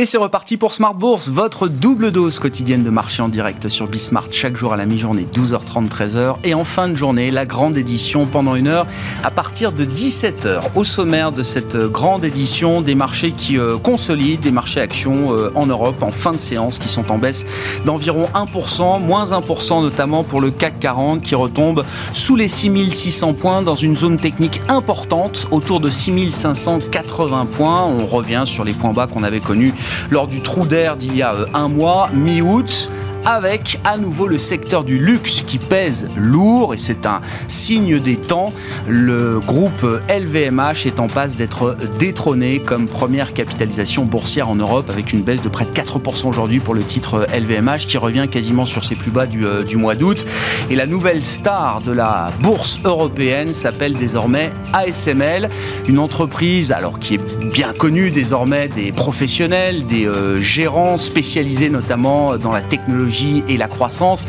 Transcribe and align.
Et 0.00 0.06
c'est 0.06 0.16
reparti 0.16 0.56
pour 0.56 0.74
Smart 0.74 0.94
Bourse, 0.94 1.28
votre 1.28 1.66
double 1.66 2.12
dose 2.12 2.38
quotidienne 2.38 2.84
de 2.84 2.88
marché 2.88 3.20
en 3.20 3.28
direct 3.28 3.68
sur 3.68 3.88
Bismart 3.88 4.28
chaque 4.30 4.56
jour 4.56 4.72
à 4.72 4.76
la 4.76 4.86
mi-journée 4.86 5.26
12h30 5.34 5.88
13h 5.88 6.36
et 6.44 6.54
en 6.54 6.62
fin 6.62 6.86
de 6.86 6.94
journée 6.94 7.32
la 7.32 7.44
grande 7.44 7.76
édition 7.76 8.24
pendant 8.24 8.54
une 8.54 8.68
heure 8.68 8.86
à 9.24 9.32
partir 9.32 9.72
de 9.72 9.84
17h. 9.84 10.60
Au 10.76 10.84
sommaire 10.84 11.32
de 11.32 11.42
cette 11.42 11.76
grande 11.76 12.24
édition 12.24 12.80
des 12.80 12.94
marchés 12.94 13.32
qui 13.32 13.58
euh, 13.58 13.76
consolident, 13.76 14.40
des 14.40 14.52
marchés 14.52 14.80
actions 14.80 15.36
euh, 15.36 15.50
en 15.56 15.66
Europe 15.66 16.00
en 16.00 16.12
fin 16.12 16.30
de 16.30 16.38
séance 16.38 16.78
qui 16.78 16.88
sont 16.88 17.10
en 17.10 17.18
baisse 17.18 17.44
d'environ 17.84 18.28
1%, 18.34 19.02
moins 19.02 19.24
1% 19.24 19.82
notamment 19.82 20.22
pour 20.22 20.40
le 20.40 20.52
CAC 20.52 20.78
40 20.78 21.22
qui 21.22 21.34
retombe 21.34 21.84
sous 22.12 22.36
les 22.36 22.46
6600 22.46 23.34
points 23.34 23.62
dans 23.62 23.74
une 23.74 23.96
zone 23.96 24.16
technique 24.16 24.62
importante 24.68 25.48
autour 25.50 25.80
de 25.80 25.90
6580 25.90 27.46
points. 27.46 27.82
On 27.82 28.06
revient 28.06 28.44
sur 28.46 28.62
les 28.62 28.74
points 28.74 28.92
bas 28.92 29.08
qu'on 29.08 29.24
avait 29.24 29.40
connus 29.40 29.74
lors 30.10 30.28
du 30.28 30.40
trou 30.40 30.66
d'air 30.66 30.96
d'il 30.96 31.16
y 31.16 31.22
a 31.22 31.34
euh, 31.34 31.46
un 31.54 31.68
mois, 31.68 32.08
mi-août 32.12 32.90
avec 33.28 33.78
à 33.84 33.98
nouveau 33.98 34.26
le 34.26 34.38
secteur 34.38 34.84
du 34.84 34.98
luxe 34.98 35.44
qui 35.46 35.58
pèse 35.58 36.08
lourd 36.16 36.72
et 36.72 36.78
c'est 36.78 37.04
un 37.04 37.20
signe 37.46 38.00
des 38.00 38.16
temps. 38.16 38.54
Le 38.88 39.38
groupe 39.38 39.84
LVMH 40.08 40.86
est 40.86 40.98
en 40.98 41.08
passe 41.08 41.36
d'être 41.36 41.76
détrôné 41.98 42.60
comme 42.60 42.88
première 42.88 43.34
capitalisation 43.34 44.06
boursière 44.06 44.48
en 44.48 44.54
Europe 44.54 44.88
avec 44.88 45.12
une 45.12 45.20
baisse 45.20 45.42
de 45.42 45.50
près 45.50 45.66
de 45.66 45.70
4% 45.72 46.26
aujourd'hui 46.26 46.58
pour 46.58 46.72
le 46.72 46.82
titre 46.82 47.26
LVMH 47.30 47.86
qui 47.86 47.98
revient 47.98 48.28
quasiment 48.30 48.64
sur 48.64 48.82
ses 48.82 48.94
plus 48.94 49.10
bas 49.10 49.26
du, 49.26 49.44
euh, 49.44 49.62
du 49.62 49.76
mois 49.76 49.94
d'août. 49.94 50.24
Et 50.70 50.74
la 50.74 50.86
nouvelle 50.86 51.22
star 51.22 51.82
de 51.82 51.92
la 51.92 52.32
bourse 52.40 52.80
européenne 52.82 53.52
s'appelle 53.52 53.92
désormais 53.92 54.52
ASML, 54.72 55.50
une 55.86 55.98
entreprise 55.98 56.72
alors 56.72 56.98
qui 56.98 57.16
est 57.16 57.44
bien 57.52 57.74
connue 57.74 58.10
désormais 58.10 58.68
des 58.68 58.90
professionnels, 58.90 59.84
des 59.84 60.06
euh, 60.06 60.40
gérants 60.40 60.96
spécialisés 60.96 61.68
notamment 61.68 62.38
dans 62.38 62.52
la 62.52 62.62
technologie 62.62 63.17
et 63.48 63.56
la 63.56 63.68
croissance, 63.68 64.24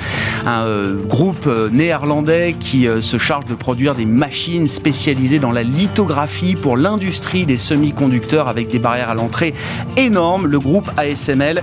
un 0.45 0.63
euh, 0.63 0.95
groupe 1.05 1.45
euh, 1.47 1.69
néerlandais 1.71 2.55
qui 2.59 2.87
euh, 2.87 3.01
se 3.01 3.17
charge 3.17 3.45
de 3.45 3.53
produire 3.53 3.93
des 3.93 4.05
machines 4.05 4.67
spécialisées 4.67 5.39
dans 5.39 5.51
la 5.51 5.63
lithographie 5.63 6.55
pour 6.55 6.75
l'industrie 6.77 7.45
des 7.45 7.57
semi-conducteurs 7.57 8.47
avec 8.47 8.67
des 8.67 8.79
barrières 8.79 9.09
à 9.09 9.15
l'entrée 9.15 9.53
énormes. 9.97 10.47
Le 10.47 10.59
groupe 10.59 10.89
ASML 10.97 11.61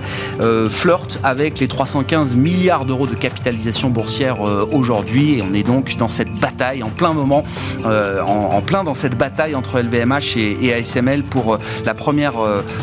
flirte 0.69 1.19
avec 1.23 1.59
les 1.59 1.67
315 1.67 2.35
milliards 2.35 2.85
d'euros 2.85 3.07
de 3.07 3.15
capitalisation 3.15 3.89
boursière 3.89 4.41
aujourd'hui 4.71 5.37
et 5.37 5.41
on 5.41 5.53
est 5.53 5.63
donc 5.63 5.97
dans 5.97 6.09
cette 6.09 6.31
bataille 6.39 6.83
en 6.83 6.89
plein 6.89 7.13
moment, 7.13 7.43
en, 7.85 8.61
plein 8.61 8.83
dans 8.83 8.93
cette 8.93 9.17
bataille 9.17 9.55
entre 9.55 9.79
LVMH 9.79 10.37
et, 10.37 10.73
ASML 10.73 11.23
pour 11.23 11.57
la 11.85 11.93
première 11.93 12.33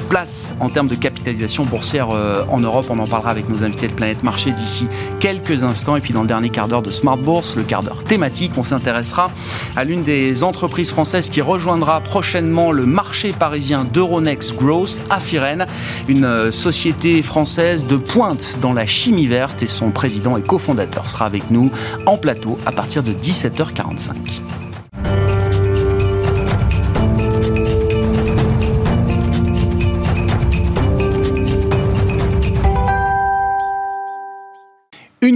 place 0.08 0.54
en 0.60 0.68
termes 0.68 0.88
de 0.88 0.94
capitalisation 0.94 1.64
boursière 1.64 2.08
en 2.48 2.60
Europe. 2.60 2.86
On 2.90 2.98
en 2.98 3.06
parlera 3.06 3.30
avec 3.30 3.48
nos 3.48 3.62
invités 3.64 3.88
de 3.88 3.92
Planète 3.92 4.22
marché 4.24 4.50
d'ici 4.50 4.88
quelques 5.20 5.62
instants. 5.62 5.96
Et 5.96 6.00
puis 6.00 6.12
dans 6.12 6.22
le 6.22 6.28
dernier 6.28 6.48
quart 6.48 6.66
d'heure 6.66 6.82
de 6.82 6.90
Smart 6.90 7.16
Bourse, 7.16 7.56
le 7.56 7.62
quart 7.62 7.82
d'heure 7.82 8.02
thématique, 8.02 8.52
on 8.56 8.62
s'intéressera 8.62 9.30
à 9.76 9.84
l'une 9.84 10.02
des 10.02 10.42
entreprises 10.42 10.90
françaises 10.90 11.28
qui 11.28 11.40
rejoindra 11.40 12.00
prochainement 12.00 12.72
le 12.72 12.86
marché 12.86 13.32
parisien 13.32 13.84
d'Euronext 13.84 14.56
Growth 14.56 15.02
à 15.10 15.20
Firène, 15.20 15.66
une 16.08 16.24
euh, 16.24 16.50
société 16.50 17.22
française 17.22 17.86
de 17.86 17.96
pointe 17.96 18.58
dans 18.60 18.72
la 18.72 18.86
chimie 18.86 19.26
verte 19.26 19.62
et 19.62 19.68
son 19.68 19.90
président 19.90 20.36
et 20.36 20.42
cofondateur 20.42 21.08
sera 21.08 21.26
avec 21.26 21.50
nous 21.50 21.70
en 22.06 22.16
plateau 22.16 22.58
à 22.66 22.72
partir 22.72 23.02
de 23.02 23.12
17h45. 23.12 24.63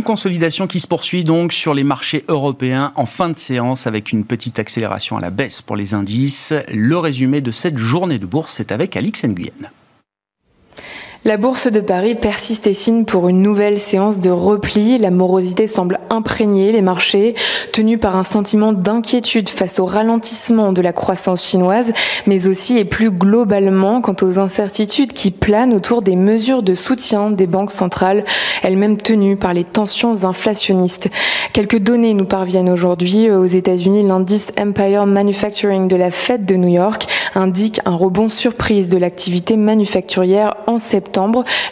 Consolidation 0.09 0.67
qui 0.67 0.81
se 0.81 0.87
poursuit 0.87 1.23
donc 1.23 1.53
sur 1.53 1.75
les 1.75 1.85
marchés 1.85 2.25
européens 2.29 2.93
en 2.95 3.05
fin 3.05 3.29
de 3.29 3.37
séance 3.37 3.87
avec 3.87 4.11
une 4.11 4.25
petite 4.25 4.59
accélération 4.59 5.19
à 5.19 5.21
la 5.21 5.29
baisse 5.29 5.61
pour 5.61 5.77
les 5.77 5.93
indices. 5.93 6.55
Le 6.73 6.97
résumé 6.97 7.43
de 7.43 7.51
cette 7.51 7.77
journée 7.77 8.19
de 8.19 8.25
bourse 8.25 8.59
est 8.59 8.73
avec 8.73 8.97
Alix 8.97 9.27
Nguyen. 9.27 9.71
La 11.25 11.37
bourse 11.37 11.67
de 11.67 11.81
Paris 11.81 12.15
persiste 12.15 12.69
et 12.69 12.75
signe 12.75 13.05
pour 13.05 13.29
une 13.29 13.43
nouvelle 13.43 13.81
séance 13.81 14.21
de 14.21 14.31
repli. 14.31 14.99
La 14.99 15.11
morosité 15.11 15.67
semble 15.67 15.99
imprégner 16.11 16.71
les 16.71 16.81
marchés, 16.81 17.35
tenus 17.73 17.99
par 17.99 18.15
un 18.15 18.23
sentiment 18.23 18.73
d'inquiétude 18.73 19.49
face 19.49 19.81
au 19.81 19.85
ralentissement 19.85 20.73
de 20.73 20.81
la 20.81 20.93
croissance 20.93 21.45
chinoise, 21.45 21.93
mais 22.29 22.47
aussi 22.47 22.79
et 22.79 22.85
plus 22.85 23.11
globalement 23.11 24.01
quant 24.01 24.15
aux 24.23 24.39
incertitudes 24.39 25.13
qui 25.13 25.33
planent 25.33 25.75
autour 25.75 26.03
des 26.03 26.15
mesures 26.15 26.63
de 26.63 26.77
soutien 26.77 27.33
des 27.33 27.49
banques 27.49 27.73
centrales, 27.73 28.25
elles-mêmes 28.63 28.97
tenues 28.97 29.37
par 29.37 29.55
les 29.55 29.65
tensions 29.65 30.25
inflationnistes. 30.25 31.09
Quelques 31.53 31.81
données 31.81 32.15
nous 32.15 32.27
parviennent 32.27 32.71
aujourd'hui. 32.71 33.29
Aux 33.29 33.45
États-Unis, 33.45 34.07
l'indice 34.07 34.53
Empire 34.59 35.07
Manufacturing 35.07 35.89
de 35.89 35.97
la 35.97 36.13
Fed 36.13 36.47
de 36.47 36.55
New 36.55 36.69
York 36.69 37.09
indique 37.35 37.81
un 37.87 37.97
rebond 37.97 38.29
surprise 38.29 38.89
de 38.89 38.99
l'activité 38.99 39.57
manufacturière 39.57 40.55
en 40.69 40.79
septembre 40.79 41.08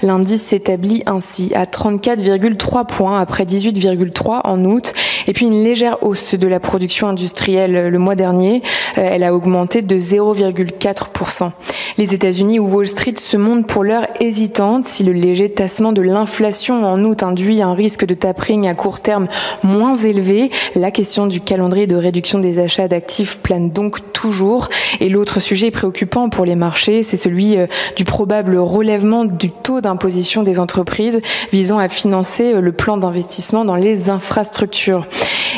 L'indice 0.02 0.42
s'établit 0.42 1.02
ainsi 1.06 1.52
à 1.54 1.64
34,3 1.64 2.86
points 2.86 3.20
après 3.20 3.44
18,3 3.44 4.40
en 4.44 4.64
août. 4.64 4.92
Et 5.26 5.32
puis 5.32 5.46
une 5.46 5.62
légère 5.62 5.98
hausse 6.02 6.34
de 6.34 6.48
la 6.48 6.60
production 6.60 7.08
industrielle 7.08 7.88
le 7.88 7.98
mois 7.98 8.14
dernier. 8.14 8.62
Euh, 8.98 9.08
elle 9.10 9.24
a 9.24 9.34
augmenté 9.34 9.82
de 9.82 9.96
0,4%. 9.96 11.50
Les 11.98 12.14
États-Unis 12.14 12.58
ou 12.58 12.68
Wall 12.68 12.88
Street 12.88 13.14
se 13.16 13.36
montrent 13.36 13.66
pour 13.66 13.84
l'heure 13.84 14.06
hésitantes 14.20 14.84
si 14.84 15.04
le 15.04 15.12
léger 15.12 15.50
tassement 15.50 15.92
de 15.92 16.02
l'inflation 16.02 16.84
en 16.84 17.02
août 17.04 17.22
induit 17.22 17.62
un 17.62 17.74
risque 17.74 18.04
de 18.04 18.14
tapering 18.14 18.68
à 18.68 18.74
court 18.74 19.00
terme 19.00 19.28
moins 19.62 19.94
élevé. 19.94 20.50
La 20.74 20.90
question 20.90 21.26
du 21.26 21.40
calendrier 21.40 21.86
de 21.86 21.96
réduction 21.96 22.38
des 22.38 22.58
achats 22.58 22.88
d'actifs 22.88 23.38
plane 23.38 23.70
donc 23.70 24.12
toujours. 24.12 24.68
Et 25.00 25.08
l'autre 25.08 25.40
sujet 25.40 25.70
préoccupant 25.70 26.28
pour 26.28 26.44
les 26.44 26.56
marchés, 26.56 27.02
c'est 27.02 27.16
celui 27.16 27.56
euh, 27.56 27.66
du 27.96 28.04
probable 28.04 28.56
relèvement 28.56 29.24
du 29.26 29.50
taux 29.50 29.80
d'imposition 29.80 30.42
des 30.42 30.60
entreprises 30.60 31.20
visant 31.52 31.78
à 31.78 31.88
financer 31.88 32.54
euh, 32.54 32.60
le 32.60 32.72
plan 32.72 32.96
d'investissement 32.96 33.64
dans 33.64 33.76
les 33.76 34.10
infrastructures. 34.10 35.06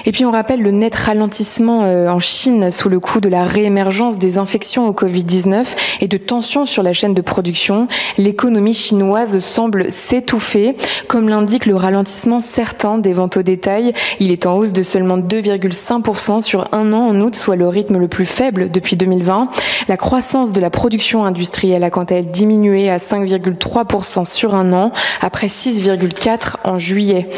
Et 0.06 0.12
puis 0.12 0.24
on 0.24 0.30
rappelle 0.30 0.62
le 0.62 0.70
net 0.70 0.94
ralentissement 0.94 1.82
euh, 1.84 2.08
en 2.08 2.20
Chine 2.20 2.70
sous 2.70 2.88
le 2.88 3.00
coup 3.00 3.20
de 3.20 3.28
la 3.28 3.44
réémergence 3.44 4.18
des 4.18 4.38
infections 4.38 4.88
au 4.88 4.92
Covid-19 4.92 5.66
et 6.00 6.08
de 6.08 6.16
tensions 6.16 6.66
sur 6.66 6.82
la 6.82 6.92
chaîne 6.92 7.14
de 7.14 7.22
production. 7.22 7.88
L'économie 8.16 8.74
chinoise 8.74 9.38
semble 9.40 9.90
s'étouffer, 9.90 10.76
comme 11.08 11.28
l'indique 11.28 11.66
le 11.66 11.76
ralentissement 11.76 12.40
certain 12.40 12.98
des 12.98 13.12
ventes 13.12 13.36
au 13.36 13.42
détail. 13.42 13.92
Il 14.20 14.30
est 14.30 14.46
en 14.46 14.56
hausse 14.56 14.72
de 14.72 14.82
seulement 14.82 15.18
2,5% 15.18 16.40
sur 16.40 16.72
un 16.72 16.92
an 16.92 17.08
en 17.08 17.20
août, 17.20 17.36
soit 17.36 17.56
le 17.56 17.68
rythme 17.68 17.98
le 17.98 18.08
plus 18.08 18.26
faible 18.26 18.70
depuis 18.70 18.96
2020. 18.96 19.50
La 19.88 19.96
croissance 19.96 20.52
de 20.52 20.60
la 20.60 20.70
production 20.70 21.24
industrielle 21.24 21.84
a 21.84 21.90
quant 21.90 22.04
à 22.04 22.14
elle 22.14 22.30
diminué 22.30 22.90
à 22.90 22.98
5,3% 22.98 24.24
sur 24.24 24.54
un 24.54 24.72
an, 24.72 24.92
après 25.20 25.46
6,4% 25.46 26.56
en 26.64 26.78
juillet. 26.78 27.28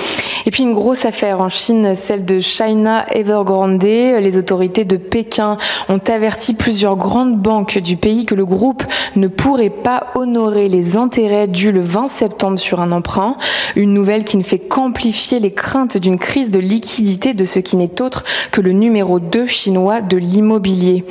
Et 0.47 0.51
puis 0.51 0.63
une 0.63 0.73
grosse 0.73 1.05
affaire 1.05 1.41
en 1.41 1.49
Chine, 1.49 1.95
celle 1.95 2.25
de 2.25 2.41
China 2.51 3.07
Evergrande. 3.13 3.83
Les 3.83 4.37
autorités 4.37 4.85
de 4.85 4.97
Pékin 4.97 5.57
ont 5.89 6.01
averti 6.09 6.55
plusieurs 6.55 6.97
grandes 6.97 7.39
banques 7.39 7.79
du 7.79 7.97
pays 7.97 8.27
que 8.27 8.35
le 8.35 8.45
groupe 8.45 8.83
ne 9.15 9.29
pourrait 9.29 9.71
pas 9.71 10.09
honorer 10.17 10.69
les 10.69 10.97
intérêts 10.97 11.47
dus 11.47 11.71
le 11.71 11.81
20 11.81 12.09
septembre 12.09 12.59
sur 12.59 12.81
un 12.81 12.91
emprunt. 12.91 13.37
Une 13.77 13.95
nouvelle 13.95 14.25
qui 14.25 14.37
ne 14.37 14.43
fait 14.43 14.59
qu'amplifier 14.59 15.39
les 15.39 15.53
craintes 15.53 15.97
d'une 15.97 16.19
crise 16.19 16.51
de 16.51 16.59
liquidité 16.59 17.35
de 17.35 17.45
ce 17.45 17.61
qui 17.61 17.77
n'est 17.77 18.03
autre 18.03 18.25
que 18.51 18.61
le 18.61 18.73
numéro 18.73 19.21
2 19.21 19.47
chinois 19.47 20.01
de 20.01 20.17
l'immobilier. 20.17 21.05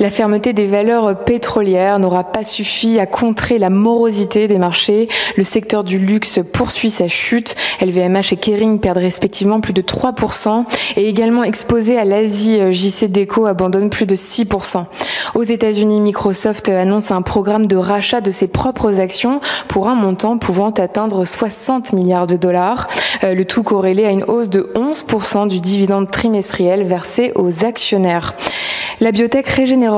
La 0.00 0.08
fermeté 0.08 0.54
des 0.54 0.64
valeurs 0.64 1.14
pétrolières 1.24 1.98
n'aura 1.98 2.24
pas 2.24 2.42
suffi 2.42 2.98
à 2.98 3.04
contrer 3.04 3.58
la 3.58 3.68
morosité 3.68 4.46
des 4.46 4.56
marchés. 4.56 5.08
Le 5.36 5.42
secteur 5.42 5.84
du 5.84 5.98
luxe 5.98 6.40
poursuit 6.54 6.88
sa 6.88 7.06
chute. 7.06 7.54
LVMH 7.82 8.32
et 8.32 8.36
Kering 8.36 8.80
perdent 8.80 8.96
respectivement 8.96 9.60
plus 9.60 9.74
de 9.74 9.82
3% 9.82 10.64
et 10.96 11.06
également 11.06 11.44
exposé 11.44 11.98
à 11.98 12.06
l'Asie, 12.06 12.72
JC 12.72 13.12
Deco 13.12 13.44
abandonne 13.44 13.90
plus 13.90 14.06
de 14.06 14.16
6%. 14.16 14.86
Aux 15.34 15.42
États-Unis, 15.42 16.00
Microsoft 16.00 16.70
annonce 16.70 17.10
un 17.10 17.20
programme 17.20 17.66
de 17.66 17.76
rachat 17.76 18.22
de 18.22 18.30
ses 18.30 18.48
propres 18.48 19.00
actions 19.00 19.42
pour 19.68 19.86
un 19.86 19.96
montant 19.96 20.38
pouvant 20.38 20.70
atteindre 20.70 21.26
60 21.26 21.92
milliards 21.92 22.26
de 22.26 22.36
dollars. 22.36 22.88
Euh, 23.22 23.34
le 23.34 23.44
tout 23.44 23.62
corrélé 23.62 24.06
à 24.06 24.10
une 24.10 24.24
hausse 24.24 24.48
de 24.48 24.72
11% 24.74 25.46
du 25.46 25.60
dividende 25.60 26.10
trimestriel 26.10 26.84
versé 26.84 27.32
aux 27.34 27.66
actionnaires. 27.66 28.32
La 29.00 29.12
biotech 29.12 29.46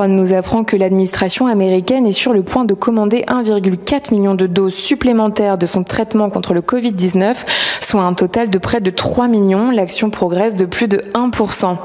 Nous 0.07 0.33
apprend 0.33 0.63
que 0.63 0.75
l'administration 0.75 1.45
américaine 1.45 2.07
est 2.07 2.11
sur 2.11 2.33
le 2.33 2.41
point 2.41 2.65
de 2.65 2.73
commander 2.73 3.23
1,4 3.27 4.11
million 4.11 4.33
de 4.33 4.47
doses 4.47 4.73
supplémentaires 4.73 5.57
de 5.57 5.65
son 5.65 5.83
traitement 5.83 6.29
contre 6.29 6.53
le 6.53 6.61
Covid-19, 6.61 7.35
soit 7.79 8.01
un 8.01 8.13
total 8.13 8.49
de 8.49 8.57
près 8.57 8.81
de 8.81 8.89
3 8.89 9.27
millions. 9.27 9.69
L'action 9.69 10.09
progresse 10.09 10.55
de 10.55 10.65
plus 10.65 10.87
de 10.87 11.03
1%. 11.13 11.77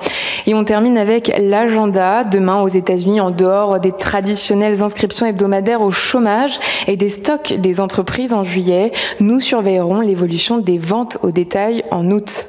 Et 0.46 0.54
on 0.54 0.64
termine 0.64 0.96
avec 0.96 1.32
l'agenda. 1.38 2.24
Demain 2.24 2.62
aux 2.62 2.68
États-Unis, 2.68 3.20
en 3.20 3.30
dehors 3.30 3.78
des 3.78 3.92
traditionnelles 3.92 4.82
inscriptions 4.82 5.26
hebdomadaires 5.26 5.82
au 5.82 5.90
chômage 5.90 6.58
et 6.86 6.96
des 6.96 7.10
stocks 7.10 7.52
des 7.52 7.78
entreprises 7.78 8.32
en 8.32 8.42
juillet, 8.42 8.92
nous 9.20 9.40
surveillerons 9.40 10.00
l'évolution 10.00 10.58
des 10.58 10.78
ventes 10.78 11.18
au 11.22 11.30
détail 11.30 11.84
en 11.90 12.10
août. 12.10 12.46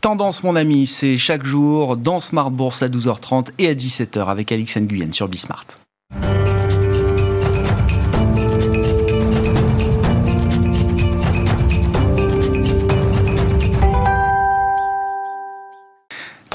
Tendance, 0.00 0.42
mon 0.44 0.56
ami, 0.56 0.86
c'est 0.86 1.18
chaque 1.18 1.44
jour 1.44 1.94
dans 1.98 2.20
Smart 2.20 2.50
Bourse 2.50 2.82
à 2.82 2.88
12h30 2.88 3.50
et 3.58 3.68
à 3.68 3.74
17h 3.74 4.28
avec 4.28 4.50
Alix 4.50 4.78
Nguyen 4.78 5.12
sur 5.12 5.28
Bismart. 5.28 5.66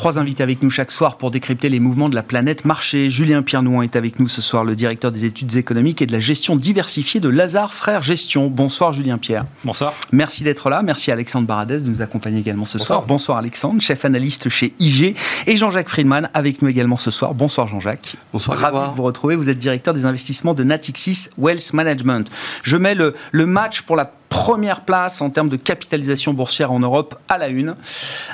Trois 0.06 0.20
invités 0.20 0.44
avec 0.44 0.62
nous 0.62 0.70
chaque 0.70 0.92
soir 0.92 1.18
pour 1.18 1.32
décrypter 1.32 1.68
les 1.68 1.80
mouvements 1.80 2.10
de 2.10 2.14
la 2.14 2.22
planète 2.22 2.64
marché. 2.64 3.10
Julien 3.10 3.42
Pierre-Nouin 3.42 3.82
est 3.82 3.96
avec 3.96 4.20
nous 4.20 4.28
ce 4.28 4.40
soir, 4.40 4.64
le 4.64 4.76
directeur 4.76 5.12
des 5.12 5.26
études 5.26 5.56
économiques 5.56 6.00
et 6.00 6.06
de 6.06 6.12
la 6.12 6.20
gestion 6.20 6.56
diversifiée 6.56 7.20
de 7.20 7.28
Lazare 7.28 7.74
Frères 7.74 8.04
Gestion. 8.04 8.46
Bonsoir 8.52 8.94
Julien 8.94 9.18
Pierre. 9.18 9.46
Bonsoir. 9.64 9.96
Merci 10.12 10.44
d'être 10.44 10.70
là. 10.70 10.84
Merci 10.84 11.12
Alexandre 11.12 11.48
Baradès 11.48 11.80
de 11.80 11.90
nous 11.90 12.04
accompagner 12.04 12.40
également 12.40 12.66
ce 12.66 12.78
soir. 12.78 13.02
Bonsoir 13.08 13.40
Alexandre, 13.40 13.82
chef 13.82 14.06
analyste 14.06 14.48
chez 14.48 14.76
IG. 14.78 15.16
Et 15.48 15.56
Jean-Jacques 15.56 15.90
Friedman 15.90 16.30
avec 16.36 16.62
nous 16.62 16.68
également 16.68 16.98
ce 16.98 17.10
soir. 17.10 17.34
Bonsoir 17.34 17.68
Jean-Jacques. 17.68 18.16
Bonsoir. 18.32 18.60
Ravi 18.60 18.92
de 18.92 18.96
vous 18.96 19.02
retrouver. 19.02 19.36
Vous 19.36 19.50
êtes 19.50 19.58
directeur 19.58 19.96
des 19.96 20.06
investissements 20.06 20.54
de 20.54 20.64
Natixis 20.64 21.30
Wealth 21.40 21.74
Management. 21.74 22.30
Je 22.62 22.78
mets 22.78 22.94
le, 22.94 23.16
le 23.32 23.48
match 23.48 23.82
pour 23.82 23.96
la 23.96 24.06
première 24.30 24.82
place 24.82 25.22
en 25.22 25.30
termes 25.30 25.50
de 25.50 25.58
capitalisation 25.58 26.34
boursière 26.34 26.72
en 26.72 26.80
Europe 26.80 27.20
à 27.30 27.38
la 27.38 27.48
une. 27.48 27.76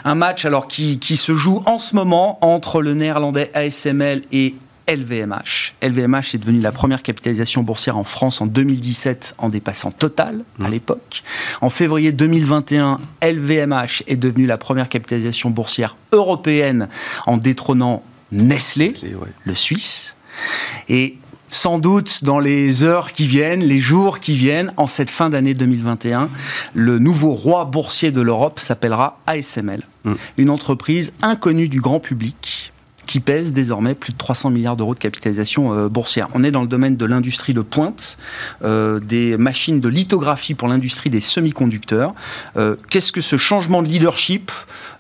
Un 0.03 0.15
match 0.15 0.45
alors 0.45 0.67
qui, 0.67 0.99
qui 0.99 1.17
se 1.17 1.35
joue 1.35 1.61
en 1.65 1.79
ce 1.79 1.95
moment 1.95 2.38
entre 2.41 2.81
le 2.81 2.93
néerlandais 2.93 3.51
ASML 3.53 4.23
et 4.31 4.55
LVMH. 4.88 5.73
LVMH 5.81 6.33
est 6.33 6.38
devenu 6.38 6.59
la 6.59 6.71
première 6.71 7.01
capitalisation 7.01 7.63
boursière 7.63 7.97
en 7.97 8.03
France 8.03 8.41
en 8.41 8.45
2017 8.47 9.35
en 9.38 9.49
dépassant 9.49 9.91
Total 9.91 10.43
à 10.59 10.67
Mmh. 10.67 10.71
l'époque. 10.71 11.23
En 11.61 11.69
février 11.69 12.11
2021, 12.11 12.99
LVMH 13.21 14.03
est 14.07 14.15
devenu 14.15 14.45
la 14.45 14.57
première 14.57 14.89
capitalisation 14.89 15.49
boursière 15.49 15.95
européenne 16.11 16.89
en 17.25 17.37
détrônant 17.37 18.03
Nestlé, 18.31 18.87
Nestlé, 18.87 19.15
ouais. 19.15 19.27
le 19.45 19.55
Suisse. 19.55 20.15
Et 20.89 21.17
sans 21.51 21.77
doute 21.77 22.24
dans 22.24 22.39
les 22.39 22.83
heures 22.83 23.12
qui 23.12 23.27
viennent, 23.27 23.62
les 23.62 23.80
jours 23.80 24.19
qui 24.19 24.36
viennent, 24.36 24.74
en 24.77 24.88
cette 24.88 25.12
fin 25.12 25.30
d'année 25.30 25.53
2021, 25.53 26.30
le 26.74 26.98
nouveau 26.98 27.33
roi 27.33 27.65
boursier 27.65 28.12
de 28.12 28.21
l'Europe 28.21 28.59
s'appellera 28.59 29.19
ASML, 29.27 29.83
Mm. 30.03 30.13
une 30.38 30.50
entreprise 30.50 31.13
inconnue 31.21 31.68
du 31.68 31.80
grand 31.80 32.00
public 32.00 32.70
qui 33.11 33.19
pèse 33.19 33.51
désormais 33.51 33.93
plus 33.93 34.13
de 34.13 34.17
300 34.17 34.51
milliards 34.51 34.77
d'euros 34.77 34.93
de 34.93 34.99
capitalisation 34.99 35.73
euh, 35.73 35.89
boursière. 35.89 36.29
On 36.33 36.45
est 36.45 36.51
dans 36.51 36.61
le 36.61 36.67
domaine 36.67 36.95
de 36.95 37.05
l'industrie 37.05 37.53
de 37.53 37.59
pointe, 37.59 38.17
euh, 38.63 39.01
des 39.01 39.35
machines 39.35 39.81
de 39.81 39.89
lithographie 39.89 40.53
pour 40.53 40.69
l'industrie 40.69 41.09
des 41.09 41.19
semi-conducteurs. 41.19 42.13
Euh, 42.55 42.77
Qu'est-ce 42.89 43.11
que 43.11 43.19
ce 43.19 43.35
changement 43.35 43.81
de 43.81 43.89
leadership 43.89 44.49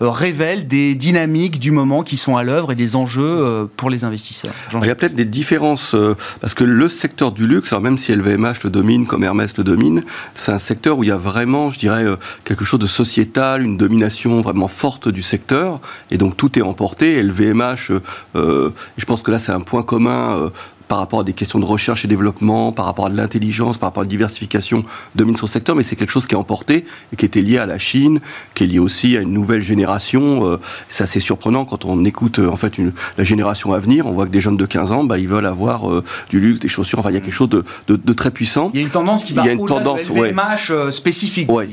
révèle 0.01 0.67
des 0.67 0.93
dynamiques 0.93 1.57
du 1.57 1.71
moment 1.71 2.03
qui 2.03 2.17
sont 2.17 2.35
à 2.35 2.43
l'œuvre 2.43 2.73
et 2.73 2.75
des 2.75 2.97
enjeux 2.97 3.69
pour 3.77 3.89
les 3.89 4.03
investisseurs? 4.03 4.51
Il 4.81 4.87
y 4.87 4.89
a 4.89 4.95
peut-être 4.95 5.15
des 5.15 5.25
différences, 5.25 5.95
parce 6.41 6.53
que 6.53 6.63
le 6.63 6.89
secteur 6.89 7.31
du 7.31 7.47
luxe, 7.47 7.71
alors 7.71 7.83
même 7.83 7.97
si 7.97 8.13
LVMH 8.13 8.63
le 8.63 8.71
domine, 8.71 9.05
comme 9.05 9.23
Hermès 9.23 9.55
le 9.57 9.63
domine, 9.63 10.03
c'est 10.33 10.51
un 10.51 10.59
secteur 10.59 10.97
où 10.97 11.03
il 11.03 11.07
y 11.07 11.11
a 11.11 11.17
vraiment, 11.17 11.69
je 11.69 11.79
dirais, 11.79 12.05
quelque 12.43 12.65
chose 12.65 12.79
de 12.79 12.87
sociétal, 12.87 13.61
une 13.61 13.77
domination 13.77 14.41
vraiment 14.41 14.67
forte 14.67 15.07
du 15.07 15.21
secteur, 15.21 15.79
et 16.09 16.17
donc 16.17 16.35
tout 16.35 16.57
est 16.57 16.63
emporté. 16.63 17.21
LVMH, 17.21 17.91
je 18.35 19.05
pense 19.05 19.21
que 19.23 19.31
là 19.31 19.39
c'est 19.39 19.51
un 19.51 19.61
point 19.61 19.83
commun. 19.83 20.51
Par 20.91 20.97
rapport 20.99 21.21
à 21.21 21.23
des 21.23 21.31
questions 21.31 21.57
de 21.57 21.63
recherche 21.63 22.03
et 22.03 22.09
développement, 22.09 22.73
par 22.73 22.83
rapport 22.83 23.05
à 23.05 23.09
de 23.09 23.15
l'intelligence, 23.15 23.77
par 23.77 23.87
rapport 23.87 24.01
à 24.01 24.03
la 24.03 24.09
diversification, 24.09 24.83
domine 25.15 25.37
son 25.37 25.47
secteur, 25.47 25.73
mais 25.73 25.83
c'est 25.83 25.95
quelque 25.95 26.09
chose 26.09 26.27
qui 26.27 26.35
est 26.35 26.37
emporté 26.37 26.83
et 27.13 27.15
qui 27.15 27.23
était 27.23 27.41
lié 27.41 27.59
à 27.59 27.65
la 27.65 27.79
Chine, 27.79 28.19
qui 28.55 28.65
est 28.65 28.67
lié 28.67 28.79
aussi 28.79 29.15
à 29.15 29.21
une 29.21 29.31
nouvelle 29.31 29.61
génération. 29.61 30.45
euh, 30.45 30.57
c'est 30.89 31.03
assez 31.05 31.21
surprenant 31.21 31.63
quand 31.63 31.85
on 31.85 32.03
écoute 32.03 32.39
euh, 32.39 32.49
en 32.49 32.57
fait 32.57 32.77
une, 32.77 32.91
la 33.17 33.23
génération 33.23 33.71
à 33.71 33.79
venir. 33.79 34.05
On 34.05 34.11
voit 34.11 34.25
que 34.25 34.31
des 34.31 34.41
jeunes 34.41 34.57
de 34.57 34.65
15 34.65 34.91
ans, 34.91 35.05
bah, 35.05 35.17
ils 35.17 35.29
veulent 35.29 35.45
avoir 35.45 35.89
euh, 35.89 36.03
du 36.29 36.41
luxe, 36.41 36.59
des 36.59 36.67
chaussures. 36.67 36.99
Enfin, 36.99 37.09
il 37.11 37.13
y 37.13 37.17
a 37.17 37.21
quelque 37.21 37.31
chose 37.33 37.47
de, 37.47 37.63
de- 37.87 37.95
de 37.95 38.11
très 38.13 38.31
puissant. 38.31 38.69
Il 38.73 38.81
y 38.81 38.83
a 38.83 38.85
une 38.85 38.91
tendance 38.91 39.23
qui 39.23 39.31
va 39.31 39.43
Il 39.43 39.45
y 39.45 39.49
a 39.49 39.53
une 39.53 39.61
de 39.61 39.65
tendance, 39.67 40.09
ouais. 40.09 40.35
Euh, 40.71 40.91
spécifique. 40.91 41.49
Ouais. 41.49 41.69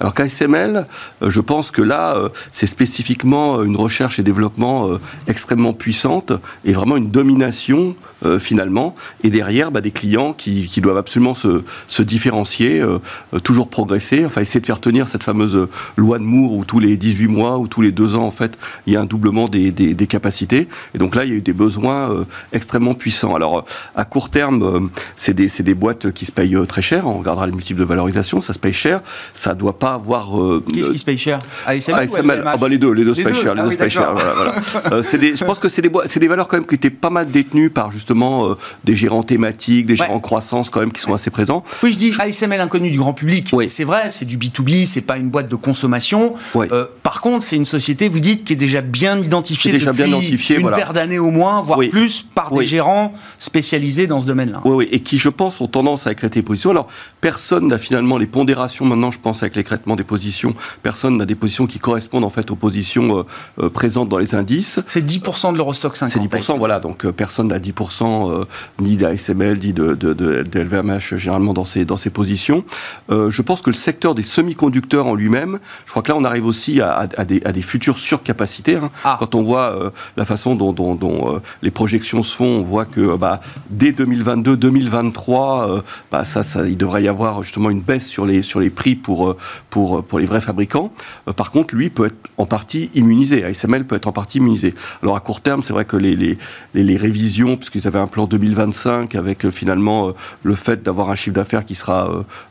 Alors 0.00 0.14
qu'ASML, 0.14 0.86
euh, 1.22 1.28
je 1.30 1.40
pense 1.40 1.70
que 1.72 1.82
là, 1.82 2.16
c'est 2.52 2.66
spécifiquement 2.66 3.62
une 3.62 3.76
recherche 3.76 4.18
et 4.18 4.22
développement 4.22 4.88
extrêmement 5.26 5.74
puissante 5.74 6.32
et 6.64 6.72
vraiment 6.72 6.96
une 6.96 7.10
domination 7.10 7.94
euh, 8.24 8.38
finalement. 8.38 8.94
Et 9.24 9.30
derrière, 9.30 9.70
bah, 9.70 9.80
des 9.80 9.90
clients 9.90 10.32
qui, 10.32 10.66
qui 10.66 10.80
doivent 10.80 10.96
absolument 10.96 11.34
se, 11.34 11.62
se 11.88 12.02
différencier, 12.02 12.80
euh, 12.80 12.98
euh, 13.34 13.38
toujours 13.38 13.68
progresser, 13.68 14.24
enfin 14.24 14.40
essayer 14.40 14.60
de 14.60 14.66
faire 14.66 14.80
tenir 14.80 15.08
cette 15.08 15.22
fameuse 15.22 15.68
loi 15.96 16.18
de 16.18 16.24
Moore 16.24 16.52
où 16.52 16.64
tous 16.64 16.78
les 16.78 16.96
18 16.96 17.28
mois 17.28 17.58
ou 17.58 17.66
tous 17.68 17.80
les 17.82 17.92
deux 17.92 18.14
ans, 18.14 18.24
en 18.24 18.30
fait, 18.30 18.56
il 18.86 18.92
y 18.92 18.96
a 18.96 19.00
un 19.00 19.04
doublement 19.06 19.48
des, 19.48 19.70
des- 19.70 19.94
des 19.94 20.06
capacités. 20.06 20.68
Et 20.94 20.98
donc 20.98 21.14
là, 21.14 21.24
il 21.24 21.30
y 21.30 21.32
a 21.32 21.36
eu 21.36 21.40
des 21.42 21.52
besoins 21.52 22.10
euh, 22.10 22.24
extrêmement 22.52 22.94
puissants. 22.94 23.34
Alors, 23.34 23.64
à 23.94 24.04
court 24.04 24.28
terme, 24.30 24.90
c'est 25.16 25.34
des, 25.34 25.46
des 25.60 25.74
boîtes 25.74 26.12
qui 26.12 26.24
se 26.26 26.32
payent 26.32 26.56
très 26.68 26.82
cher. 26.82 27.06
On 27.06 27.18
regardera 27.18 27.46
les 27.46 27.52
multiples 27.52 27.80
de 27.80 27.84
valorisation, 27.84 28.40
ça 28.40 28.52
se 28.52 28.58
paye 28.58 28.72
cher. 28.72 29.00
Ça 29.34 29.54
doit 29.54 29.78
pas 29.78 29.94
avoir... 29.94 30.30
Qu'est-ce 30.72 30.90
qui 30.90 30.98
se 30.98 31.04
paye 31.04 31.18
cher? 31.18 31.38
ASML, 31.66 31.94
ASML, 32.00 32.42
ah 32.46 32.56
bah 32.56 32.68
les 32.68 32.78
deux, 32.78 32.92
les 32.92 33.04
deux 33.04 33.14
se 33.14 33.18
Les 33.18 33.24
payent 33.24 33.32
deux 33.34 33.40
cher, 33.42 33.54
les 33.54 33.60
Ah 33.60 33.64
deux 33.64 33.68
oui, 33.70 33.74
se 33.74 33.78
payent 33.80 33.90
cher. 33.90 34.14
d'accord. 34.14 34.34
Voilà, 34.36 35.02
je 35.02 35.44
pense 35.44 35.58
que 35.58 35.68
c'est 35.68 35.82
des, 35.82 35.90
c'est 36.06 36.20
des 36.20 36.28
valeurs 36.28 36.48
quand 36.48 36.56
même 36.56 36.66
qui 36.66 36.74
étaient 36.74 36.90
pas 36.90 37.10
mal 37.10 37.26
détenues 37.30 37.70
par 37.70 37.90
justement 37.92 38.11
euh, 38.20 38.58
des 38.84 38.94
gérants 38.96 39.22
thématiques, 39.22 39.86
des 39.86 39.96
gérants 39.96 40.14
Ouais. 40.16 40.20
croissance 40.20 40.68
quand 40.70 40.80
même 40.80 40.92
qui 40.92 41.00
sont 41.00 41.14
assez 41.14 41.30
présents. 41.30 41.64
Oui, 41.82 41.92
je 41.92 41.98
dis 41.98 42.12
ASML 42.18 42.60
inconnu 42.60 42.90
du 42.90 42.98
grand 42.98 43.12
public. 43.14 43.48
Oui. 43.52 43.68
C'est 43.68 43.84
vrai, 43.84 44.10
c'est 44.10 44.24
du 44.24 44.36
B2B, 44.36 44.84
c'est 44.86 45.00
pas 45.00 45.16
une 45.16 45.30
boîte 45.30 45.48
de 45.48 45.56
consommation. 45.56 46.34
Oui. 46.54 46.66
Euh, 46.72 46.86
par 47.02 47.20
contre, 47.20 47.42
c'est 47.44 47.56
une 47.56 47.64
société, 47.64 48.08
vous 48.08 48.20
dites, 48.20 48.44
qui 48.44 48.52
est 48.52 48.56
déjà 48.56 48.80
bien 48.80 49.18
identifiée 49.18 49.72
déjà 49.72 49.92
depuis 49.92 50.04
bien 50.04 50.56
une 50.56 50.62
voilà. 50.62 50.76
paire 50.76 50.92
d'années 50.92 51.18
au 51.18 51.30
moins, 51.30 51.60
voire 51.62 51.78
Oui. 51.78 51.88
plus, 51.88 52.22
par 52.22 52.52
des 52.52 52.64
gérants 52.64 53.12
spécialisés 53.38 54.06
dans 54.06 54.20
ce 54.20 54.26
domaine-là. 54.26 54.60
Oui, 54.64 54.72
oui, 54.74 54.88
et 54.90 55.00
qui, 55.00 55.18
je 55.18 55.28
pense, 55.28 55.60
ont 55.60 55.66
tendance 55.66 56.06
à 56.06 56.12
écréter 56.12 56.40
des 56.40 56.44
positions. 56.44 56.70
Alors, 56.70 56.88
personne 57.20 57.68
n'a 57.68 57.78
finalement 57.78 58.18
les 58.18 58.26
pondérations 58.26 58.84
maintenant, 58.84 59.10
je 59.10 59.18
pense, 59.18 59.42
avec 59.42 59.56
l'écrètement 59.56 59.96
des 59.96 60.04
positions, 60.04 60.54
personne 60.82 61.16
n'a 61.16 61.26
des 61.26 61.34
positions 61.34 61.66
qui 61.66 61.78
correspondent 61.78 62.24
en 62.24 62.30
fait 62.30 62.50
aux 62.50 62.56
positions 62.56 63.24
euh, 63.60 63.68
présentes 63.70 64.08
dans 64.08 64.18
les 64.18 64.34
indices. 64.34 64.80
C'est 64.88 65.04
10% 65.04 65.52
de 65.52 65.56
l'Eurostock 65.56 65.96
50. 65.96 66.22
C'est 66.30 66.38
10%, 66.38 66.58
voilà. 66.58 66.80
Donc 66.80 67.06
personne 67.10 67.48
n'a 67.48 67.58
10%, 67.58 68.01
euh, 68.06 68.44
ni 68.80 68.96
d'ASML, 68.96 69.58
ni 69.58 69.72
de, 69.72 69.94
de, 69.94 70.12
de, 70.12 70.42
de 70.42 70.60
LVMH, 70.60 71.16
généralement 71.16 71.52
dans 71.54 71.64
ces, 71.64 71.84
dans 71.84 71.96
ces 71.96 72.10
positions. 72.10 72.64
Euh, 73.10 73.30
je 73.30 73.42
pense 73.42 73.62
que 73.62 73.70
le 73.70 73.76
secteur 73.76 74.14
des 74.14 74.22
semi-conducteurs 74.22 75.06
en 75.06 75.14
lui-même, 75.14 75.58
je 75.86 75.90
crois 75.90 76.02
que 76.02 76.10
là, 76.10 76.16
on 76.18 76.24
arrive 76.24 76.46
aussi 76.46 76.80
à, 76.80 76.92
à- 76.92 77.20
à 77.20 77.24
des, 77.24 77.42
à 77.44 77.52
des 77.52 77.62
futures 77.62 77.98
surcapacités. 77.98 78.76
hein. 78.76 78.90
Ah. 79.04 79.16
Quand 79.18 79.34
on 79.34 79.42
voit 79.42 79.76
euh, 79.76 79.90
la 80.16 80.24
façon 80.24 80.54
dont, 80.54 80.72
dont- 80.72 80.94
dont, 80.94 81.36
euh, 81.36 81.38
les 81.62 81.70
projections 81.70 82.22
se 82.22 82.34
font, 82.34 82.44
on 82.46 82.62
voit 82.62 82.84
que 82.84 83.00
euh, 83.00 83.16
bah, 83.16 83.40
dès 83.70 83.92
2022, 83.92 84.56
2023, 84.56 85.68
euh, 85.70 85.80
bah, 86.10 86.24
ça, 86.24 86.42
ça, 86.42 86.66
il 86.66 86.76
devrait 86.76 87.02
y 87.02 87.08
avoir 87.08 87.42
justement 87.42 87.70
une 87.70 87.80
baisse 87.80 88.06
sur 88.06 88.26
les, 88.26 88.42
sur 88.42 88.60
les 88.60 88.70
prix 88.70 88.94
pour, 88.94 89.30
euh, 89.30 89.36
pour, 89.70 90.04
pour 90.04 90.18
les 90.18 90.26
vrais 90.26 90.40
fabricants. 90.40 90.92
Euh, 91.28 91.32
par 91.32 91.50
contre, 91.50 91.74
lui 91.74 91.90
peut 91.90 92.06
être 92.06 92.16
en 92.38 92.46
partie 92.46 92.90
immunisé. 92.94 93.44
ASML 93.44 93.86
peut 93.86 93.96
être 93.96 94.06
en 94.06 94.12
partie 94.12 94.38
immunisé. 94.38 94.74
Alors 95.02 95.16
à 95.16 95.20
court 95.20 95.40
terme, 95.40 95.62
c'est 95.62 95.72
vrai 95.72 95.84
que 95.84 95.96
les, 95.96 96.16
les, 96.16 96.38
les, 96.74 96.82
les 96.84 96.96
révisions, 96.96 97.56
puisqu'ils 97.56 97.86
un 98.00 98.06
plan 98.06 98.26
2025 98.26 99.14
avec 99.14 99.44
euh, 99.44 99.50
finalement 99.50 100.08
euh, 100.08 100.12
le 100.42 100.54
fait 100.54 100.82
d'avoir 100.82 101.10
un 101.10 101.14
chiffre 101.14 101.34
d'affaires 101.34 101.64
qui 101.64 101.74
sera 101.74 102.10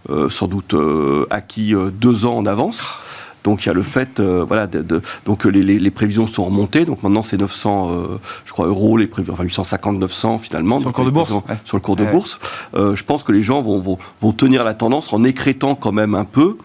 euh, 0.10 0.30
sans 0.30 0.48
doute 0.48 0.76
acquis 1.30 1.74
deux 1.94 2.26
ans 2.26 2.38
en 2.38 2.46
avance. 2.46 2.82
Donc 3.44 3.64
il 3.64 3.68
y 3.68 3.70
a 3.70 3.74
le 3.74 3.82
fait, 3.82 4.20
euh, 4.20 4.44
voilà, 4.48 4.68
de, 4.68 4.82
de- 4.82 5.02
donc 5.26 5.46
les, 5.46 5.64
les, 5.64 5.80
les 5.80 5.92
prévisions 5.92 6.28
sont 6.28 6.44
remontées. 6.46 6.86
Donc 6.86 7.02
maintenant 7.04 7.24
c'est 7.24 7.38
900, 7.38 7.90
euh, 7.92 8.06
je 8.46 8.52
crois 8.52 8.68
euros, 8.68 8.98
les 8.98 9.08
prévisions, 9.08 9.34
enfin 9.34 9.44
850, 9.44 9.98
900 9.98 10.38
finalement. 10.40 10.80
Sur 10.80 10.90
le 10.90 10.94
cours 10.94 11.06
de 11.06 11.10
bourse, 11.12 11.32
ouais. 11.32 11.42
Sur 11.66 11.78
le 11.78 11.82
cours 11.82 11.96
de 11.96 12.04
Ouais. 12.04 12.12
bourse. 12.12 12.40
Euh, 12.76 12.96
je 12.96 13.04
pense 13.04 13.24
que 13.24 13.32
les 13.32 13.42
gens 13.44 13.62
vont, 13.62 13.80
vont, 13.80 13.98
vont 14.22 14.32
tenir 14.32 14.64
la 14.64 14.74
tendance 14.74 15.12
en 15.14 15.24
écrétant 15.24 15.76
quand 15.76 15.92
même 15.92 16.14
un 16.16 16.26
peu. 16.26 16.58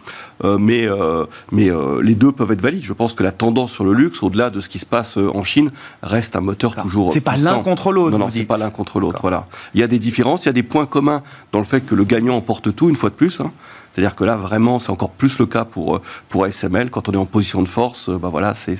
Euh, 0.44 0.58
mais 0.58 0.86
euh, 0.86 1.24
mais 1.50 1.70
euh, 1.70 2.02
les 2.02 2.14
deux 2.14 2.30
peuvent 2.30 2.52
être 2.52 2.60
valides. 2.60 2.82
Je 2.84 2.92
pense 2.92 3.14
que 3.14 3.22
la 3.22 3.32
tendance 3.32 3.72
sur 3.72 3.86
le 3.86 3.94
luxe, 3.94 4.22
au-delà 4.22 4.50
de 4.50 4.60
ce 4.60 4.68
qui 4.68 4.78
se 4.78 4.84
passe 4.84 5.16
en 5.16 5.42
Chine, 5.44 5.70
reste 6.02 6.36
un 6.36 6.40
moteur 6.42 6.74
toujours. 6.76 7.10
C'est 7.10 7.22
pas 7.22 7.38
l'un 7.38 7.60
contre 7.60 7.90
l'autre, 7.90 8.10
Non, 8.10 8.18
non, 8.18 8.28
c'est 8.30 8.44
pas 8.44 8.58
l'un 8.58 8.68
contre 8.68 9.00
l'autre. 9.00 9.20
Voilà. 9.22 9.46
Il 9.72 9.80
y 9.80 9.82
a 9.82 9.86
des 9.86 9.98
différences, 9.98 10.44
il 10.44 10.48
y 10.48 10.50
a 10.50 10.52
des 10.52 10.62
points 10.62 10.84
communs 10.84 11.22
dans 11.52 11.58
le 11.58 11.64
fait 11.64 11.80
que 11.80 11.94
le 11.94 12.04
gagnant 12.04 12.36
emporte 12.36 12.74
tout 12.76 12.90
une 12.90 12.96
fois 12.96 13.08
de 13.08 13.14
plus. 13.14 13.40
hein. 13.40 13.50
C'est-à-dire 13.96 14.14
que 14.14 14.24
là, 14.24 14.36
vraiment, 14.36 14.78
c'est 14.78 14.90
encore 14.90 15.08
plus 15.08 15.38
le 15.38 15.46
cas 15.46 15.64
pour, 15.64 15.96
euh, 15.96 16.02
pour 16.28 16.44
ASML. 16.44 16.90
Quand 16.90 17.08
on 17.08 17.12
est 17.12 17.16
en 17.16 17.24
position 17.24 17.62
de 17.62 17.68
force, 17.68 18.10
euh, 18.10 18.18
bah 18.18 18.28
voilà, 18.30 18.52
c'est, 18.52 18.76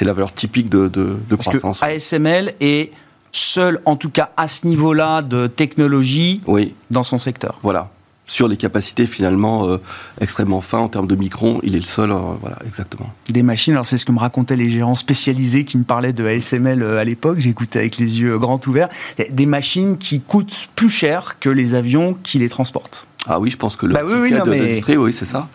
la 0.00 0.12
valeur 0.14 0.32
typique 0.32 0.70
de, 0.70 0.88
de, 0.88 1.18
de 1.28 1.36
Parce 1.36 1.48
que 1.48 1.58
croissance. 1.58 1.82
ASML 1.82 2.54
est 2.60 2.90
seul, 3.32 3.82
en 3.84 3.96
tout 3.96 4.08
cas 4.08 4.30
à 4.38 4.48
ce 4.48 4.66
niveau-là 4.66 5.20
de 5.20 5.46
technologie, 5.46 6.40
Oui, 6.46 6.74
dans 6.90 7.02
son 7.02 7.18
secteur. 7.18 7.58
voilà. 7.62 7.90
Sur 8.28 8.48
les 8.48 8.56
capacités 8.56 9.06
finalement 9.06 9.68
euh, 9.68 9.76
extrêmement 10.20 10.60
fins 10.60 10.78
en 10.78 10.88
termes 10.88 11.06
de 11.06 11.14
microns, 11.14 11.60
il 11.62 11.76
est 11.76 11.78
le 11.78 11.84
seul. 11.84 12.10
euh, 12.10 12.16
voilà, 12.40 12.58
exactement. 12.66 13.08
Des 13.28 13.42
machines, 13.44 13.74
alors 13.74 13.84
c'est 13.86 13.98
ce 13.98 14.06
que 14.06 14.10
me 14.10 14.18
racontaient 14.18 14.56
les 14.56 14.68
gérants 14.70 14.96
spécialisés 14.96 15.64
qui 15.64 15.76
me 15.78 15.84
parlaient 15.84 16.12
de 16.14 16.26
ASML 16.26 16.82
à 16.82 17.04
l'époque, 17.04 17.38
j'écoutais 17.40 17.78
avec 17.80 17.98
les 17.98 18.20
yeux 18.20 18.36
grands 18.38 18.60
ouverts, 18.66 18.88
des 19.30 19.46
machines 19.46 19.96
qui 19.98 20.20
coûtent 20.22 20.70
plus 20.74 20.88
cher 20.90 21.38
que 21.38 21.50
les 21.50 21.74
avions 21.74 22.14
qui 22.22 22.38
les 22.38 22.48
transportent. 22.48 23.06
Ah 23.28 23.40
oui, 23.40 23.50
je 23.50 23.56
pense 23.56 23.76
que 23.76 23.86
le 23.86 23.94
Bah 23.94 24.00
oui, 24.04 24.12
oui, 24.14 24.28
ticket 24.28 24.38
non, 24.38 24.44
de 24.46 24.50
mais- 24.50 24.58
l'industrie, 24.60 24.96
oui, 24.96 25.12
c'est 25.12 25.24
ça. 25.24 25.48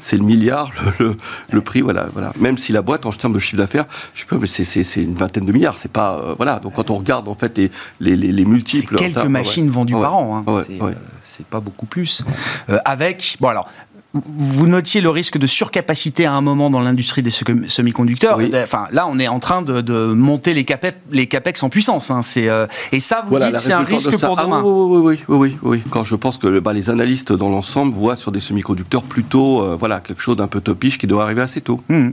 C'est 0.00 0.16
le 0.16 0.22
milliard, 0.24 0.70
le, 1.00 1.06
le- 1.06 1.16
le 1.50 1.60
prix, 1.60 1.80
voilà, 1.80 2.06
voilà. 2.12 2.32
Même 2.38 2.56
si 2.58 2.72
la 2.72 2.82
boîte, 2.82 3.04
en 3.06 3.10
termes 3.10 3.32
de 3.32 3.38
chiffre 3.38 3.56
d'affaires, 3.58 3.86
je 4.14 4.20
sais 4.20 4.26
pas, 4.26 4.36
mais 4.38 4.46
c'est- 4.46 5.00
une 5.02 5.14
vingtaine 5.14 5.44
de 5.44 5.52
milliards. 5.52 5.76
C'est 5.76 5.90
pas, 5.90 6.18
euh, 6.18 6.34
voilà. 6.36 6.58
Donc 6.60 6.74
quand 6.74 6.90
on 6.90 6.96
regarde 6.96 7.28
en 7.28 7.34
fait 7.34 7.56
les, 7.58 7.70
les, 8.00 8.16
les, 8.16 8.32
les 8.32 8.42
C'est 8.44 8.48
multiples, 8.48 8.96
quelques 8.96 9.14
ça, 9.14 9.22
ouais, 9.24 9.28
machines 9.28 9.68
vendues 9.70 9.94
ouais, 9.94 10.00
par 10.02 10.14
an. 10.14 10.44
hein. 10.46 10.62
c'est 10.66 10.80
euh, 10.82 10.92
c'est 11.20 11.46
pas 11.46 11.60
beaucoup 11.60 11.86
plus. 11.86 12.24
Euh, 12.68 12.78
avec, 12.84 13.36
bon 13.40 13.48
alors, 13.48 13.68
vous 14.12 14.66
notiez 14.66 15.00
le 15.00 15.08
risque 15.08 15.38
de 15.38 15.46
surcapacité 15.46 16.26
à 16.26 16.32
un 16.32 16.40
moment 16.40 16.68
dans 16.68 16.80
l'industrie 16.80 17.22
des 17.22 17.30
semi-conducteurs. 17.30 18.36
Oui. 18.38 18.50
Euh, 18.52 18.64
Enfin, 18.64 18.86
là, 18.90 19.06
on 19.08 19.18
est 19.20 19.28
en 19.28 19.38
train 19.38 19.62
de, 19.62 19.80
de 19.80 20.06
monter 20.06 20.52
les, 20.52 20.64
capex, 20.64 20.96
les 21.12 21.26
capex 21.26 21.62
en 21.62 21.68
puissance. 21.68 22.10
hein. 22.10 22.22
C'est, 22.22 22.48
euh, 22.48 22.66
et 22.92 22.98
ça, 23.00 23.20
vous 23.22 23.30
Voilà, 23.30 23.48
dites, 23.48 23.58
c'est 23.58 23.72
un 23.72 23.82
risque 23.82 24.10
de 24.10 24.16
pour 24.16 24.36
Ah 24.38 24.44
demain. 24.44 24.62
oui, 24.64 24.98
oui, 25.00 25.18
oui, 25.28 25.58
oui. 25.62 25.82
Quand 25.90 26.02
je 26.04 26.16
pense 26.16 26.38
que 26.38 26.58
bah, 26.58 26.72
les 26.72 26.90
analystes 26.90 27.32
dans 27.32 27.48
l'ensemble 27.50 27.92
voient 27.94 28.16
sur 28.16 28.32
des 28.32 28.40
semi-conducteurs 28.40 29.02
plutôt, 29.04 29.62
euh, 29.62 29.76
voilà, 29.78 30.00
quelque 30.00 30.22
chose 30.22 30.36
d'un 30.36 30.48
peu 30.48 30.60
topiche 30.60 30.98
qui 30.98 31.06
doit 31.06 31.22
arriver 31.22 31.42
assez 31.42 31.60
tôt. 31.60 31.80
Mhm. 31.88 32.12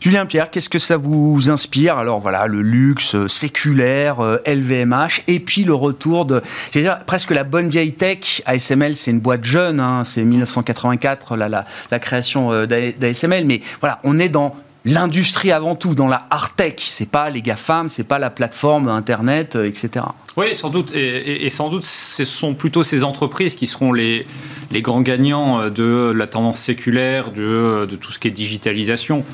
Julien 0.00 0.26
Pierre, 0.26 0.50
qu'est-ce 0.50 0.68
que 0.68 0.78
ça 0.78 0.96
vous 0.96 1.50
inspire 1.50 1.96
Alors 1.96 2.20
voilà, 2.20 2.46
le 2.46 2.60
luxe 2.60 3.14
euh, 3.14 3.28
séculaire, 3.28 4.20
euh, 4.20 4.36
LVMH, 4.46 5.22
et 5.28 5.40
puis 5.40 5.64
le 5.64 5.74
retour 5.74 6.26
de, 6.26 6.42
j'allais 6.72 6.84
dire, 6.84 6.98
presque 7.06 7.30
la 7.30 7.44
bonne 7.44 7.70
vieille 7.70 7.94
tech. 7.94 8.42
ASML, 8.44 8.96
c'est 8.96 9.10
une 9.12 9.20
boîte 9.20 9.44
jeune, 9.44 9.80
hein, 9.80 10.02
c'est 10.04 10.22
1984 10.24 11.36
la, 11.36 11.48
la, 11.48 11.64
la 11.90 11.98
création 11.98 12.52
euh, 12.52 12.66
d'A- 12.66 12.92
d'ASML, 12.92 13.46
mais 13.46 13.62
voilà, 13.80 14.00
on 14.04 14.18
est 14.18 14.28
dans 14.28 14.54
l'industrie 14.84 15.52
avant 15.52 15.74
tout, 15.74 15.94
dans 15.94 16.08
la 16.08 16.26
hard 16.28 16.52
tech. 16.56 16.74
C'est 16.78 17.08
pas 17.08 17.30
les 17.30 17.40
GAFAM, 17.40 17.88
c'est 17.88 18.04
pas 18.04 18.18
la 18.18 18.28
plateforme 18.30 18.88
Internet, 18.88 19.56
euh, 19.56 19.66
etc. 19.66 20.04
Oui, 20.36 20.56
sans 20.56 20.68
doute. 20.68 20.94
Et, 20.96 21.48
sans 21.50 21.70
doute, 21.70 21.84
ce 21.84 22.24
sont 22.24 22.54
plutôt 22.54 22.82
ces 22.82 23.04
entreprises 23.04 23.54
qui 23.54 23.68
seront 23.68 23.92
les, 23.92 24.26
grands 24.72 25.00
gagnants 25.00 25.60
euh, 25.60 25.70
de 25.70 26.12
la 26.12 26.26
tendance 26.26 26.58
séculaire, 26.58 27.30
de, 27.30 27.86
de 27.88 27.96
tout 27.96 28.10
ce 28.10 28.18
qui 28.18 28.28
est 28.28 28.32
digitalisation. 28.32 29.24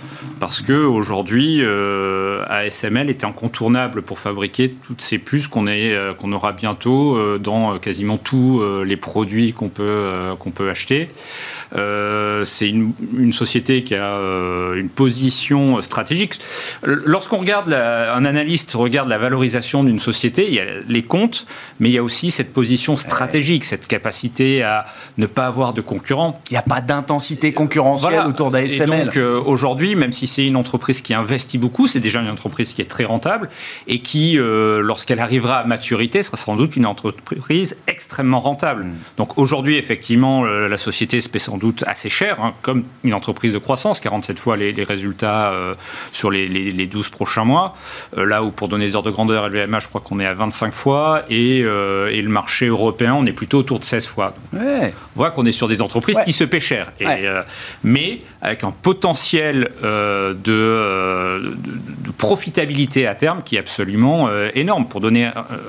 Parce 0.41 0.61
que 0.61 0.73
aujourd'hui, 0.73 1.59
euh, 1.61 2.45
ASML 2.49 3.09
est 3.09 3.25
incontournable 3.25 4.03
pour 4.03 4.19
fabriquer 4.19 4.71
toutes 4.71 5.01
ces 5.01 5.19
puces 5.19 5.49
qu'on 5.49 5.67
euh, 5.67 6.15
qu'on 6.15 6.33
aura 6.33 6.53
bientôt 6.53 7.17
euh, 7.17 7.39
dans 7.39 7.75
euh, 7.75 7.79
quasiment 7.79 8.17
tous 8.19 8.61
euh, 8.61 8.85
les 8.85 8.97
produits 8.97 9.53
qu'on 9.53 9.69
peut, 9.69 9.83
euh, 9.85 10.35
qu'on 10.37 10.51
peut 10.51 10.69
acheter. 10.69 11.09
Euh, 11.77 12.45
c'est 12.45 12.69
une, 12.69 13.33
société 13.33 13.85
qui 13.85 13.95
a 13.95 14.15
euh, 14.15 14.75
une 14.75 14.89
position 14.89 15.81
stratégique. 15.83 16.41
Lorsqu'on 16.85 17.39
regarde, 17.39 17.73
un 17.73 18.25
analyste 18.25 18.73
regarde 18.73 19.09
la 19.09 19.19
valorisation 19.19 19.85
d'une 19.85 20.01
société, 20.01 20.49
il 20.49 20.55
y 20.55 20.61
a 20.61 20.65
les 20.91 21.03
comptes, 21.03 21.47
mais 21.79 21.89
il 21.89 21.93
y 21.93 21.99
a 21.99 22.03
aussi 22.03 22.31
cette 22.31 22.53
position 22.53 22.97
stratégique, 22.97 23.65
cette 23.65 23.87
capacité 23.87 24.63
à 24.63 24.85
ne 25.19 25.27
pas 25.27 25.47
avoir 25.47 25.73
de 25.73 25.81
concurrents. 25.81 26.41
Il 26.51 26.55
n'y 26.55 26.59
a 26.59 26.63
pas 26.63 26.81
d'intensité 26.81 27.53
concurrentielle 27.53 28.11
Voilà. 28.13 28.29
autour 28.29 28.51
d'ASML. 28.51 29.07
donc 29.07 29.17
euh, 29.17 29.41
aujourd'hui, 29.45 29.95
même 29.95 30.13
si 30.13 30.27
c'est 30.27 30.45
une 30.47 30.57
entreprise 30.57 31.01
qui 31.01 31.15
investit 31.15 31.59
beaucoup, 31.59 31.87
c'est 31.87 32.01
déjà 32.01 32.21
une 32.21 32.31
entreprise 32.31 32.75
qui 32.75 32.83
est 32.83 32.91
très 32.91 33.05
rentable 33.05 33.49
et 33.87 34.01
qui, 34.01 34.39
euh, 34.39 34.81
lorsqu'elle 34.83 35.21
arrivera 35.21 35.59
à 35.61 35.65
maturité, 35.65 36.23
sera 36.23 36.37
sans 36.37 36.57
doute 36.57 36.77
une 36.77 36.87
entreprise 36.87 37.77
extrêmement 37.87 38.41
rentable. 38.41 38.85
Mm. 38.85 38.93
Donc 39.17 39.39
aujourd'hui, 39.39 39.77
effectivement, 39.77 40.45
euh, 40.45 40.69
la 40.69 40.77
société 40.77 41.21
se 41.21 41.29
paie 41.29 41.39
sans 41.39 41.57
doute 41.59 41.85
assez 41.87 42.11
cher, 42.11 42.41
hein, 42.41 42.55
comme 42.63 42.85
une 43.05 43.15
entreprise 43.15 43.53
de 43.53 43.59
croissance, 43.59 44.01
47 44.01 44.39
fois 44.39 44.57
les, 44.57 44.73
les 44.73 44.85
résultats 44.85 45.53
euh, 45.53 45.75
sur 46.13 46.31
les, 46.31 46.49
les- 46.49 46.73
les 46.73 46.87
12 46.87 47.09
prochains 47.09 47.45
mois. 47.45 47.75
Euh, 48.19 48.25
là 48.25 48.43
où, 48.43 48.51
pour 48.51 48.69
donner 48.69 48.87
des 48.87 48.97
ordres 48.97 49.09
de 49.11 49.15
grandeur, 49.15 49.49
LVMH, 49.49 49.81
je 49.81 49.89
crois 49.89 50.01
qu'on 50.01 50.19
est 50.21 50.27
à 50.27 50.35
25 50.35 50.73
fois 50.73 50.80
et, 51.29 51.63
euh, 51.63 52.09
et 52.11 52.23
le 52.23 52.29
marché 52.29 52.67
européen, 52.67 53.15
on 53.15 53.27
est 53.27 53.33
plutôt 53.33 53.59
autour 53.59 53.79
de 53.79 53.85
16 53.85 54.07
fois. 54.07 54.35
Ouais. 54.53 54.93
On 55.17 55.19
voit 55.21 55.31
qu'on 55.31 55.45
est 55.47 55.53
sur 55.53 55.69
des 55.69 55.83
entreprises 55.83 56.17
Ouais. 56.17 56.25
qui 56.25 56.33
se 56.33 56.45
paient 56.45 56.61
cher, 56.61 56.93
Et, 57.01 57.07
Ouais. 57.07 57.21
euh, 57.25 57.43
mais 57.85 58.21
avec 58.43 58.65
un 58.65 58.71
potentiel 58.71 59.71
euh, 59.85 60.33
de, 60.33 61.49
de- 61.51 61.57
de 62.07 62.11
profitabilité 62.11 63.07
à 63.07 63.15
terme 63.15 63.43
qui 63.45 63.57
est 63.57 63.59
absolument 63.59 64.29
énorme. 64.55 64.87
Pour 64.89 65.01
donner 65.01 65.25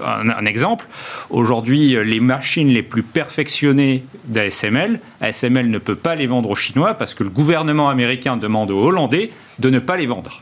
un, 0.06 0.46
exemple, 0.46 0.86
aujourd'hui, 1.30 1.96
les 2.04 2.20
machines 2.20 2.70
les 2.70 2.84
plus 2.84 3.04
perfectionnées 3.04 4.04
d'ASML, 4.26 5.00
ASML 5.22 5.70
ne 5.70 5.78
peut 5.78 5.96
pas 5.96 6.16
les 6.16 6.28
vendre 6.28 6.50
aux 6.50 6.56
Chinois 6.56 6.94
parce 6.94 7.14
que 7.14 7.24
le 7.24 7.30
gouvernement 7.30 7.90
américain 7.90 8.38
demande 8.38 8.72
aux 8.72 8.84
Hollandais 8.86 9.32
de 9.60 9.70
ne 9.70 9.80
pas 9.80 9.98
les 9.98 10.08
vendre. 10.08 10.40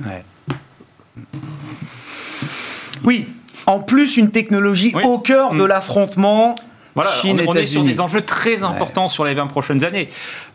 Oui, 3.03 3.25
en 3.69 3.79
plus 3.79 4.17
une 4.17 4.31
technologie 4.31 4.91
Oui. 4.95 5.03
au 5.05 5.19
cœur 5.19 5.53
de 5.53 5.63
Mm. 5.63 5.67
l'affrontement 5.67 6.55
Voilà, 6.95 7.11
on, 7.23 7.37
on 7.47 7.53
est 7.53 7.65
sur 7.67 7.83
des 7.83 8.01
enjeux 8.01 8.21
très 8.21 8.63
importants 8.63 9.07
sur 9.09 9.23
les 9.23 9.33
20 9.35 9.47
prochaines 9.47 9.85
années. 9.85 10.09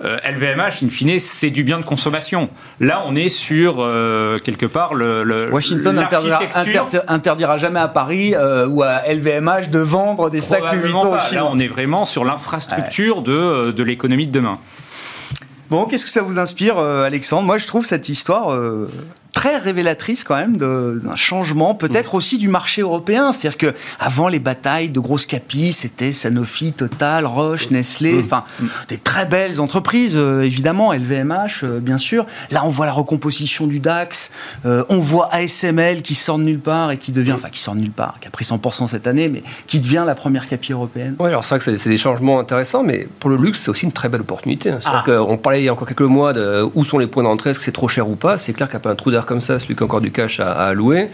Euh, 0.05 0.19
LVMH, 0.29 0.83
in 0.85 0.89
fine, 0.91 1.19
c'est 1.19 1.51
du 1.51 1.63
bien 1.65 1.79
de 1.79 1.85
consommation. 1.87 2.51
Là, 2.81 3.03
on 3.07 3.15
est 3.17 3.29
sur, 3.31 3.77
euh, 3.79 4.37
quelque 4.45 4.67
part, 4.67 4.93
le, 4.95 5.23
le- 5.25 5.51
Washington 5.51 5.97
interdira, 5.99 6.41
l'architecture. 6.43 6.85
inter- 6.87 7.01
interdira 7.09 7.57
jamais 7.57 7.81
à 7.81 7.89
Paris 7.89 8.35
euh, 8.35 8.67
ou 8.67 8.83
à 8.83 9.03
LVMH 9.09 9.71
de 9.71 9.79
vendre 9.79 10.29
des 10.29 10.41
sacs 10.43 10.61
Louis 10.73 10.83
Vuitton. 10.83 11.15
Là, 11.15 11.47
on 11.47 11.59
est 11.59 11.69
vraiment 11.69 12.05
sur 12.05 12.25
l'infrastructure 12.25 13.23
de, 13.23 13.71
de 13.71 13.83
l'économie 13.85 14.27
de 14.27 14.33
demain. 14.33 14.59
Bon, 15.71 15.87
qu'est-ce 15.87 16.05
que 16.05 16.11
ça 16.11 16.23
vous 16.23 16.39
inspire, 16.39 16.77
euh, 16.79 17.05
Alexandre? 17.07 17.45
Moi, 17.45 17.57
je 17.59 17.67
trouve 17.67 17.87
cette 17.87 18.09
histoire 18.11 18.53
euh, 18.53 18.91
très 19.35 19.57
révélatrice 19.59 20.25
quand 20.25 20.37
même 20.37 20.57
d'un 20.57 21.17
changement, 21.17 21.75
peut-être 21.75 22.15
aussi 22.15 22.39
du 22.39 22.49
marché 22.49 22.83
européen. 22.83 23.33
C'est-à-dire 23.33 23.59
que 23.59 23.75
avant 24.01 24.29
les 24.29 24.39
batailles 24.39 24.89
de 24.91 25.01
grosses 25.01 25.27
capis, 25.27 25.73
c'était 25.73 26.13
Sanofi, 26.13 26.73
Total, 26.73 27.27
Roche, 27.27 27.71
Nestlé, 27.71 28.19
enfin 28.25 28.45
des 28.89 28.97
très 28.99 29.27
belles 29.27 29.61
entreprises, 29.61 30.15
euh, 30.17 30.43
évidemment, 30.43 30.93
LVMH, 30.93 31.65
euh, 31.65 31.81
bien 31.81 31.99
sûr. 31.99 32.27
Là, 32.51 32.63
on 32.65 32.69
voit 32.69 32.87
la 32.87 32.93
recomposition 32.93 33.67
du 33.67 33.81
DAX, 33.81 34.31
euh, 34.67 34.85
on 34.89 34.99
voit 34.99 35.29
ASML 35.33 36.03
qui 36.03 36.15
sort 36.15 36.39
de 36.39 36.45
nulle 36.45 36.61
part 36.61 36.91
et 36.93 36.97
qui 36.97 37.13
devient, 37.13 37.33
enfin 37.33 37.49
qui 37.51 37.59
sort 37.61 37.75
de 37.75 37.81
nulle 37.81 37.91
part, 37.91 38.19
qui 38.21 38.29
a 38.29 38.31
pris 38.31 38.45
100% 38.45 38.87
cette 38.87 39.07
année, 39.07 39.29
mais 39.29 39.43
qui 39.67 39.81
devient 39.81 40.05
la 40.07 40.15
première 40.15 40.47
capi 40.47 40.73
européenne. 40.73 41.17
Oui, 41.19 41.29
alors 41.29 41.45
c'est 41.45 41.57
vrai 41.57 41.65
que 41.65 41.77
c'est- 41.77 41.89
des 41.91 41.99
changements 41.99 42.39
intéressants, 42.41 42.83
mais 42.83 43.09
pour 43.21 43.31
le 43.31 43.37
luxe, 43.37 43.61
c'est 43.61 43.71
aussi 43.71 43.85
une 43.85 43.93
très 43.93 44.09
belle 44.09 44.21
opportunité. 44.23 44.71
hein. 44.71 44.81
Ah. 44.85 45.03
qu'on 45.05 45.37
parlait 45.39 45.61
il 45.63 45.65
y 45.65 45.69
a 45.69 45.73
encore 45.73 45.89
quelques 45.89 46.01
mois 46.03 46.33
de 46.33 46.63
où 46.75 46.85
sont 46.85 46.99
les 46.99 47.07
points 47.07 47.23
d'entrée, 47.23 47.51
est-ce 47.51 47.59
que 47.59 47.65
c'est 47.65 47.73
trop 47.73 47.89
cher 47.89 48.09
ou 48.09 48.17
pas. 48.17 48.39
C'est 48.39 48.53
clair 48.53 48.69
qu'après 48.69 48.91
un 48.91 48.95
trou 48.95 49.11
comme 49.27 49.41
ça, 49.41 49.59
celui 49.59 49.77
qui 49.77 49.83
a 49.83 49.87
encore 49.87 50.01
du 50.01 50.11
cash 50.11 50.41
à, 50.41 50.71
euh, 50.71 51.07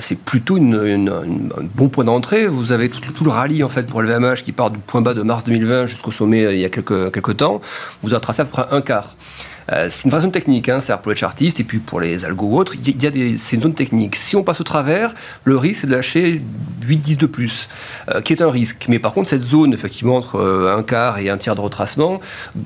c'est 0.00 0.18
plutôt 0.18 0.56
un 0.56 1.64
bon 1.74 1.88
point 1.88 2.04
d'entrée. 2.04 2.46
Vous 2.46 2.72
avez 2.72 2.88
tout, 2.88 3.24
le 3.24 3.30
rallye 3.30 3.62
en 3.62 3.68
fait 3.68 3.86
pour 3.86 4.02
le 4.02 4.08
VMH 4.08 4.42
qui 4.42 4.52
part 4.52 4.70
du 4.70 4.78
point 4.78 5.00
bas 5.00 5.14
de 5.14 5.22
mars 5.22 5.44
2020 5.44 5.86
jusqu'au 5.86 6.12
sommet 6.12 6.44
euh, 6.44 6.54
il 6.54 6.60
y 6.60 6.64
a 6.64 6.68
quelques, 6.68 7.36
temps. 7.36 7.60
Vous 8.02 8.10
tracé 8.18 8.42
à 8.42 8.44
peu 8.44 8.50
près 8.50 8.66
un 8.70 8.80
quart. 8.80 9.16
Euh, 9.70 9.86
c'est 9.90 10.04
une 10.04 10.10
vraie 10.10 10.20
zone 10.22 10.32
technique, 10.32 10.68
hein, 10.68 10.80
c'est-à-dire 10.80 11.02
pour 11.02 11.12
les 11.12 11.16
chartistes 11.18 11.60
et 11.60 11.64
puis 11.64 11.78
pour 11.78 12.00
les 12.00 12.24
algos 12.24 12.46
ou 12.46 12.56
autres, 12.58 12.74
y- 12.74 13.06
a 13.06 13.10
des, 13.10 13.36
c'est 13.36 13.56
une 13.56 13.62
zone 13.62 13.74
technique. 13.74 14.16
Si 14.16 14.34
on 14.36 14.42
passe 14.42 14.60
au 14.60 14.64
travers, 14.64 15.14
le 15.44 15.56
risque 15.56 15.82
c'est 15.82 15.86
de 15.86 15.92
lâcher 15.92 16.42
8-10 16.86 17.16
de 17.18 17.26
plus, 17.26 17.68
euh, 18.12 18.20
qui 18.20 18.32
est 18.32 18.42
un 18.42 18.50
risque. 18.50 18.86
Mais 18.88 18.98
par 18.98 19.12
contre, 19.12 19.28
cette 19.30 19.42
zone, 19.42 19.72
effectivement, 19.72 20.16
entre 20.16 20.36
euh, 20.36 20.76
un 20.76 20.82
quart 20.82 21.18
et 21.18 21.30
un 21.30 21.36
tiers 21.38 21.54
de 21.54 21.60
retracement, 21.60 22.20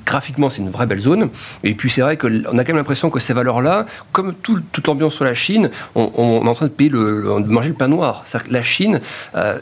graphiquement, 0.05 0.49
c'est 0.49 0.61
une 0.61 0.69
vraie 0.71 0.85
belle 0.87 0.99
zone. 0.99 1.29
Et 1.63 1.75
puis 1.75 1.89
c'est 1.89 2.01
vrai 2.01 2.17
qu'on 2.17 2.29
a 2.29 2.63
quand 2.63 2.67
même 2.69 2.77
l'impression 2.77 3.09
que 3.09 3.19
ces 3.19 3.33
valeurs-là, 3.33 3.85
comme 4.11 4.33
tout- 4.33 4.61
toute 4.71 4.87
l'ambiance 4.87 5.13
sur 5.15 5.25
la 5.25 5.33
Chine, 5.35 5.69
on, 5.95 6.41
est 6.45 6.47
en 6.49 6.53
train 6.53 6.67
de 6.67 7.45
manger 7.51 7.69
le 7.69 7.75
pain 7.75 7.87
noir. 7.87 8.23
C'est-à-dire 8.25 8.47
que 8.49 8.53
la 8.53 8.63
Chine, 8.63 9.01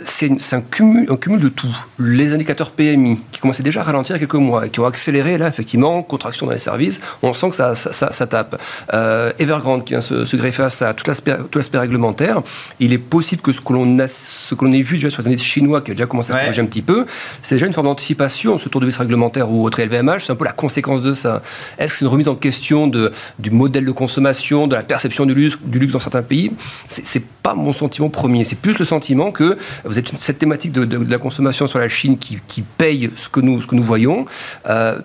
c'est 0.06 0.32
c'est 0.40 0.56
un 0.56 0.62
cumul, 0.62 1.06
un 1.10 1.16
cumul 1.18 1.40
de 1.40 1.50
tout. 1.50 1.76
Les 2.00 2.34
indicateurs 2.34 2.72
PMI, 2.72 3.20
qui 3.32 3.40
commençaient 3.40 3.64
déjà 3.64 3.82
à 3.82 3.84
ralentir 3.84 4.16
il 4.16 4.20
y 4.20 4.24
a 4.24 4.26
quelques 4.28 4.34
mois, 4.42 4.66
et 4.66 4.70
qui 4.70 4.80
ont 4.80 4.86
accéléré 4.86 5.38
là, 5.38 5.48
effectivement, 5.48 6.02
contraction 6.04 6.46
dans 6.46 6.52
les 6.54 6.60
services, 6.60 7.00
on 7.26 7.34
sent 7.34 7.50
que 7.50 7.56
ça, 7.56 7.76
ça, 7.76 7.92
ça- 7.94 8.12
ça 8.12 8.26
tape. 8.28 8.60
Euh, 8.94 9.32
Evergrande 9.40 9.84
qui 9.86 9.94
vient 9.94 10.02
se, 10.02 10.26
se 10.26 10.36
greffer 10.36 10.64
à 10.64 10.70
ça, 10.70 10.94
tout 10.94 11.04
l'aspect 11.10 11.78
réglementaire. 11.78 12.42
Il 12.80 12.94
est 12.94 12.98
possible 12.98 13.42
que 13.42 13.52
ce 13.52 13.62
que 13.62 13.74
l'on 13.74 14.00
a, 14.00 14.08
ce 14.08 14.56
que 14.56 14.66
l'on 14.66 14.72
ait 14.72 14.82
vu 14.82 14.96
déjà 14.98 15.10
sur 15.10 15.22
les 15.22 15.30
indices 15.30 15.44
chinois, 15.44 15.82
qui 15.82 15.92
a 15.92 15.94
déjà 15.94 16.06
commencé 16.06 16.32
à 16.32 16.36
Ouais. 16.36 16.42
corriger 16.42 16.62
un 16.62 16.66
petit 16.66 16.82
peu, 16.82 17.06
c'est 17.44 17.56
déjà 17.56 17.66
une 17.68 17.74
forme 17.74 17.88
d'anticipation, 17.88 18.58
ce 18.58 18.70
tour 18.70 18.82
de 18.82 18.86
vis 18.86 18.98
réglementaire 18.98 19.50
ou 19.52 19.64
autre 19.66 19.82
LVMH, 19.82 20.26
c'est 20.26 20.32
un 20.32 20.36
peu 20.36 20.46
la 20.46 20.52
conséquence 20.52 21.02
de 21.02 21.14
ça. 21.14 21.42
Est-ce 21.78 21.94
que 21.94 22.00
c'est 22.00 22.06
une 22.06 22.12
remise 22.12 22.28
en 22.28 22.36
question 22.36 22.88
de, 22.88 23.12
du 23.40 23.52
modèle 23.52 23.86
de 23.86 23.92
consommation, 23.92 24.68
de 24.68 24.76
la 24.76 24.84
perception 24.84 25.26
du 25.26 25.34
luxe, 25.34 25.58
du 25.64 25.80
luxe 25.80 25.94
dans 25.94 26.00
certains 26.00 26.24
pays? 26.24 26.52
C'est 26.88 27.06
c'est 27.06 27.24
pas 27.44 27.54
mon 27.56 27.74
sentiment 27.74 28.10
premier. 28.10 28.44
C'est 28.46 28.56
plus 28.58 28.78
le 28.80 28.86
sentiment 28.86 29.32
que 29.32 29.58
vous 29.84 30.00
êtes 30.00 30.12
une- 30.12 30.18
cette 30.18 30.40
thématique 30.40 30.72
de, 30.72 30.84
de- 30.86 30.98
de 30.98 31.12
la 31.12 31.18
consommation 31.20 31.68
sur 31.68 31.80
la 31.80 31.90
Chine 31.90 32.18
qui, 32.18 32.40
qui 32.48 32.62
paye 32.62 33.12
ce 33.16 33.30
que 33.30 33.40
nous, 33.40 33.62
ce 33.62 33.68
que 33.68 33.76
nous 33.76 33.84
voyons. 33.84 34.26
Euh, 34.68 34.98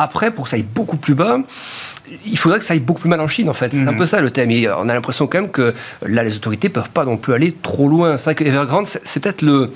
Après, 0.00 0.30
pour 0.30 0.44
que 0.44 0.50
ça 0.50 0.56
aille 0.56 0.62
beaucoup 0.62 0.96
plus 0.96 1.14
bas, 1.14 1.40
il 2.24 2.38
faudrait 2.38 2.58
que 2.58 2.64
ça 2.64 2.72
aille 2.72 2.80
beaucoup 2.80 3.02
plus 3.02 3.10
mal 3.10 3.20
en 3.20 3.28
Chine, 3.28 3.50
en 3.50 3.54
fait. 3.54 3.70
C'est 3.72 3.86
un 3.86 3.92
mhm. 3.92 3.98
peu 3.98 4.06
ça 4.06 4.22
le 4.22 4.30
thème. 4.30 4.50
Et 4.50 4.66
on 4.66 4.88
a 4.88 4.94
l'impression 4.94 5.26
quand 5.26 5.42
même 5.42 5.50
que 5.50 5.74
là, 6.06 6.22
les 6.24 6.36
autorités 6.36 6.70
peuvent 6.70 6.88
pas 6.88 7.04
non 7.04 7.18
plus 7.18 7.34
aller 7.34 7.52
trop 7.52 7.86
loin. 7.86 8.16
C'est 8.16 8.24
vrai 8.24 8.34
que 8.34 8.44
Evergrande, 8.44 8.86
c'est 8.86 9.20
peut-être 9.22 9.42
le 9.42 9.70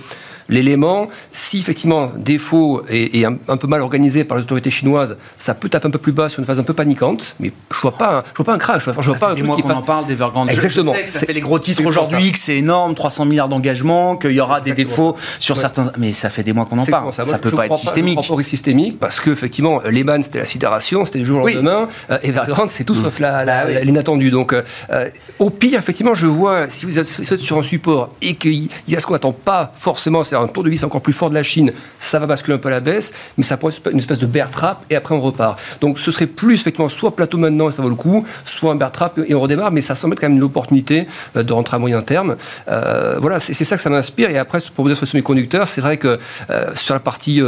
l'élément. 0.49 1.09
Si 1.33 1.59
effectivement 1.59 2.11
défaut 2.17 2.83
est, 2.89 3.25
un, 3.25 3.57
peu 3.57 3.67
mal 3.67 3.81
organisé 3.81 4.25
par 4.25 4.37
les 4.37 4.45
autorités 4.45 4.71
chinoises, 4.71 5.17
ça 5.39 5.55
peut 5.55 5.69
taper 5.69 5.89
un 5.89 5.91
peu 5.91 5.99
plus 5.99 6.13
bas 6.13 6.29
sur 6.29 6.41
une 6.41 6.47
phase 6.47 6.59
un 6.59 6.65
peu 6.65 6.75
paniquante. 6.75 7.37
Mais 7.41 7.53
je 7.73 7.81
vois 7.81 7.93
pas, 7.93 8.19
un, 8.19 8.23
je 8.33 8.37
vois 8.37 8.47
pas 8.47 8.55
un 8.55 8.59
crash. 8.59 8.85
Je 8.85 8.91
vois, 8.91 9.03
ça 9.03 9.15
pas 9.19 9.31
fait 9.31 9.37
des 9.37 9.43
mois 9.43 9.57
qu'on 9.57 9.71
en 9.71 9.83
parle 9.83 10.07
d'Evergrande. 10.07 10.51
Exactement. 10.51 10.93
Je, 10.93 10.99
sais 10.99 11.05
que 11.05 11.11
ça 11.11 11.21
fait 11.21 11.33
les 11.33 11.41
gros 11.41 11.59
titres 11.59 11.85
aujourd'hui, 11.85 12.33
que 12.33 12.39
c'est 12.39 12.57
énorme, 12.57 12.95
300 12.95 13.25
milliards 13.27 13.49
d'engagement, 13.49 14.17
qu'il 14.17 14.33
y 14.33 14.41
aura 14.41 14.61
des 14.61 14.73
défauts 14.73 15.17
sur 15.41 15.57
certains. 15.57 15.93
Mais 15.99 16.13
ça 16.13 16.31
fait 16.31 16.43
des 16.43 16.53
mois 16.53 16.65
qu'on 16.65 16.79
en 16.79 16.87
parle. 16.87 17.13
Ça, 17.13 17.25
ça 17.25 17.39
peut 17.39 17.51
pas 17.51 17.67
être 17.67 17.77
systémique. 17.77 18.19
Pas, 18.19 18.45
systémique 18.45 18.99
parce 18.99 19.21
que 19.21 19.31
effectivement, 19.31 19.81
Lehman 19.85 20.23
c'était 20.23 20.39
la 20.39 20.47
sidération, 20.47 21.05
c'était 21.05 21.21
le 21.21 21.25
jour 21.25 21.43
au 21.43 21.49
lendemain. 21.49 21.89
Euh, 22.11 22.19
Evergrande 22.23 22.71
c'est 22.71 22.85
tout 22.85 22.95
mm. 22.95 23.05
sauf 23.05 23.21
bah 23.21 23.45
l'inattendu. 23.83 24.31
Donc 24.31 24.53
euh, 24.53 24.63
euh, 24.91 25.09
au 25.39 25.51
pire, 25.51 25.79
effectivement, 25.79 26.15
je 26.15 26.27
vois 26.27 26.69
si 26.69 26.87
vous 26.87 26.99
êtes 26.99 27.07
sur 27.07 27.59
un 27.59 27.63
support 27.63 28.11
et 28.23 28.35
qu'il 28.35 28.69
y 28.89 28.97
a 28.97 29.01
ce 29.01 29.07
qu'on 29.07 29.13
n'attend 29.13 29.33
pas 29.33 29.73
forcément, 29.75 30.25
c'est 30.35 30.41
un 30.41 30.49
tour 30.49 30.65
de 30.65 30.71
vis 30.71 30.83
encore 30.83 31.01
plus 31.01 31.13
fort 31.13 31.31
de 31.31 31.35
la 31.35 31.43
Chine, 31.43 31.73
ça 32.01 32.19
va 32.19 32.27
basculer 32.27 32.57
un 32.57 32.59
peu 32.59 32.69
à 32.69 32.73
la 32.73 32.81
baisse, 32.81 33.13
mais 33.37 33.45
ça 33.45 33.57
pourrait 33.57 33.73
être 33.73 33.91
une 33.93 33.99
espèce 33.99 34.19
de 34.19 34.27
bear 34.27 34.51
trap 34.51 34.85
et 34.91 34.97
après 34.97 35.15
on 35.15 35.21
repart. 35.21 35.59
Donc 35.81 35.99
ce 36.01 36.11
serait 36.11 36.27
plus 36.27 36.55
effectivement 36.55 36.89
soit 36.89 37.15
plateau 37.15 37.39
maintenant 37.39 37.69
et 37.69 37.73
ça 37.73 37.83
vaut 37.83 37.89
le 37.89 37.95
coup, 37.95 38.27
soit 38.45 38.73
un 38.73 38.75
bear 38.75 38.91
trap 38.91 39.21
et 39.27 39.35
on 39.35 39.41
redémarre, 39.41 39.71
mais 39.71 39.81
ça 39.81 39.95
semble 39.95 40.15
être 40.15 40.21
quand 40.21 40.29
même 40.29 40.39
une 40.39 40.43
opportunité 40.43 41.07
euh, 41.37 41.43
de 41.43 41.53
rentrer 41.53 41.77
à 41.77 41.79
moyen 41.79 42.03
terme. 42.03 42.37
Euh, 42.69 43.17
voilà, 43.21 43.39
c'est 43.39 43.55
ça 43.55 43.77
que 43.77 43.83
ça 43.83 43.91
m'inspire. 43.91 44.31
Et 44.31 44.39
après, 44.39 44.61
pour 44.75 44.85
vous 44.85 44.89
dire 44.89 44.97
sur 44.97 45.07
les 45.07 45.11
semi-conducteurs, 45.11 45.69
c'est 45.69 45.81
vrai 45.81 45.99
que 45.99 46.19
euh, 46.51 46.75
sur 46.75 46.95
la 46.95 47.01
partie 47.01 47.41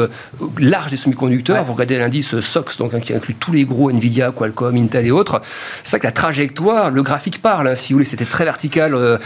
large 0.59 0.91
des 0.91 0.97
semi-conducteurs, 0.97 1.65
vous 1.65 1.73
regardez 1.73 1.99
l'indice 1.99 2.41
SOX, 2.41 2.79
donc 2.79 2.95
hein, 2.95 3.01
qui 3.01 3.15
inclut 3.15 3.35
tous 3.35 3.53
les 3.53 3.65
gros 3.65 3.91
Nvidia, 3.91 4.31
Qualcomm, 4.31 4.77
Intel 4.77 5.07
et 5.07 5.11
autres. 5.11 5.41
C'est 5.83 5.93
vrai 5.93 6.01
que 6.01 6.07
la 6.07 6.13
trajectoire, 6.13 6.91
le 6.91 7.03
graphique 7.03 7.43
parle. 7.43 7.69
Hein, 7.69 7.77
si 7.77 7.93
vous 7.93 7.99
voulez, 7.99 8.07
c'était 8.07 8.25
très 8.25 8.45
vertical 8.45 9.19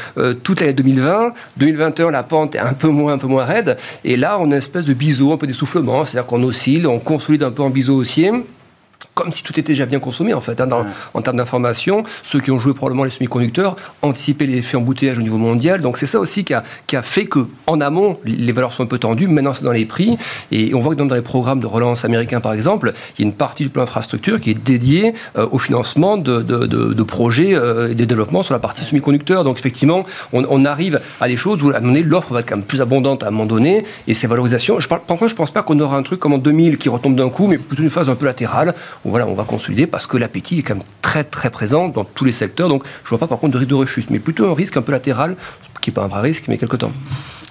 toute 0.43 0.61
l'année 0.61 0.73
2020. 0.73 1.35
2021, 1.59 2.11
la 2.11 2.23
pente 2.23 2.55
est 2.55 2.59
un 2.59 2.73
peu 2.73 2.89
moins, 2.89 3.15
un 3.15 3.19
peu 3.19 3.27
moins 3.27 3.45
Et 4.05 4.17
là, 4.17 4.39
on 4.39 4.45
a 4.45 4.47
une 4.47 4.53
espèce 4.55 4.85
de 4.85 4.95
biseau, 4.95 5.33
un 5.33 5.37
peu 5.37 5.47
d'essoufflement, 5.47 6.05
c'est-à-dire 6.05 6.27
qu'on 6.27 6.43
oscille, 6.43 6.87
on 6.87 6.99
consolide 6.99 7.43
un 7.43 7.51
peu 7.51 7.63
en 7.63 7.71
biseau 7.71 7.97
haussier 7.97 8.33
comme 9.21 9.33
si 9.33 9.43
tout 9.43 9.53
était 9.61 9.73
déjà 9.73 9.85
bien 9.85 10.01
consommé 10.01 10.33
en 10.33 10.41
fait, 10.41 10.61
hein, 10.63 10.69
en 11.13 11.21
termes 11.21 11.37
d'information. 11.37 12.05
Ceux 12.23 12.41
qui 12.41 12.51
ont 12.51 12.59
joué 12.59 12.73
probablement 12.73 13.05
les 13.05 13.11
semi-conducteurs, 13.11 13.77
anticiper 14.01 14.47
les 14.47 14.59
effets 14.59 14.79
embouteillage 14.79 15.19
au 15.19 15.21
niveau 15.21 15.37
mondial. 15.37 15.83
Donc 15.83 15.99
c'est 15.99 16.07
ça 16.07 16.19
aussi 16.19 16.43
qui 16.43 16.55
a, 16.55 16.63
qui 16.87 16.97
a 16.97 17.03
fait 17.03 17.27
que 17.27 17.41
en 17.67 17.83
amont, 17.83 18.19
les 18.25 18.53
valeurs 18.53 18.73
sont 18.73 18.83
un 18.83 18.87
peu 18.87 18.99
tendues. 18.99 19.29
Maintenant, 19.29 19.53
c'est 19.53 19.65
dans 19.65 19.73
les 19.73 19.85
prix. 19.85 20.17
Et 20.53 20.75
on 20.75 20.81
voit 20.81 20.95
que 20.95 21.03
dans 21.03 21.15
les 21.15 21.21
programmes 21.21 21.61
de 21.61 21.67
relance 21.67 22.07
américains, 22.07 22.41
par 22.41 22.55
exemple, 22.55 22.95
il 23.19 23.23
y 23.23 23.25
a 23.25 23.29
une 23.29 23.35
partie 23.35 23.65
du 23.65 23.69
plan 23.69 23.83
infrastructure 23.83 24.41
qui 24.41 24.51
est 24.51 24.55
dédiée 24.55 25.13
euh, 25.37 25.47
au 25.51 25.59
financement 25.59 26.17
de, 26.17 26.41
de, 26.41 26.67
de, 26.67 27.03
projets 27.03 27.55
euh, 27.55 27.91
et 27.91 27.95
de 27.95 28.05
développement 28.07 28.43
sur 28.43 28.55
la 28.55 28.59
partie 28.59 28.85
semi-conducteurs. 28.85 29.45
Donc 29.45 29.59
effectivement, 29.59 30.05
on, 30.33 30.65
arrive 30.65 31.01
à 31.21 31.29
des 31.29 31.37
choses 31.37 31.63
où 31.63 31.71
à 31.71 31.77
un 31.77 31.81
moment 31.81 31.93
donné, 31.93 32.03
l'offre 32.03 32.33
va 32.33 32.41
être 32.41 32.49
quand 32.49 32.57
même 32.57 32.65
plus 32.65 32.81
abondante 32.81 33.23
à 33.23 33.29
un 33.29 33.31
moment 33.31 33.47
donné. 33.47 33.85
Et 34.07 34.15
ces 34.15 34.27
valorisations, 34.27 34.81
je 34.81 34.89
par 34.89 35.05
contre, 35.05 35.29
je 35.29 35.35
pense 35.35 35.51
pas 35.51 35.63
qu'on 35.63 35.79
aura 35.81 35.97
un 35.97 36.03
truc 36.03 36.21
comme 36.21 36.33
en 36.33 36.39
2000 36.39 36.79
qui 36.79 36.89
retombe 36.89 37.17
d'un 37.17 37.29
coup, 37.29 37.47
mais 37.47 37.59
plutôt 37.59 37.83
une 37.83 37.91
phase 37.91 38.09
un 38.09 38.15
peu 38.15 38.25
latérale 38.25 38.75
voilà, 39.11 39.27
on 39.27 39.35
va 39.35 39.45
consolider 39.45 39.87
parce 39.87 40.07
que 40.07 40.17
l'appétit 40.17 40.61
est 40.61 40.63
quand 40.63 40.75
même 40.75 40.85
très 41.03 41.25
très 41.25 41.51
présent 41.51 41.89
dans 41.89 42.05
tous 42.05 42.25
les 42.25 42.33
secteurs. 42.33 42.69
Donc 42.69 42.85
je 43.05 43.09
vois 43.11 43.19
pas 43.19 43.27
par 43.27 43.39
contre 43.39 43.53
de 43.53 43.59
risque 43.59 43.71
de 43.71 43.75
rechute, 43.75 44.11
mais 44.11 44.19
plutôt 44.19 44.51
un 44.51 44.55
risque 44.55 44.77
un 44.77 44.83
peu 44.83 44.93
latéral, 44.93 45.37
qui 45.81 45.91
n'est 45.91 45.95
pas 45.95 46.05
un 46.05 46.09
vrai 46.09 46.21
risque, 46.21 46.45
mais 46.49 46.59
quelque 46.59 46.77
temps. 46.77 46.93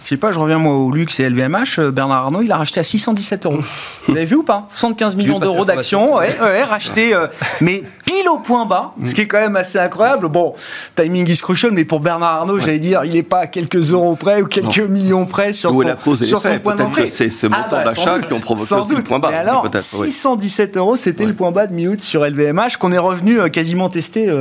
Je 0.04 0.10
sais 0.10 0.18
pas, 0.18 0.32
je 0.32 0.40
reviens 0.40 0.58
moi 0.58 0.76
au 0.76 0.92
luxe 0.92 1.20
et 1.20 1.30
LVMH. 1.30 1.80
Euh, 1.80 1.92
Bernard 1.92 2.26
Arnault, 2.26 2.42
il 2.42 2.52
a 2.52 2.58
racheté 2.58 2.80
à 2.80 2.84
617 2.84 3.46
euros. 3.46 3.60
Vous 4.08 4.14
l'avez 4.14 4.26
vu 4.26 4.38
ou 4.38 4.44
pas? 4.44 4.66
75 4.70 5.16
millions 5.16 5.40
d'euros 5.40 5.66
d'actions, 5.66 6.16
ouais, 6.16 6.36
ouais, 6.42 6.64
racheté, 6.64 7.14
euh, 7.14 7.28
mais 7.62 7.84
pile 8.06 8.28
au 8.30 8.40
point 8.40 8.66
bas, 8.66 8.92
ce 9.04 9.14
qui 9.14 9.22
est 9.22 9.28
quand 9.28 9.40
même 9.40 9.56
assez 9.56 9.78
incroyable. 9.78 10.28
Bon, 10.30 10.54
timing 10.96 11.30
is 11.30 11.38
crucial, 11.38 11.72
mais 11.72 11.86
pour 11.86 12.00
Bernard 12.00 12.42
Arnault, 12.42 12.60
j'allais 12.60 12.80
dire, 12.80 13.02
il 13.06 13.14
n'est 13.14 13.24
pas 13.24 13.40
à 13.40 13.48
quelques 13.48 13.92
euros 13.92 14.16
près 14.16 14.42
ou 14.42 14.48
quelques 14.48 14.80
millions 14.80 15.26
près 15.26 15.54
sur 15.54 15.72
son, 15.72 16.16
sur 16.24 16.42
son 16.42 16.60
point 16.60 16.76
d'entrée. 16.76 17.08
C'est 17.12 17.30
ce 17.30 17.48
montant 17.48 17.66
ah 17.72 17.84
bah, 17.84 17.84
d'achat 17.86 18.20
qui 18.22 18.34
ont 18.34 18.40
provoqué 18.40 18.74
aussi 18.74 18.96
le 18.96 19.04
point 19.04 19.20
bas. 19.20 19.30
Mais 19.30 19.38
alors, 19.38 19.68
617 19.74 20.78
euros, 20.78 20.96
c'était 20.96 21.26
le 21.26 21.34
point 21.34 21.52
bas 21.52 21.68
de 21.68 21.74
mi-août 21.74 22.02
sur 22.02 22.26
LVMH 22.26 22.78
qu'on 22.80 22.92
est 22.92 22.98
revenu 22.98 23.40
euh, 23.40 23.50
quasiment 23.50 23.90
tester 23.90 24.32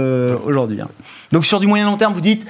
aujourd'hui. 0.47 0.81
Hein. 0.81 0.89
Donc 1.33 1.45
sur 1.45 1.61
du 1.61 1.67
moyen 1.67 1.85
long 1.85 1.97
terme, 1.97 2.15
vous 2.15 2.21
dites, 2.21 2.47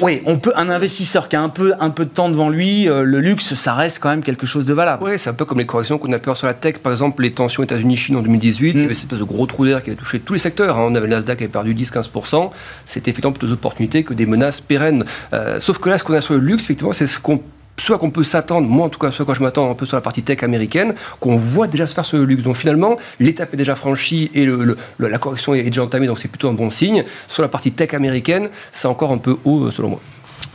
oui, 0.00 0.22
on 0.26 0.38
peut 0.38 0.52
un 0.56 0.70
investisseur 0.70 1.28
qui 1.28 1.36
a 1.36 1.42
un 1.42 1.48
peu 1.48 1.74
un 1.78 1.90
peu 1.90 2.04
de 2.04 2.10
temps 2.10 2.28
devant 2.38 2.50
lui, 2.50 2.84
le 2.84 3.20
luxe, 3.20 3.54
ça 3.54 3.74
reste 3.74 3.98
quand 3.98 4.10
même 4.10 4.22
quelque 4.22 4.46
chose 4.46 4.64
de 4.64 4.72
valable. 4.72 5.02
Oui, 5.02 5.18
c'est 5.18 5.28
un 5.28 5.34
peu 5.34 5.44
comme 5.44 5.58
les 5.58 5.66
corrections 5.66 5.98
qu'on 5.98 6.12
a 6.12 6.20
pu 6.20 6.32
sur 6.36 6.46
la 6.46 6.54
tech. 6.54 6.78
Par 6.78 6.92
exemple, 6.92 7.22
les 7.22 7.32
tensions 7.32 7.64
États-Unis-Chine 7.64 8.14
en 8.14 8.22
2018, 8.22 8.70
il 8.70 8.76
y 8.76 8.82
mm. 8.82 8.84
avait 8.84 8.94
cette 8.94 9.04
espèce 9.04 9.18
de 9.18 9.24
gros 9.24 9.46
trou 9.46 9.66
d'air 9.66 9.82
qui 9.82 9.90
avait 9.90 9.98
touché 9.98 10.20
tous 10.20 10.34
les 10.34 10.38
secteurs. 10.38 10.78
Hein. 10.78 10.86
On 10.88 10.94
avait 10.94 11.08
le 11.08 11.14
Nasdaq 11.14 11.38
qui 11.38 11.44
avait 11.44 11.50
perdu 11.50 11.74
10-15%. 11.74 12.50
C'était 12.86 13.10
effectivement 13.10 13.32
plutôt 13.32 13.48
des 13.48 13.52
opportunités 13.52 14.04
que 14.04 14.14
des 14.14 14.26
menaces 14.26 14.60
pérennes. 14.60 15.04
Euh, 15.32 15.58
sauf 15.58 15.78
que 15.78 15.88
là, 15.88 15.98
ce 15.98 16.04
qu'on 16.04 16.14
a 16.14 16.20
sur 16.20 16.34
le 16.34 16.40
luxe, 16.40 16.64
effectivement, 16.64 16.92
c'est 16.92 17.08
ce 17.08 17.18
qu'on 17.18 17.42
soit 17.76 17.98
qu'on 17.98 18.10
peut 18.10 18.24
s'attendre, 18.24 18.68
moi 18.68 18.86
en 18.86 18.88
tout 18.88 18.98
cas, 18.98 19.10
soit 19.10 19.24
quand 19.24 19.34
je 19.34 19.42
m'attends 19.42 19.70
un 19.70 19.74
peu 19.74 19.86
sur 19.86 19.96
la 19.96 20.00
partie 20.00 20.22
tech 20.22 20.42
américaine, 20.42 20.94
qu'on 21.20 21.36
voit 21.36 21.68
déjà 21.68 21.86
se 21.86 21.94
faire 21.94 22.04
sur 22.04 22.18
le 22.18 22.24
luxe. 22.24 22.42
Donc 22.42 22.56
finalement, 22.56 22.96
l'étape 23.20 23.54
est 23.54 23.56
déjà 23.56 23.76
franchie 23.76 24.30
et 24.34 24.44
le, 24.46 24.76
la 24.98 25.18
correction 25.18 25.54
est 25.54 25.62
déjà 25.62 25.84
entamée, 25.84 26.06
donc 26.06 26.18
c'est 26.18 26.28
plutôt 26.28 26.48
un 26.48 26.54
bon 26.54 26.70
signe. 26.70 27.04
Sur 27.28 27.42
la 27.42 27.48
partie 27.48 27.72
tech 27.72 27.94
américaine, 27.94 28.48
c'est 28.72 28.88
encore 28.88 29.12
un 29.12 29.18
peu 29.18 29.36
haut 29.44 29.66
euh, 29.66 29.70
selon 29.70 29.90
moi. 29.90 30.00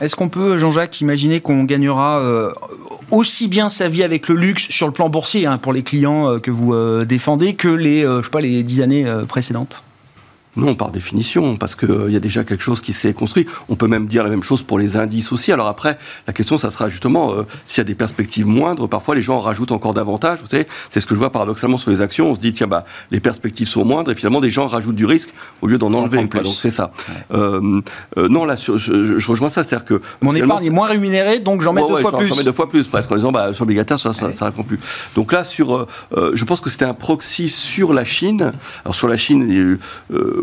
Est-ce 0.03 0.17
qu'on 0.17 0.27
peut, 0.27 0.57
Jean-Jacques, 0.57 0.99
imaginer 0.99 1.39
qu'on 1.39 1.63
gagnera 1.63 2.19
euh, 2.19 2.51
aussi 3.11 3.47
bien 3.47 3.69
sa 3.69 3.87
vie 3.87 4.03
avec 4.03 4.27
le 4.27 4.35
luxe 4.35 4.67
sur 4.69 4.85
le 4.85 4.91
plan 4.91 5.07
boursier 5.07 5.45
hein, 5.45 5.57
pour 5.57 5.71
les 5.71 5.81
clients 5.81 6.29
euh, 6.29 6.39
que 6.39 6.51
vous 6.51 6.73
euh, 6.73 7.05
défendez 7.05 7.53
que 7.53 7.69
les, 7.69 8.01
je 8.01 8.29
pas, 8.29 8.41
les 8.41 8.63
dix 8.63 8.81
années 8.81 9.05
précédentes? 9.29 9.81
Non, 10.55 10.75
par 10.75 10.91
définition, 10.91 11.57
parce 11.57 11.75
qu'il 11.75 11.89
euh, 11.89 12.11
y 12.11 12.15
a 12.15 12.19
déjà 12.19 12.43
quelque 12.43 12.61
chose 12.61 12.79
qui 12.79 12.93
s'est 12.93 13.13
construit. 13.13 13.47
On 13.69 13.75
peut 13.75 13.87
même 13.87 14.05
dire 14.05 14.23
la 14.23 14.29
même 14.29 14.43
chose 14.43 14.61
pour 14.61 14.77
les 14.77 14.97
indices 14.97 15.31
aussi. 15.31 15.51
Alors 15.51 15.67
après, 15.67 15.97
la 16.27 16.33
question, 16.33 16.59
ça 16.59 16.69
sera 16.69 16.89
justement 16.89 17.33
euh, 17.33 17.43
s'il 17.65 17.79
y 17.79 17.81
a 17.81 17.85
des 17.85 17.95
perspectives 17.95 18.45
moindres. 18.45 18.87
Parfois, 18.87 19.15
les 19.15 19.23
gens 19.23 19.39
rajoutent 19.39 19.71
encore 19.71 19.95
davantage. 19.95 20.41
Vous 20.41 20.47
savez, 20.47 20.67
c'est 20.91 20.99
ce 20.99 21.07
que 21.07 21.15
je 21.15 21.19
vois 21.19 21.31
paradoxalement 21.31 21.79
sur 21.79 21.89
les 21.89 22.01
actions. 22.01 22.29
On 22.29 22.35
se 22.35 22.39
dit 22.39 22.53
tiens 22.53 22.67
bah 22.67 22.85
les 23.09 23.19
perspectives 23.19 23.67
sont 23.67 23.83
moindres 23.83 24.11
et 24.11 24.15
finalement 24.15 24.41
des 24.41 24.51
gens 24.51 24.67
rajoutent 24.67 24.95
du 24.95 25.05
risque 25.05 25.29
au 25.63 25.67
lieu 25.67 25.79
d'en 25.79 25.91
enlever. 25.93 26.17
Donc 26.17 26.45
c'est 26.45 26.69
ça. 26.69 26.91
Euh, 27.33 27.81
non, 28.17 28.45
là, 28.45 28.55
je, 28.55 28.77
je, 28.77 29.27
rejoins 29.27 29.49
ça, 29.49 29.63
c'est-à-dire 29.63 29.85
que 29.85 30.01
mon 30.21 30.35
épargne 30.35 30.65
est 30.65 30.69
moins 30.69 30.87
rémunérée, 30.87 31.39
donc 31.39 31.61
j'en 31.61 31.73
mets 31.73 31.81
deux 31.81 31.97
fois 31.97 32.15
plus. 32.15 32.27
J'en 32.27 32.35
mets 32.35 32.43
deux 32.43 32.51
fois 32.51 32.69
plus, 32.69 32.85
presque 32.85 33.11
en 33.11 33.15
disant 33.15 33.31
bah 33.31 33.53
sur 33.53 33.63
l'obligataire 33.63 33.99
ça, 33.99 34.13
ça, 34.13 34.31
ça, 34.31 34.45
répond 34.45 34.63
plus. 34.63 34.79
Donc 35.15 35.31
là, 35.31 35.43
sur, 35.43 35.87
je 36.11 36.45
pense 36.45 36.61
que 36.61 36.69
c'était 36.69 36.85
un 36.85 36.93
proxy 36.93 37.49
sur 37.49 37.91
la 37.93 38.05
Chine. 38.05 38.53
Alors 38.85 38.93
sur 38.93 39.07
la 39.07 39.17
Chine, 39.17 39.79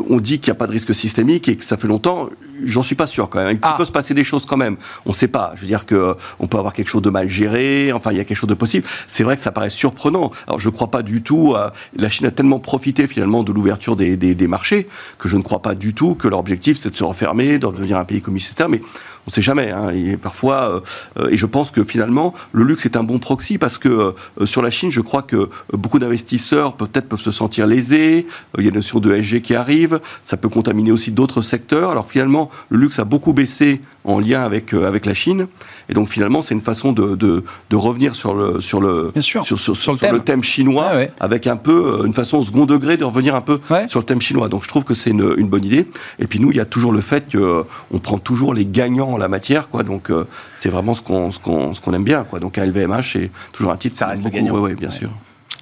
on 0.09 0.21
dit 0.21 0.39
qu'il 0.39 0.51
n'y 0.51 0.57
a 0.57 0.59
pas 0.59 0.67
de 0.67 0.73
risque 0.73 0.95
systémique 0.95 1.49
et 1.49 1.57
que 1.57 1.65
ça 1.65 1.77
fait 1.77 1.89
longtemps, 1.89 2.29
j'en 2.65 2.83
suis 2.83 2.95
pas 2.95 3.07
sûr 3.07 3.29
quand 3.29 3.39
même. 3.45 3.57
Il 3.57 3.59
ah. 3.63 3.75
peut 3.77 3.85
se 3.85 3.93
passer 3.93 4.15
des 4.15 4.25
choses 4.25 4.47
quand 4.47 4.57
même. 4.57 4.77
On 5.07 5.11
ne 5.11 5.15
sait 5.15 5.29
pas. 5.29 5.53
Je 5.57 5.63
veux 5.63 5.67
dire 5.67 5.87
que 5.87 6.17
on 6.39 6.47
peut 6.47 6.59
avoir 6.59 6.75
quelque 6.75 6.89
chose 6.89 7.03
de 7.03 7.11
mal 7.11 7.29
géré. 7.29 7.93
Enfin, 7.93 8.13
il 8.13 8.17
y 8.17 8.21
a 8.21 8.25
quelque 8.25 8.37
chose 8.37 8.49
de 8.49 8.55
possible. 8.55 8.87
C'est 9.07 9.25
vrai 9.25 9.37
que 9.37 9.43
ça 9.43 9.53
paraît 9.53 9.71
surprenant. 9.71 10.31
Alors, 10.47 10.59
je 10.59 10.69
ne 10.69 10.75
crois 10.75 10.91
pas 10.91 11.03
du 11.03 11.23
tout. 11.23 11.55
la 11.97 12.09
Chine 12.09 12.27
a 12.27 12.31
tellement 12.31 12.59
profité 12.59 13.07
finalement 13.07 13.43
de 13.43 13.53
l'ouverture 13.53 13.97
des, 13.97 14.17
des, 14.17 14.47
marchés 14.47 14.89
que 15.19 15.29
je 15.29 15.37
ne 15.37 15.43
crois 15.43 15.63
pas 15.63 15.75
du 15.75 15.95
tout 15.95 16.15
que 16.15 16.27
leur 16.27 16.39
objectif 16.39 16.77
c'est 16.79 16.91
de 16.91 16.97
se 16.97 17.05
refermer, 17.05 17.59
de 17.59 17.67
devenir 17.67 17.99
un 17.99 18.05
pays 18.05 18.21
communautaire. 18.21 18.69
Mais 18.69 18.81
on 19.27 19.31
ne 19.31 19.33
sait 19.33 19.43
jamais. 19.43 19.71
Hein, 19.71 19.91
et 19.91 20.17
parfois, 20.17 20.83
euh, 21.19 21.29
et 21.29 21.37
je 21.37 21.47
pense 21.47 21.71
que 21.71 21.85
finalement, 21.85 22.35
le 22.53 22.65
luxe 22.65 22.87
est 22.87 22.97
un 22.97 23.03
bon 23.03 23.19
proxy 23.19 23.59
parce 23.59 23.79
que 23.79 24.15
euh, 24.41 24.47
sur 24.47 24.63
la 24.63 24.71
Chine, 24.71 24.91
je 24.91 25.01
crois 25.01 25.23
que 25.23 25.51
beaucoup 25.73 25.99
d'investisseurs 25.99 26.75
peut-être 26.75 27.09
peuvent 27.09 27.21
se 27.21 27.31
sentir 27.31 27.67
lésés. 27.67 28.27
Il 28.59 28.65
y 28.65 28.67
a 28.67 28.71
une 28.71 28.77
notion 28.77 28.99
de 28.99 29.15
SG 29.15 29.43
qui 29.43 29.55
arrive. 29.55 30.01
Ça 30.23 30.37
peut 30.37 30.49
contaminer 30.49 30.93
aussi 30.93 31.13
d'autres 31.13 31.43
secteurs. 31.43 31.91
Alors 31.91 32.07
finalement, 32.07 32.51
le 32.71 32.79
luxe 32.79 32.99
a 32.99 33.05
beaucoup 33.05 33.33
baissé 33.33 33.81
en 34.05 34.19
lien 34.19 34.43
avec, 34.43 34.73
euh, 34.73 34.89
avec 34.89 35.07
la 35.07 35.15
Chine. 35.15 35.47
Et 35.91 35.95
donc 35.95 36.09
finalement, 36.09 36.41
c'est 36.41 36.55
une 36.55 36.61
façon 36.61 36.93
de, 36.93 37.17
de, 37.17 37.45
de, 37.69 37.77
revenir 37.77 38.15
sur 38.15 38.33
le, 38.33 38.61
sur 38.61 38.81
le, 38.81 39.13
sur, 39.21 39.45
sur, 39.45 39.59
sur, 39.59 39.93
le, 39.93 40.21
thème. 40.21 40.43
chinois, 40.43 40.93
avec 41.19 41.47
un 41.47 41.57
peu 41.57 42.03
une 42.07 42.15
façon 42.15 42.39
au 42.39 42.45
second 42.45 42.65
degré 42.65 42.97
de 42.97 43.05
revenir 43.05 43.35
un 43.35 43.41
peu 43.41 43.61
sur 43.89 44.01
le 44.01 44.07
thème 44.07 44.21
chinois. 44.21 44.49
Donc 44.49 44.63
je 44.63 44.69
trouve 44.69 44.85
que 44.85 44.95
c'est 44.95 45.11
une, 45.11 45.35
une, 45.37 45.49
bonne 45.49 45.65
idée. 45.65 45.87
Et 46.21 46.27
puis 46.27 46.39
nous, 46.39 46.53
il 46.53 46.57
y 46.57 46.61
a 46.61 46.65
toujours 46.65 46.93
le 46.93 47.01
fait 47.01 47.25
qu'on 47.31 47.99
prend 47.99 48.19
toujours 48.19 48.55
les 48.55 48.67
gagnants 48.67 49.13
en 49.13 49.17
la 49.17 49.29
matière. 49.29 49.69
Quoi. 49.69 49.83
Donc 49.83 50.11
euh, 50.11 50.25
c'est 50.59 50.69
vraiment 50.71 50.95
ce 50.95 51.03
qu'on 51.03 51.31
qu'on 51.31 51.93
aime 51.93 52.05
bien. 52.05 52.25
Quoi. 52.25 52.39
Donc 52.39 52.57
un 52.59 52.67
LVMH, 52.67 53.13
c'est 53.13 53.31
toujours 53.53 53.73
un 53.73 53.77
titre. 53.77 53.97
Ça 53.97 54.07
reste 54.07 54.23
le 54.23 54.31
gagnant. 54.31 54.57
Oui, 54.59 54.75
bien 54.75 54.91
sûr. 54.91 55.11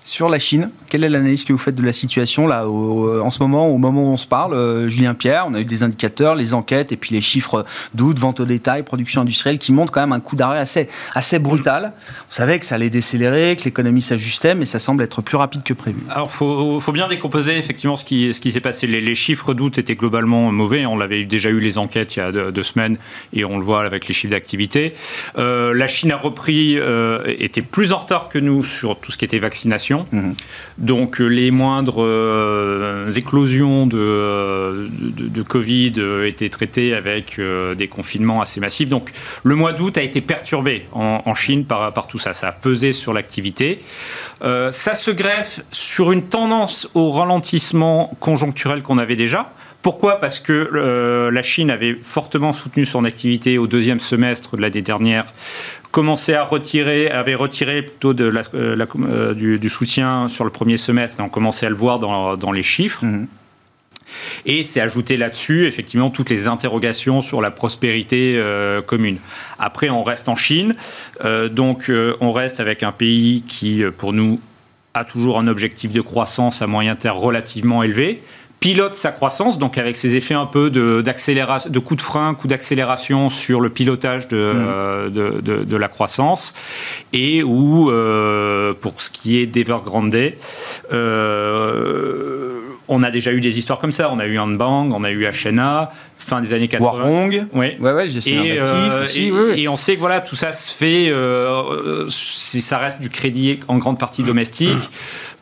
Sur 0.08 0.30
la 0.30 0.38
Chine, 0.38 0.70
quelle 0.88 1.04
est 1.04 1.08
l'analyse 1.10 1.44
que 1.44 1.52
vous 1.52 1.58
faites 1.58 1.74
de 1.74 1.84
la 1.84 1.92
situation 1.92 2.46
là 2.46 2.66
en 2.66 3.30
ce 3.30 3.40
moment, 3.40 3.68
au 3.68 3.76
moment 3.76 4.04
où 4.04 4.12
on 4.12 4.16
se 4.16 4.26
parle 4.26 4.54
euh, 4.54 4.88
Julien 4.88 5.14
Pierre, 5.14 5.44
on 5.46 5.54
a 5.54 5.60
eu 5.60 5.66
des 5.66 5.82
indicateurs, 5.82 6.34
les 6.34 6.54
enquêtes 6.54 6.92
et 6.92 6.96
puis 6.96 7.14
les 7.14 7.20
chiffres 7.20 7.66
d'août, 7.94 8.18
vente 8.18 8.40
au 8.40 8.46
détail, 8.46 8.82
production 8.84 9.20
industrielle 9.20 9.58
qui 9.58 9.70
montrent 9.70 9.92
quand 9.92 10.00
même 10.00 10.12
un 10.12 10.20
coup 10.20 10.34
d'arrêt 10.34 10.58
assez, 10.58 10.88
assez 11.14 11.38
brutal. 11.38 11.92
On 11.98 12.30
savait 12.30 12.58
que 12.58 12.64
ça 12.64 12.76
allait 12.76 12.90
décélérer, 12.90 13.54
que 13.56 13.64
l'économie 13.64 14.00
s'ajustait, 14.00 14.54
mais 14.54 14.64
ça 14.64 14.78
semble 14.78 15.02
être 15.02 15.20
plus 15.20 15.36
rapide 15.36 15.62
que 15.62 15.74
prévu. 15.74 16.00
Alors, 16.08 16.28
il 16.32 16.80
faut, 16.80 16.92
bien 16.92 17.06
décomposer 17.06 17.58
effectivement 17.58 17.96
ce 17.96 18.04
qui, 18.04 18.32
ce 18.32 18.40
qui 18.40 18.50
s'est 18.50 18.60
passé. 18.60 18.86
Les, 18.86 19.14
chiffres 19.14 19.52
d'août 19.52 19.78
étaient 19.78 19.94
globalement 19.94 20.50
mauvais. 20.50 20.86
On 20.86 21.00
avait 21.00 21.26
déjà 21.26 21.50
eu 21.50 21.60
les 21.60 21.76
enquêtes 21.76 22.16
il 22.16 22.20
y 22.20 22.22
a 22.22 22.32
deux, 22.32 22.62
semaines 22.62 22.96
et 23.32 23.44
on 23.44 23.58
le 23.58 23.64
voit 23.64 23.84
avec 23.84 24.08
les 24.08 24.14
chiffres 24.14 24.32
d'activité. 24.32 24.94
Euh, 25.36 25.74
la 25.74 25.86
Chine 25.86 26.12
a 26.12 26.16
repris, 26.16 26.78
euh, 26.78 27.34
était 27.38 27.62
plus 27.62 27.92
en 27.92 27.98
retard 27.98 28.28
que 28.28 28.38
nous 28.38 28.64
sur 28.64 28.98
tout 28.98 29.12
ce 29.12 29.18
qui 29.18 29.24
était 29.24 29.38
vaccination 29.38 29.77
Mmh. 30.12 30.32
Donc 30.78 31.18
les 31.18 31.50
moindres 31.50 32.04
éclosions 33.16 33.86
de, 33.86 34.88
de, 34.88 35.42
Covid 35.42 35.94
étaient 36.24 36.48
traitées 36.48 36.94
avec 36.94 37.40
des 37.76 37.88
confinements 37.88 38.40
assez 38.40 38.60
massifs. 38.60 38.88
Donc 38.88 39.10
le 39.44 39.54
mois 39.54 39.72
d'août 39.72 39.96
a 39.98 40.02
été 40.02 40.20
perturbé 40.20 40.86
en, 40.92 41.34
Chine 41.34 41.64
par, 41.64 41.92
par, 41.92 42.06
tout 42.08 42.18
ça. 42.18 42.34
Ça 42.34 42.48
a 42.48 42.52
pesé 42.52 42.92
sur 42.92 43.12
l'activité. 43.12 43.80
ça 44.40 44.94
se 44.94 45.10
greffe 45.10 45.60
sur 45.70 46.12
une 46.12 46.24
tendance 46.24 46.88
au 46.94 47.10
ralentissement 47.10 48.12
conjoncturel 48.20 48.82
qu'on 48.82 48.98
avait 48.98 49.16
déjà. 49.16 49.52
Pourquoi? 49.82 50.18
Parce 50.18 50.40
que 50.40 50.52
euh, 50.52 51.30
la 51.30 51.42
Chine 51.42 51.70
avait 51.70 51.96
fortement 52.02 52.52
soutenu 52.52 52.84
son 52.84 53.04
activité 53.04 53.58
au 53.58 53.66
deuxième 53.66 54.00
semestre 54.00 54.56
de 54.56 54.62
l'année 54.62 54.82
dernière, 54.82 55.26
commençait 55.92 56.34
à 56.34 56.42
retirer, 56.42 57.10
avait 57.10 57.36
retiré 57.36 57.82
plutôt 57.82 58.12
de 58.12 58.24
la, 58.24 58.42
euh, 58.54 58.76
euh, 59.08 59.34
du, 59.34 59.68
soutien 59.68 60.28
sur 60.28 60.44
le 60.44 60.50
premier 60.50 60.76
semestre, 60.76 61.20
et 61.20 61.22
on 61.22 61.28
commençait 61.28 61.66
à 61.66 61.68
le 61.68 61.76
voir 61.76 62.00
dans, 62.00 62.52
les 62.52 62.62
chiffres. 62.62 63.04
Mhm. 63.04 63.28
Et 64.46 64.64
c'est 64.64 64.80
ajouté 64.80 65.16
là-dessus, 65.16 65.66
effectivement, 65.66 66.10
toutes 66.10 66.30
les 66.30 66.48
interrogations 66.48 67.20
sur 67.20 67.42
la 67.42 67.50
prospérité 67.50 68.42
commune. 68.86 69.18
Après, 69.58 69.90
on 69.90 70.02
reste 70.02 70.30
en 70.30 70.36
Chine, 70.36 70.76
donc 71.50 71.92
on 72.20 72.32
reste 72.32 72.58
avec 72.58 72.82
un 72.82 72.92
pays 72.92 73.42
qui, 73.46 73.84
pour 73.98 74.14
nous, 74.14 74.40
a 74.94 75.04
toujours 75.04 75.38
un 75.38 75.46
objectif 75.46 75.92
de 75.92 76.00
croissance 76.00 76.62
à 76.62 76.66
moyen 76.66 76.96
terme 76.96 77.18
relativement 77.18 77.82
élevé, 77.82 78.22
pilote 78.60 78.96
sa 78.96 79.12
croissance, 79.12 79.58
donc 79.58 79.78
avec 79.78 79.96
ses 79.96 80.16
effets 80.16 80.34
un 80.34 80.46
peu 80.46 80.70
de, 80.70 81.02
de 81.02 81.78
coup 81.78 81.96
de 81.96 82.00
frein, 82.00 82.34
coup 82.34 82.48
d'accélération 82.48 83.30
sur 83.30 83.60
le 83.60 83.70
pilotage 83.70 84.28
de, 84.28 84.36
mmh. 84.36 84.66
euh, 84.68 85.10
de, 85.64 85.76
la 85.76 85.88
croissance, 85.88 86.54
et 87.12 87.42
où, 87.42 87.90
euh, 87.90 88.74
pour 88.80 89.00
ce 89.00 89.10
qui 89.10 89.38
est 89.38 89.46
d'Evergrande, 89.46 90.08
euh, 90.92 92.58
on 92.88 93.02
a 93.02 93.10
déjà 93.10 93.32
eu 93.32 93.40
des 93.40 93.58
histoires 93.58 93.78
comme 93.78 93.92
ça. 93.92 94.10
On 94.10 94.18
a 94.18 94.26
eu 94.26 94.38
Handbang, 94.38 94.90
on 94.92 95.04
a 95.04 95.10
eu 95.10 95.26
HNA, 95.26 95.90
fin 96.16 96.40
des 96.40 96.52
années 96.52 96.68
80. 96.68 96.84
Warhong. 96.84 97.46
Oui. 97.52 97.66
Ouais, 97.80 97.92
ouais, 97.92 98.06
et, 98.26 98.58
euh, 98.58 99.02
aussi. 99.02 99.30
Et, 99.56 99.68
on 99.68 99.76
sait 99.76 99.94
que 99.94 100.00
voilà, 100.00 100.20
tout 100.20 100.34
ça 100.34 100.52
se 100.52 100.72
fait, 100.72 101.08
euh, 101.10 102.06
ça 102.08 102.78
reste 102.78 103.00
du 103.00 103.10
crédit 103.10 103.60
en 103.68 103.78
grande 103.78 103.98
partie 103.98 104.22
domestique. 104.22 104.90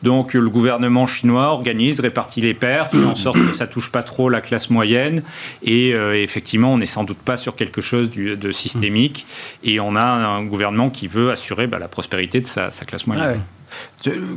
Donc 0.03 0.33
le 0.33 0.49
gouvernement 0.49 1.07
chinois 1.07 1.47
organise, 1.47 1.99
répartit 1.99 2.41
les 2.41 2.53
pertes, 2.53 2.91
fait 2.91 3.03
en 3.03 3.15
sorte 3.15 3.37
que 3.37 3.53
ça 3.53 3.67
touche 3.67 3.91
pas 3.91 4.03
trop 4.03 4.29
la 4.29 4.41
classe 4.41 4.69
moyenne. 4.69 5.23
Et 5.63 5.93
euh, 5.93 6.21
effectivement, 6.21 6.73
on 6.73 6.77
n'est 6.77 6.85
sans 6.85 7.03
doute 7.03 7.17
pas 7.17 7.37
sur 7.37 7.55
quelque 7.55 7.81
chose 7.81 8.11
de 8.11 8.51
systémique. 8.51 9.25
Et 9.63 9.79
on 9.79 9.95
a 9.95 10.05
un 10.05 10.43
gouvernement 10.43 10.89
qui 10.89 11.07
veut 11.07 11.31
assurer 11.31 11.67
bah, 11.67 11.79
la 11.79 11.87
prospérité 11.87 12.41
de 12.41 12.47
sa, 12.47 12.69
classe 12.85 13.07
moyenne. 13.07 13.41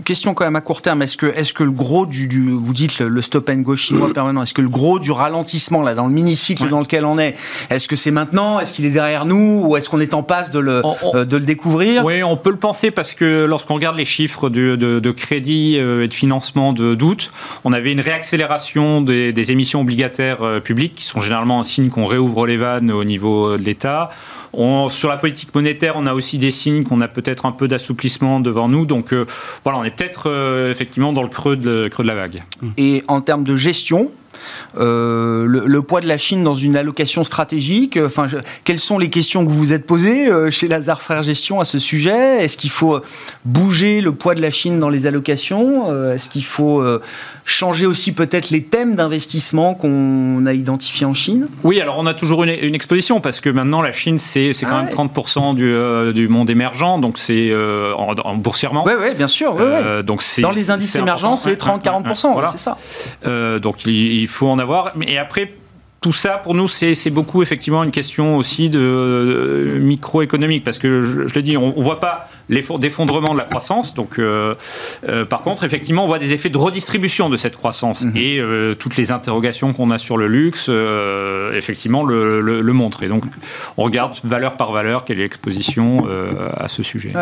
Question 0.05 0.35
quand 0.35 0.45
même 0.45 0.57
à 0.57 0.61
court 0.61 0.83
terme. 0.83 1.03
Est-ce 1.03 1.17
que, 1.17 1.27
est 1.27 1.53
que 1.53 1.63
le 1.63 1.71
gros 1.71 2.07
du, 2.07 2.29
vous 2.51 2.73
dites 2.73 2.99
le, 2.99 3.23
stop 3.23 3.51
and 3.51 3.59
go 3.59 3.77
chinois 3.77 4.13
permanent, 4.13 4.43
est-ce 4.43 4.55
que 4.55 4.63
le 4.63 4.69
gros 4.69 4.99
du 4.99 5.11
ralentissement 5.11 5.83
là 5.83 5.95
dans 5.95 6.07
le 6.07 6.13
mini-cycle 6.13 6.69
dans 6.69 6.81
lequel 6.81 7.05
on 7.05 7.19
est, 7.19 7.37
est-ce 7.69 7.87
que 7.87 7.97
c'est 7.97 8.11
maintenant, 8.11 8.59
est-ce 8.59 8.73
qu'il 8.73 8.87
est 8.87 8.91
derrière 8.91 9.27
nous? 9.27 9.67
Ou 9.67 9.77
est-ce 9.77 9.91
qu'on 9.91 10.01
est 10.01 10.15
en 10.15 10.23
passe 10.23 10.51
de 10.51 10.59
le, 10.59 10.83
euh, 11.15 11.25
de 11.25 11.37
le 11.37 11.45
découvrir? 11.45 12.05
Oui, 12.05 12.23
on 12.23 12.37
peut 12.37 12.51
le 12.51 12.57
penser 12.57 12.91
parce 12.91 13.13
que 13.13 13.45
lorsqu'on 13.45 13.75
regarde 13.75 13.97
les 13.97 14.05
chiffres 14.05 14.49
de, 14.49 14.77
de, 14.77 15.11
crédit 15.11 15.77
euh, 15.77 16.05
et 16.05 16.09
de 16.09 16.15
financement 16.15 16.73
d'août, 16.73 17.31
on 17.65 17.73
avait 17.73 17.93
une 17.93 18.01
réaccélération 18.01 19.03
des, 19.03 19.33
des 19.33 19.53
émissions 19.53 19.83
obligataires 19.83 20.43
euh, 20.43 20.61
publiques 20.61 20.95
qui 20.95 21.05
sont 21.05 21.21
généralement 21.21 21.61
un 21.61 21.65
signe 21.65 21.91
qu'on 21.91 22.07
réouvre 22.07 22.47
les 22.47 22.57
vannes 22.57 22.91
au 22.91 23.05
niveau 23.05 23.57
de 23.57 23.63
l'État 23.63 24.11
sur 24.53 25.09
la 25.09 25.17
politique 25.17 25.55
monétaire, 25.55 25.95
on 25.97 26.07
a 26.07 26.15
aussi 26.15 26.39
des 26.39 26.51
signes 26.51 26.85
qu'on 26.85 27.01
a 27.01 27.09
peut-être 27.09 27.47
un 27.47 27.53
peu 27.53 27.69
d'assouplissement 27.69 28.41
devant 28.41 28.69
nous. 28.69 28.87
Donc 28.87 29.13
euh, 29.13 29.27
voilà, 29.65 29.79
on 29.79 29.85
est 29.85 29.91
peut-être 29.91 30.29
euh, 30.29 30.71
effectivement 30.71 31.13
dans 31.13 31.23
le 31.23 31.29
creux 31.29 31.57
de, 31.57 31.89
creux 31.89 32.05
de 32.05 32.09
la 32.09 32.15
vague. 32.15 32.43
Et 32.77 33.03
en 33.09 33.21
termes 33.21 33.45
de 33.45 33.57
gestion, 33.57 34.11
euh, 34.79 35.45
le, 35.47 35.83
poids 35.83 36.01
de 36.01 36.07
la 36.07 36.19
Chine 36.19 36.45
dans 36.45 36.55
une 36.55 36.77
allocation 36.77 37.25
stratégique 37.25 37.99
Enfin, 38.03 38.29
quelles 38.65 38.79
sont 38.79 38.99
les 38.99 39.11
questions 39.11 39.45
que 39.45 39.51
vous 39.51 39.59
vous 39.59 39.73
êtes 39.73 39.87
posées 39.87 40.29
chez 40.51 40.69
Lazare 40.69 41.03
Frères 41.03 41.23
Gestion 41.23 41.61
à 41.61 41.65
ce 41.65 41.79
sujet? 41.79 42.45
Est-ce 42.45 42.57
qu'il 42.59 42.71
faut 42.71 43.01
bouger 43.45 44.01
le 44.01 44.13
poids 44.13 44.35
de 44.35 44.43
la 44.43 44.51
Chine 44.51 44.79
dans 44.79 44.89
les 44.89 45.07
allocations 45.07 46.13
Est-ce 46.13 46.29
qu'il 46.29 46.45
faut 46.45 46.83
changer 47.51 47.87
aussi 47.87 48.13
peut-être 48.13 48.51
les 48.51 48.63
thèmes 48.63 48.95
d'investissement 48.95 49.75
qu'on 49.75 50.47
a 50.47 50.53
identifiés 50.53 51.07
en 51.07 51.15
Chine? 51.15 51.49
Oui, 51.65 51.81
alors 51.81 51.97
on 51.99 52.07
a 52.07 52.15
toujours 52.15 52.45
une, 52.45 52.75
exposition 52.75 53.21
parce 53.21 53.41
que 53.41 53.51
maintenant 53.51 53.83
la 53.83 53.93
Chine 53.93 54.19
c'est 54.19 54.53
quand 54.61 54.69
ah 54.71 54.83
même 54.83 54.93
30% 54.93 55.55
du, 55.55 55.65
euh, 55.65 56.13
du, 56.13 56.29
monde 56.29 56.49
émergent, 56.49 57.01
donc 57.01 57.19
c'est 57.19 57.51
euh, 57.51 57.93
en, 57.95 58.37
boursièrement. 58.37 58.85
Oui, 58.85 58.93
bien 59.17 59.29
sûr. 59.29 59.57
Euh, 59.59 60.03
donc 60.03 60.23
Dans 60.41 60.53
les 60.53 60.71
indices 60.71 60.95
émergents, 60.95 61.37
c'est 61.37 61.61
30-40%, 61.61 62.33
voilà. 62.33 62.53
c'est 62.53 62.59
ça. 62.59 62.77
donc 63.59 63.85
il, 63.85 64.20
faut 64.29 64.49
en 64.49 64.59
avoir. 64.59 64.93
Et 65.07 65.19
après, 65.19 65.53
tout 66.01 66.13
ça, 66.13 66.39
pour 66.39 66.55
nous, 66.55 66.67
c'est 66.67 67.11
beaucoup 67.11 67.43
effectivement 67.43 67.85
une 67.85 67.91
question 67.91 68.37
aussi 68.37 68.71
de, 68.71 69.77
microéconomique, 69.81 70.65
parce 70.65 70.79
que 70.79 71.03
je, 71.03 71.27
je 71.27 71.35
le 71.35 71.43
dis, 71.43 71.57
on 71.59 71.77
ne 71.77 71.83
voit 71.83 72.01
pas 72.01 72.29
l'effondrement 72.49 73.35
de 73.35 73.39
la 73.39 73.45
croissance. 73.45 73.95
Donc, 73.95 74.19
euh, 74.19 74.55
euh, 75.09 75.27
par 75.27 75.43
contre, 75.43 75.63
effectivement, 75.65 76.05
on 76.05 76.07
voit 76.07 76.19
des 76.19 76.33
effets 76.33 76.49
de 76.49 76.57
redistribution 76.57 77.29
de 77.29 77.37
cette 77.37 77.55
croissance. 77.55 78.07
Mhm. 78.07 78.17
Et 78.17 78.39
euh, 78.39 78.75
toutes 78.75 78.97
les 78.97 79.13
interrogations 79.13 79.75
qu'on 79.75 79.91
a 79.91 79.99
sur 79.99 80.17
le 80.17 80.27
luxe, 80.27 80.71
effectivement, 81.55 82.03
le, 82.03 82.41
le, 82.41 82.73
montrent. 82.73 83.03
Et 83.03 83.09
donc, 83.09 83.25
on 83.77 83.85
regarde 83.85 84.17
valeur 84.25 84.57
par 84.57 84.73
valeur 84.73 85.05
quelle 85.05 85.19
est 85.19 85.25
l'exposition 85.25 86.07
à 86.57 86.69
ce 86.69 86.83
sujet. 86.83 87.13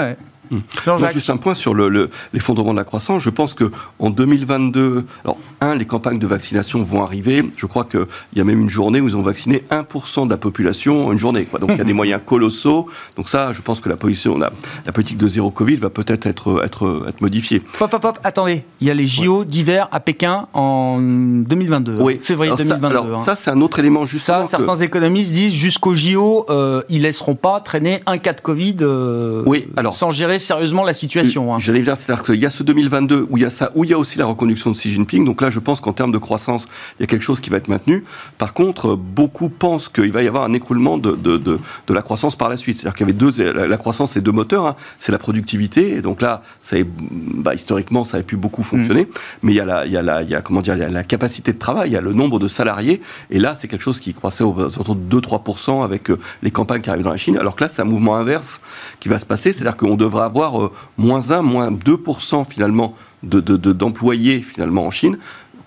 Juste 1.12 1.30
un 1.30 1.36
point 1.36 1.54
sur 1.54 1.74
l'effondrement 1.74 2.70
le, 2.70 2.74
de 2.74 2.80
la 2.80 2.84
croissance. 2.84 3.22
Je 3.22 3.30
pense 3.30 3.54
que 3.54 3.70
en 3.98 4.10
2022, 4.10 5.04
alors 5.24 5.38
un, 5.60 5.74
les 5.74 5.84
campagnes 5.84 6.18
de 6.18 6.26
vaccination 6.26 6.82
vont 6.82 7.02
arriver. 7.02 7.44
Je 7.56 7.66
crois 7.66 7.84
qu'il 7.84 8.06
y 8.36 8.40
a 8.40 8.44
même 8.44 8.60
une 8.60 8.70
journée 8.70 9.00
où 9.00 9.08
ils 9.08 9.16
ont 9.16 9.22
vacciné 9.22 9.64
1% 9.70 10.26
de 10.26 10.30
la 10.30 10.36
population 10.36 11.08
en 11.08 11.12
une 11.12 11.18
journée. 11.18 11.44
Quoi. 11.44 11.58
Donc 11.58 11.70
il 11.72 11.78
y 11.78 11.80
a 11.80 11.84
des 11.84 11.92
moyens 11.94 12.20
colossaux. 12.24 12.88
Donc 13.16 13.28
ça, 13.28 13.52
je 13.52 13.60
pense 13.62 13.80
que 13.80 13.88
la, 13.88 13.96
position, 13.96 14.38
la, 14.38 14.52
la 14.86 14.92
politique 14.92 15.18
de 15.18 15.28
zéro 15.28 15.50
Covid 15.50 15.76
va 15.76 15.90
peut-être 15.90 16.26
être, 16.26 16.62
être, 16.64 17.06
être 17.08 17.20
modifiée. 17.20 17.60
Pop, 17.60 17.90
pop, 17.90 18.00
pop, 18.00 18.18
attendez. 18.24 18.64
Il 18.80 18.86
y 18.86 18.90
a 18.90 18.94
les 18.94 19.06
JO 19.06 19.44
d'hiver 19.44 19.88
à 19.92 20.00
Pékin 20.00 20.46
en 20.54 20.98
2022. 21.00 21.92
Hein. 21.92 21.96
Oui. 22.00 22.18
Février 22.22 22.52
2022. 22.56 22.80
Ça, 22.80 23.00
alors, 23.00 23.24
ça, 23.24 23.34
c'est 23.36 23.50
un 23.50 23.60
autre 23.60 23.78
élément 23.78 24.06
juste. 24.06 24.26
Ça, 24.26 24.44
certains 24.44 24.76
économistes 24.76 25.32
disent 25.32 25.54
jusqu'au 25.54 25.94
JO, 25.94 26.46
euh, 26.50 26.82
ils 26.88 27.02
laisseront 27.02 27.34
pas 27.34 27.60
traîner 27.60 28.00
un 28.06 28.18
cas 28.18 28.32
de 28.32 28.40
Covid 28.40 28.76
euh, 28.80 29.42
oui, 29.46 29.66
alors, 29.76 29.94
sans 29.94 30.10
gérer 30.10 30.37
sérieusement 30.38 30.84
la 30.84 30.94
situation. 30.94 31.54
Hein. 31.54 31.58
J'allais 31.58 31.82
dire, 31.82 31.96
c'est-à-dire 31.96 32.24
qu'il 32.24 32.36
y 32.36 32.46
a 32.46 32.50
ce 32.50 32.62
2022 32.62 33.26
où 33.30 33.36
il 33.36 33.42
y 33.42 33.46
a 33.46 33.50
ça, 33.50 33.70
où 33.74 33.84
il 33.84 33.90
y 33.90 33.94
a 33.94 33.98
aussi 33.98 34.18
la 34.18 34.26
reconduction 34.26 34.70
de 34.70 34.76
Xi 34.76 34.92
Jinping. 34.92 35.24
Donc 35.24 35.40
là, 35.40 35.50
je 35.50 35.58
pense 35.58 35.80
qu'en 35.80 35.92
termes 35.92 36.12
de 36.12 36.18
croissance, 36.18 36.66
il 36.98 37.02
y 37.02 37.04
a 37.04 37.06
quelque 37.06 37.22
chose 37.22 37.40
qui 37.40 37.50
va 37.50 37.56
être 37.56 37.68
maintenu. 37.68 38.04
Par 38.38 38.54
contre, 38.54 38.96
beaucoup 38.96 39.48
pensent 39.48 39.88
qu'il 39.88 40.12
va 40.12 40.22
y 40.22 40.28
avoir 40.28 40.44
un 40.44 40.52
écroulement 40.52 40.98
de, 40.98 41.12
de, 41.12 41.36
de, 41.36 41.58
de 41.86 41.94
la 41.94 42.02
croissance 42.02 42.36
par 42.36 42.48
la 42.48 42.56
suite. 42.56 42.78
C'est-à-dire 42.78 42.94
qu'il 42.96 43.06
y 43.06 43.10
avait 43.10 43.18
deux, 43.18 43.52
la, 43.52 43.76
croissance, 43.76 44.12
c'est 44.12 44.20
deux 44.20 44.32
moteurs. 44.32 44.66
Hein. 44.66 44.76
C'est 44.98 45.12
la 45.12 45.18
productivité. 45.18 45.96
Et 45.96 46.02
donc 46.02 46.22
là, 46.22 46.42
ça 46.60 46.76
bah, 46.84 47.54
historiquement, 47.54 48.04
ça 48.04 48.18
a 48.18 48.22
pu 48.22 48.36
beaucoup 48.36 48.62
fonctionner. 48.62 49.02
Mm. 49.02 49.08
Mais 49.42 49.52
il 49.52 49.56
y 49.56 49.60
a 49.60 49.64
la, 49.64 49.86
il 49.86 49.92
y 49.92 49.96
a 49.96 50.02
la, 50.02 50.22
il 50.22 50.30
y 50.30 50.34
a, 50.34 50.42
comment 50.42 50.60
dire, 50.60 50.74
il 50.74 50.80
y 50.80 50.84
a 50.84 50.88
la 50.88 51.04
capacité 51.04 51.52
de 51.52 51.58
travail, 51.58 51.90
il 51.90 51.92
y 51.92 51.96
a 51.96 52.00
le 52.00 52.12
nombre 52.12 52.38
de 52.38 52.48
salariés. 52.48 53.00
Et 53.30 53.38
là, 53.38 53.54
c'est 53.58 53.68
quelque 53.68 53.82
chose 53.82 54.00
qui 54.00 54.14
croissait 54.14 54.44
autour 54.44 54.94
de 54.94 55.20
2-3% 55.20 55.84
avec 55.84 56.10
euh, 56.10 56.18
les 56.42 56.50
campagnes 56.50 56.80
qui 56.80 56.90
arrivent 56.90 57.04
dans 57.04 57.10
la 57.10 57.16
Chine. 57.16 57.36
Alors 57.38 57.56
que 57.56 57.64
là, 57.64 57.70
c'est 57.70 57.82
un 57.82 57.86
mouvement 57.86 58.16
inverse 58.16 58.60
qui 59.00 59.08
va 59.08 59.18
se 59.18 59.26
passer. 59.26 59.52
C'est-à-dire 59.52 59.76
qu'on 59.76 59.96
devrait 59.96 60.24
avoir 60.28 60.62
euh, 60.62 60.72
moins 60.96 61.30
1, 61.30 61.42
moins 61.42 61.70
2% 61.70 62.46
finalement 62.48 62.94
d'employés 63.22 64.38
de, 64.38 64.42
finalement 64.42 64.86
en 64.86 64.90
Chine, 64.90 65.18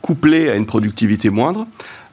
couplé 0.02 0.50
à 0.50 0.56
une 0.56 0.66
productivité 0.66 1.30
moindre. 1.30 1.68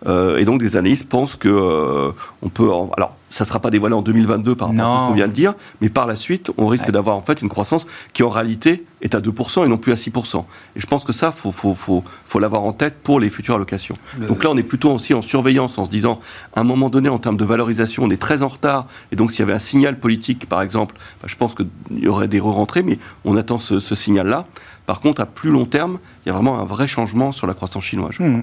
Euh, 0.06 0.38
et 0.38 0.44
donc 0.44 0.61
des 0.61 0.76
analystes 0.76 1.08
pensent 1.08 1.37
que 1.37 1.48
euh, 1.48 2.12
on 2.42 2.48
peut. 2.48 2.70
alors, 2.96 3.16
ça 3.28 3.44
ne 3.44 3.48
sera 3.48 3.60
pas 3.60 3.70
dévoilé 3.70 3.94
en 3.94 4.02
2022 4.02 4.54
par 4.54 4.68
rapport 4.68 4.86
à 4.86 4.88
tout 4.88 5.02
ce 5.02 5.08
qu'on 5.08 5.14
vient 5.14 5.28
de 5.28 5.32
dire, 5.32 5.54
mais 5.80 5.88
par 5.88 6.06
la 6.06 6.16
suite, 6.16 6.50
on 6.56 6.66
risque 6.66 6.90
d'avoir 6.90 7.16
en 7.16 7.20
fait 7.20 7.42
une 7.42 7.48
croissance 7.48 7.86
qui 8.12 8.22
en 8.22 8.28
réalité 8.28 8.84
est 9.00 9.14
à 9.14 9.20
2% 9.20 9.64
et 9.64 9.68
non 9.68 9.78
plus 9.78 9.92
à 9.92 9.96
6%. 9.96 10.44
Et 10.76 10.80
je 10.80 10.86
pense 10.86 11.04
que 11.04 11.12
ça, 11.12 11.30
faut, 11.30 11.52
faut, 11.52 11.74
faut, 11.74 12.02
faut 12.26 12.38
l'avoir 12.38 12.64
en 12.64 12.72
tête 12.72 12.94
pour 13.02 13.20
les 13.20 13.30
futures 13.30 13.54
allocations. 13.54 13.96
Donc 14.28 14.42
là, 14.42 14.50
on 14.50 14.56
est 14.56 14.62
plutôt 14.62 14.92
aussi 14.92 15.14
en 15.14 15.22
surveillance, 15.22 15.78
en 15.78 15.84
se 15.84 15.90
disant, 15.90 16.20
à 16.54 16.60
un 16.60 16.64
moment 16.64 16.88
donné, 16.88 17.08
en 17.08 17.18
termes 17.18 17.36
de 17.36 17.44
valorisation, 17.44 18.04
on 18.04 18.10
est 18.10 18.20
très 18.20 18.42
en 18.42 18.48
retard. 18.48 18.86
Et 19.12 19.16
donc, 19.16 19.30
s'il 19.30 19.40
y 19.40 19.42
avait 19.42 19.52
un 19.52 19.60
signal 19.60 19.98
politique, 19.98 20.48
par 20.48 20.62
exemple, 20.62 20.96
bah, 21.20 21.28
je 21.28 21.36
pense 21.36 21.54
qu'il 21.54 21.68
y 21.92 22.08
aurait 22.08 22.28
des 22.28 22.40
re-rentrées, 22.40 22.82
mais 22.82 22.98
on 23.24 23.36
attend 23.36 23.58
ce, 23.58 23.78
signal-là. 23.80 24.46
Par 24.86 25.00
contre, 25.00 25.20
à 25.20 25.26
plus 25.26 25.50
long 25.50 25.64
terme, 25.64 25.98
il 26.24 26.28
y 26.28 26.30
a 26.30 26.34
vraiment 26.34 26.60
un 26.60 26.64
vrai 26.64 26.86
changement 26.86 27.32
sur 27.32 27.46
la 27.46 27.54
croissance 27.54 27.84
chinoise. 27.84 28.18
Mmh 28.18 28.40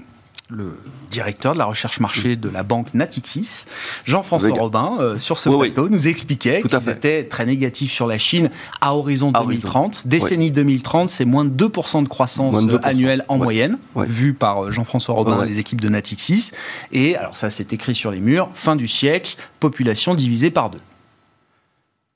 le 0.50 0.80
directeur 1.10 1.54
de 1.54 1.58
la 1.60 1.66
recherche 1.66 2.00
marché 2.00 2.36
de 2.36 2.50
la 2.50 2.62
banque 2.64 2.94
Natixis, 2.94 3.66
Jean-François 4.06 4.50
Robin, 4.60 4.98
euh, 5.00 5.18
sur 5.18 5.38
ce 5.40 5.50
plateau, 5.50 5.90
nous 5.90 6.08
expliquait 6.08 6.62
qu'il 6.62 6.90
était 6.90 7.24
très 7.24 7.46
négatif 7.46 7.92
sur 7.92 8.06
la 8.06 8.18
Chine 8.18 8.52
à 8.82 8.96
horizon 8.96 9.32
2030. 9.32 10.08
Décennie 10.08 10.52
2030, 10.52 11.10
c'est 11.10 11.26
moins 11.26 11.46
de 11.46 11.50
2% 11.68 12.04
de 12.04 12.08
croissance 12.08 12.56
annuelle 12.84 13.26
en 13.28 13.38
moyenne, 13.38 13.78
vue 13.96 14.34
par 14.34 14.66
euh, 14.66 14.72
Jean-François 14.72 15.16
Robin 15.16 15.44
et 15.44 15.48
les 15.48 15.60
équipes 15.60 15.82
de 15.82 15.90
Natixis. 15.90 16.52
Et 16.92 17.16
alors 17.16 17.36
ça, 17.36 17.50
c'est 17.50 17.74
écrit 17.74 17.96
sur 17.96 18.12
les 18.12 18.20
murs, 18.20 18.50
fin 18.54 18.76
du 18.76 18.88
siècle, 18.88 19.38
population 19.60 20.14
divisée 20.14 20.52
par 20.52 20.70
deux. 20.70 20.82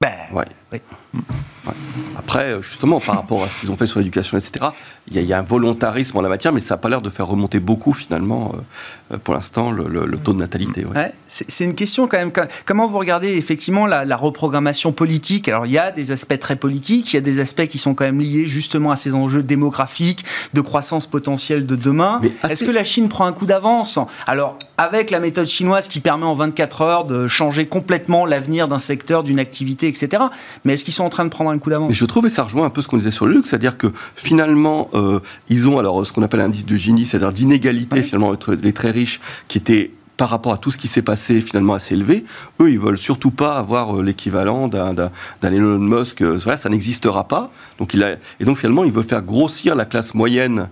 Ben, 0.02 0.12
Ouais. 0.32 0.46
Après, 2.18 2.62
justement, 2.62 3.00
par 3.00 3.16
rapport 3.16 3.44
à 3.44 3.48
ce 3.48 3.62
qu'ils 3.62 3.72
ont 3.72 3.78
fait 3.78 3.88
sur 3.88 4.00
l'éducation, 4.00 4.38
etc., 4.38 4.68
il 5.08 5.16
y, 5.16 5.20
a, 5.20 5.22
il 5.22 5.28
y, 5.28 5.34
a 5.34 5.40
un 5.40 5.44
volontarisme 5.44 6.18
en 6.18 6.22
la 6.22 6.30
matière, 6.30 6.54
mais 6.54 6.60
ça 6.60 6.76
n'a 6.76 6.78
pas 6.78 6.90
l'air 6.90 7.02
de 7.02 7.10
faire 7.10 7.26
remonter 7.26 7.60
beaucoup, 7.60 7.94
finalement, 7.94 8.54
euh, 9.12 9.18
pour 9.18 9.34
l'instant, 9.34 9.72
le, 9.72 9.88
le, 9.88 10.06
le, 10.06 10.18
taux 10.18 10.34
de 10.34 10.38
natalité. 10.38 10.86
Ouais. 10.86 10.96
Ouais, 10.96 11.14
c'est 11.28 11.64
une 11.64 11.74
question 11.74 12.08
quand 12.08 12.18
même. 12.18 12.32
Comment 12.66 12.88
vous 12.88 13.00
regardez 13.00 13.30
effectivement 13.30 13.88
la, 13.88 14.06
la, 14.06 14.18
reprogrammation 14.18 14.92
politique? 14.92 15.48
Alors, 15.48 15.66
il 15.66 15.72
y 15.72 15.80
a 15.80 15.92
des 15.92 16.12
aspects 16.12 16.38
très 16.38 16.56
politiques, 16.56 17.14
il 17.14 17.16
y 17.16 17.18
a 17.18 17.22
des 17.22 17.40
aspects 17.40 17.66
qui 17.66 17.80
sont 17.80 17.96
quand 17.96 18.06
même 18.06 18.20
liés 18.20 18.46
justement 18.46 18.92
à 18.92 18.96
ces 18.96 19.16
enjeux 19.16 19.42
démographiques, 19.42 20.26
de 20.54 20.62
croissance 20.62 21.08
potentielle 21.08 21.66
de 21.66 21.76
demain. 21.76 22.22
Assez... 22.44 22.54
Est-ce 22.54 22.64
que 22.66 22.72
la 22.72 22.84
Chine 22.84 23.10
prend 23.10 23.26
un 23.26 23.34
coup 23.34 23.48
d'avance? 23.48 23.98
Alors, 24.28 24.60
avec 24.78 25.10
la 25.10 25.20
méthode 25.20 25.48
chinoise 25.48 25.88
qui 25.88 26.00
permet 26.00 26.26
en 26.26 26.36
24 26.36 26.82
heures 26.82 27.06
de 27.06 27.28
changer 27.28 27.66
complètement 27.66 28.26
l'avenir 28.26 28.68
d'un 28.68 28.80
secteur, 28.80 29.24
d'une 29.24 29.40
activité, 29.40 29.88
etc. 29.88 30.24
Mais 30.66 30.74
est-ce 30.74 30.84
qu'ils 30.84 30.94
sont 30.94 31.04
en 31.04 31.10
train 31.10 31.26
de 31.26 31.30
prendre 31.30 31.50
un 31.50 31.58
coup 31.58 31.70
d'avance? 31.70 31.94
Je 31.94 32.06
trouve, 32.06 32.26
et 32.26 32.30
ça 32.30 32.44
rejoint 32.44 32.66
un 32.66 32.70
peu 32.70 32.82
ce 32.82 32.88
qu'on 32.88 32.98
disait 32.98 33.12
sur 33.12 33.26
le 33.26 33.34
luxe, 33.34 33.50
c'est-à-dire 33.50 33.78
que 33.78 33.92
finalement, 34.16 34.90
euh, 34.94 35.20
ils 35.50 35.68
ont 35.68 35.80
alors 35.80 36.06
ce 36.06 36.14
qu'on 36.14 36.24
appelle 36.24 36.42
un 36.42 36.46
indice 36.46 36.66
de 36.66 36.76
Gini, 36.76 37.06
c'est-à-dire 37.06 37.32
d'inégalité 37.32 38.04
finalement 38.04 38.30
entre 38.30 38.54
les 38.54 38.74
très 38.74 38.92
riches 38.92 39.20
qui 39.48 39.58
étaient 39.58 39.92
par 40.20 40.30
rapport 40.30 40.52
à 40.52 40.58
tout 40.58 40.70
ce 40.70 40.78
qui 40.78 40.90
s'est 40.90 41.02
passé 41.02 41.40
finalement 41.40 41.74
assez 41.76 41.94
élevé, 41.94 42.26
eux 42.60 42.70
ils 42.70 42.78
veulent 42.78 42.98
surtout 42.98 43.32
pas 43.32 43.54
avoir 43.54 43.96
euh, 43.96 44.04
l'équivalent 44.04 44.68
d'un 44.68 45.12
Elon 45.42 45.80
Musk, 45.80 46.22
euh, 46.22 46.38
ça 46.40 46.68
n'existera 46.68 47.26
pas. 47.26 47.52
Donc 47.78 47.94
il 47.94 48.04
a, 48.04 48.18
et 48.42 48.44
donc 48.44 48.58
finalement 48.58 48.84
il 48.84 48.92
veut 48.92 49.04
faire 49.04 49.22
grossir 49.22 49.76
la 49.76 49.86
classe 49.86 50.14
moyenne 50.14 50.68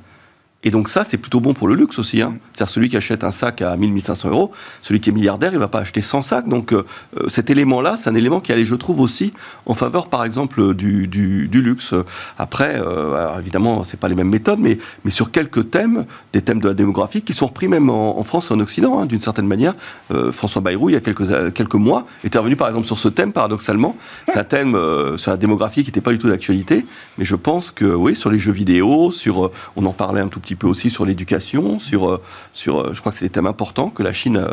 et 0.68 0.70
donc 0.70 0.90
ça, 0.90 1.06
c'est 1.06 1.16
plutôt 1.16 1.40
bon 1.40 1.54
pour 1.54 1.70
le 1.70 1.76
luxe 1.76 1.98
aussi. 1.98 2.22
Hein. 2.22 2.34
C'est-à-dire 2.52 2.74
celui 2.74 2.90
qui 2.90 2.98
achète 2.98 3.24
un 3.24 3.32
sac 3.32 3.62
à 3.62 3.78
1000-1500 3.78 4.28
euros, 4.28 4.52
celui 4.82 5.00
qui 5.00 5.12
est 5.12 5.14
milliardaire, 5.14 5.54
il 5.54 5.56
ne 5.56 5.62
va 5.62 5.70
pas 5.70 5.80
acheter 5.80 6.02
100 6.02 6.22
sacs. 6.24 6.50
Donc 6.50 6.74
euh, 6.74 6.84
cet 7.30 7.50
élément-là, 7.50 7.96
c'est 7.96 8.10
un 8.10 8.16
élément 8.16 8.42
qui 8.42 8.52
allait, 8.52 8.66
je 8.66 8.76
trouve, 8.76 9.00
aussi 9.00 9.32
en 9.66 9.76
faveur, 9.76 10.08
par 10.08 10.26
exemple, 10.26 10.74
du, 10.74 11.08
luxe. 11.54 11.94
Après, 12.38 12.82
euh, 12.82 13.40
évidemment, 13.40 13.86
c'est 13.86 13.98
pas 13.98 14.10
les 14.10 14.16
mêmes 14.16 14.28
méthodes, 14.28 14.60
mais, 14.60 14.78
sur 15.08 15.32
quelques 15.32 15.70
thèmes, 15.72 16.06
des 16.34 16.42
thèmes 16.42 16.60
de 16.60 16.68
la 16.68 16.74
démographie, 16.74 17.22
qui 17.22 17.32
sont 17.32 17.46
repris 17.46 17.70
même 17.70 17.90
en, 17.90 18.22
France 18.24 18.52
et 18.52 18.54
en 18.54 18.60
Occident, 18.60 19.00
hein, 19.00 19.06
d'une 19.06 19.22
certaine 19.22 19.48
manière. 19.48 19.74
Euh, 20.12 20.34
François 20.34 20.62
Bayrou, 20.62 20.90
il 20.90 20.94
y 20.94 20.96
a 20.98 21.00
quelques, 21.00 21.76
mois, 21.76 22.06
était 22.26 22.40
revenu, 22.40 22.58
par 22.58 22.68
exemple, 22.68 22.88
sur 22.88 23.00
ce 23.00 23.08
thème, 23.08 23.32
paradoxalement. 23.32 23.96
C'est 24.28 24.38
un 24.38 24.44
thème 24.44 24.76
euh, 24.76 25.18
sur 25.18 25.32
la 25.32 25.38
démographie 25.38 25.84
qui 25.84 25.92
n'était 25.92 26.02
pas 26.02 26.12
du 26.12 26.20
tout 26.20 26.28
d'actualité, 26.28 26.86
mais 27.18 27.24
je 27.24 27.36
pense 27.36 27.72
que, 27.72 27.86
oui, 27.86 28.16
sur 28.16 28.30
les 28.30 28.40
jeux 28.40 28.52
vidéo, 28.52 29.14
sur, 29.14 29.52
on 29.78 29.86
en 29.86 29.94
parlait 29.94 30.20
un 30.20 30.28
tout 30.28 30.42
petit 30.42 30.56
peu 30.56 30.57
aussi 30.64 30.90
sur 30.90 31.06
l'éducation, 31.06 31.80
sur, 31.80 32.20
sur, 32.54 32.94
je 32.94 33.00
crois 33.00 33.12
que 33.12 33.18
c'est 33.18 33.26
des 33.26 33.32
thèmes 33.32 33.48
importants 33.48 33.90
que 33.90 34.04
la 34.04 34.14
Chine 34.14 34.44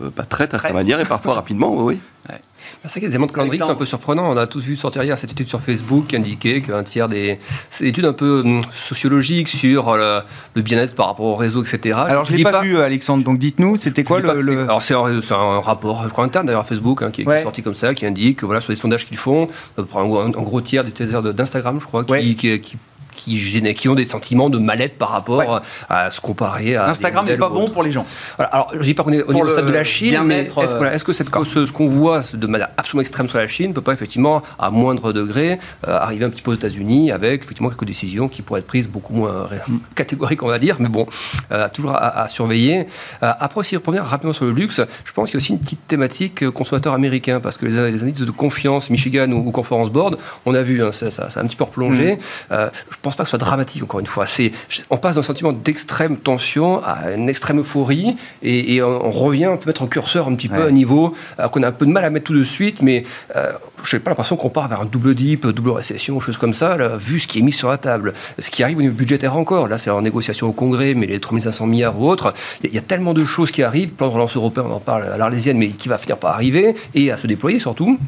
euh, 0.00 0.10
bah, 0.16 0.24
traite 0.24 0.54
à 0.54 0.58
sa 0.58 0.72
manière 0.72 1.00
et 1.00 1.04
parfois 1.04 1.34
rapidement, 1.42 1.74
oui. 1.76 1.98
Ouais. 2.28 2.36
C'est 2.84 2.88
vrai 2.88 2.92
qu'il 2.92 3.02
y 3.02 3.06
a 3.06 3.08
des 3.08 3.14
éléments 3.14 3.26
de 3.26 3.32
calendrier 3.32 3.60
qui 3.60 3.66
sont 3.66 3.72
un 3.72 3.76
peu 3.76 3.84
surprenants. 3.84 4.30
On 4.30 4.36
a 4.36 4.46
tous 4.46 4.62
vu 4.62 4.76
sortir 4.76 5.02
hier 5.02 5.18
cette 5.18 5.32
étude 5.32 5.48
sur 5.48 5.60
Facebook 5.60 6.06
qui 6.06 6.16
indiquait 6.16 6.60
qu'un 6.60 6.84
tiers 6.84 7.08
des. 7.08 7.38
C'est 7.68 7.84
une 7.84 7.90
étude 7.90 8.04
un 8.06 8.12
peu 8.12 8.42
hum, 8.44 8.62
sociologique 8.72 9.48
sur 9.48 9.96
le, 9.96 10.20
le 10.54 10.62
bien-être 10.62 10.94
par 10.94 11.08
rapport 11.08 11.26
au 11.26 11.34
réseau, 11.34 11.64
etc. 11.64 11.98
Alors 12.06 12.24
je 12.24 12.32
ne 12.32 12.38
l'ai 12.38 12.44
pas, 12.44 12.52
pas, 12.52 12.62
vu, 12.62 12.78
Alexandre, 12.78 13.24
donc 13.24 13.38
dites-nous, 13.38 13.76
c'était 13.76 14.04
quoi 14.04 14.20
le. 14.20 14.40
le... 14.40 14.62
Alors 14.62 14.82
c'est 14.82 14.94
un, 14.94 15.04
un, 15.04 15.60
rapport, 15.60 16.04
je 16.04 16.08
crois, 16.10 16.24
interne 16.24 16.46
d'ailleurs 16.46 16.66
Facebook, 16.66 17.02
hein, 17.02 17.10
qui, 17.10 17.22
est, 17.22 17.26
ouais. 17.26 17.34
qui, 17.34 17.40
est 17.40 17.44
sorti 17.44 17.62
comme 17.62 17.74
ça, 17.74 17.94
qui 17.94 18.06
indique 18.06 18.38
que 18.38 18.46
voilà, 18.46 18.60
sur 18.60 18.70
les 18.70 18.76
sondages 18.76 19.06
qu'ils 19.06 19.18
font, 19.18 19.48
un, 19.76 19.84
un, 19.94 20.28
gros 20.30 20.60
tiers 20.60 20.84
des 20.84 20.90
utilisateurs 20.90 21.34
d'Instagram, 21.34 21.78
je 21.80 21.86
crois, 21.86 22.04
qui, 22.04 22.12
ouais. 22.12 22.34
qui, 22.34 22.60
qui 22.60 22.76
qui, 23.14 23.88
ont 23.88 23.94
des 23.94 24.04
sentiments 24.04 24.50
de 24.50 24.58
mal-être 24.58 24.98
par 24.98 25.10
rapport 25.10 25.38
ouais. 25.38 25.60
à 25.88 26.10
se 26.10 26.20
comparer 26.20 26.76
à. 26.76 26.88
Instagram 26.88 27.26
n'est 27.26 27.36
pas 27.36 27.48
bon 27.48 27.68
pour 27.68 27.82
les 27.82 27.90
gens. 27.90 28.06
Voilà. 28.36 28.50
Alors, 28.52 28.70
je 28.72 28.82
dis 28.82 28.94
pas 28.94 29.02
qu'on 29.02 29.12
est 29.12 29.22
au 29.22 29.32
niveau 29.32 29.48
stade 29.48 29.66
de 29.66 29.72
la 29.72 29.84
Chine, 29.84 30.20
mais 30.24 30.50
est-ce 30.60 30.74
euh... 30.74 30.90
est 30.90 31.04
que 31.04 31.12
cette, 31.12 31.28
ce, 31.44 31.66
ce 31.66 31.72
qu'on 31.72 31.86
voit 31.86 32.22
de 32.32 32.46
manière 32.46 32.68
absolument 32.76 33.02
extrême 33.02 33.28
sur 33.28 33.38
la 33.38 33.48
Chine 33.48 33.68
ne 33.68 33.74
peut 33.74 33.80
pas 33.80 33.92
effectivement, 33.92 34.42
à 34.58 34.70
moindre 34.70 35.12
degré, 35.12 35.58
euh, 35.86 35.98
arriver 35.98 36.24
un 36.24 36.30
petit 36.30 36.42
peu 36.42 36.50
aux 36.50 36.54
États-Unis 36.54 37.12
avec 37.12 37.42
effectivement 37.42 37.68
quelques 37.68 37.84
décisions 37.84 38.28
qui 38.28 38.42
pourraient 38.42 38.60
être 38.60 38.66
prises 38.66 38.88
beaucoup 38.88 39.14
moins 39.14 39.48
catégoriques, 39.94 40.42
on 40.42 40.48
va 40.48 40.58
dire, 40.58 40.76
mais 40.80 40.88
bon, 40.88 41.06
euh, 41.52 41.68
toujours 41.72 41.92
à, 41.92 42.22
à 42.22 42.28
surveiller. 42.28 42.86
Euh, 43.22 43.32
après 43.38 43.60
aussi, 43.60 43.76
revenir 43.76 44.04
rapidement 44.04 44.32
sur 44.32 44.44
le 44.44 44.52
luxe, 44.52 44.80
je 45.04 45.12
pense 45.12 45.30
qu'il 45.30 45.34
y 45.34 45.36
a 45.36 45.42
aussi 45.42 45.52
une 45.52 45.60
petite 45.60 45.86
thématique 45.86 46.48
consommateur 46.50 46.94
américain, 46.94 47.40
parce 47.40 47.56
que 47.56 47.66
les, 47.66 47.90
les 47.90 48.02
indices 48.02 48.20
de 48.20 48.30
confiance, 48.30 48.90
Michigan 48.90 49.30
ou, 49.30 49.48
ou 49.48 49.50
Conference 49.50 49.90
Board, 49.90 50.18
on 50.46 50.54
a 50.54 50.62
vu, 50.62 50.82
hein, 50.82 50.92
ça, 50.92 51.10
ça, 51.10 51.30
ça, 51.30 51.40
a 51.40 51.42
un 51.42 51.46
petit 51.46 51.56
peu 51.56 51.64
replongé. 51.64 52.14
Mmh. 52.14 52.56
je 52.90 52.96
pense 53.02 53.16
pas 53.16 53.24
que 53.24 53.28
ce 53.28 53.36
soit 53.36 53.38
dramatique, 53.38 53.82
encore 53.82 54.00
une 54.00 54.06
fois. 54.06 54.26
C'est, 54.26 54.52
on 54.88 54.96
passe 54.96 55.16
d'un 55.16 55.22
sentiment 55.22 55.52
d'extrême 55.52 56.16
tension 56.16 56.82
à 56.82 57.12
une 57.12 57.28
extrême 57.28 57.60
euphorie, 57.60 58.16
et, 58.42 58.76
et 58.76 58.82
on, 58.82 59.06
on, 59.06 59.10
revient, 59.10 59.48
on 59.48 59.56
peut 59.56 59.68
mettre 59.68 59.82
un 59.82 59.88
curseur 59.88 60.28
un 60.28 60.34
petit 60.34 60.48
ouais. 60.48 60.56
peu 60.56 60.66
à 60.66 60.70
niveau, 60.70 61.14
euh, 61.40 61.48
qu'on 61.48 61.62
a 61.62 61.68
un 61.68 61.72
peu 61.72 61.84
de 61.84 61.90
mal 61.90 62.04
à 62.04 62.10
mettre 62.10 62.26
tout 62.26 62.34
de 62.34 62.44
suite, 62.44 62.80
mais 62.80 63.04
euh, 63.36 63.52
je 63.84 63.96
n'ai 63.96 64.00
pas 64.00 64.10
l'impression 64.10 64.36
qu'on 64.36 64.50
part 64.50 64.68
vers 64.68 64.80
un 64.80 64.84
double 64.84 65.14
dip, 65.14 65.46
double 65.46 65.70
récession, 65.70 66.20
choses 66.20 66.38
comme 66.38 66.54
ça, 66.54 66.76
là, 66.76 66.96
vu 66.96 67.18
ce 67.18 67.26
qui 67.26 67.40
est 67.40 67.42
mis 67.42 67.52
sur 67.52 67.68
la 67.68 67.78
table. 67.78 68.14
Ce 68.38 68.50
qui 68.50 68.62
arrive 68.62 68.78
au 68.78 68.82
niveau 68.82 68.94
budgétaire 68.94 69.36
encore, 69.36 69.66
là 69.66 69.78
c'est 69.78 69.90
en 69.90 70.02
négociation 70.02 70.48
au 70.48 70.52
Congrès, 70.52 70.94
mais 70.94 71.06
les 71.06 71.18
3500 71.20 71.66
milliards 71.66 72.00
ou 72.00 72.08
autres, 72.08 72.32
il 72.62 72.70
y, 72.70 72.74
y, 72.74 72.78
a 72.78 72.82
tellement 72.82 73.14
de 73.14 73.24
choses 73.24 73.50
qui 73.50 73.62
arrivent, 73.62 73.90
plan 73.90 74.08
de 74.08 74.12
relance 74.12 74.36
européen, 74.36 74.64
on 74.68 74.74
en 74.74 74.80
parle 74.80 75.04
à 75.04 75.16
l'arlésienne, 75.16 75.58
mais 75.58 75.68
qui 75.68 75.88
va 75.88 75.98
finir 75.98 76.18
par 76.18 76.32
arriver, 76.34 76.74
et 76.94 77.10
à 77.10 77.16
se 77.16 77.26
déployer 77.26 77.58
surtout. 77.58 77.98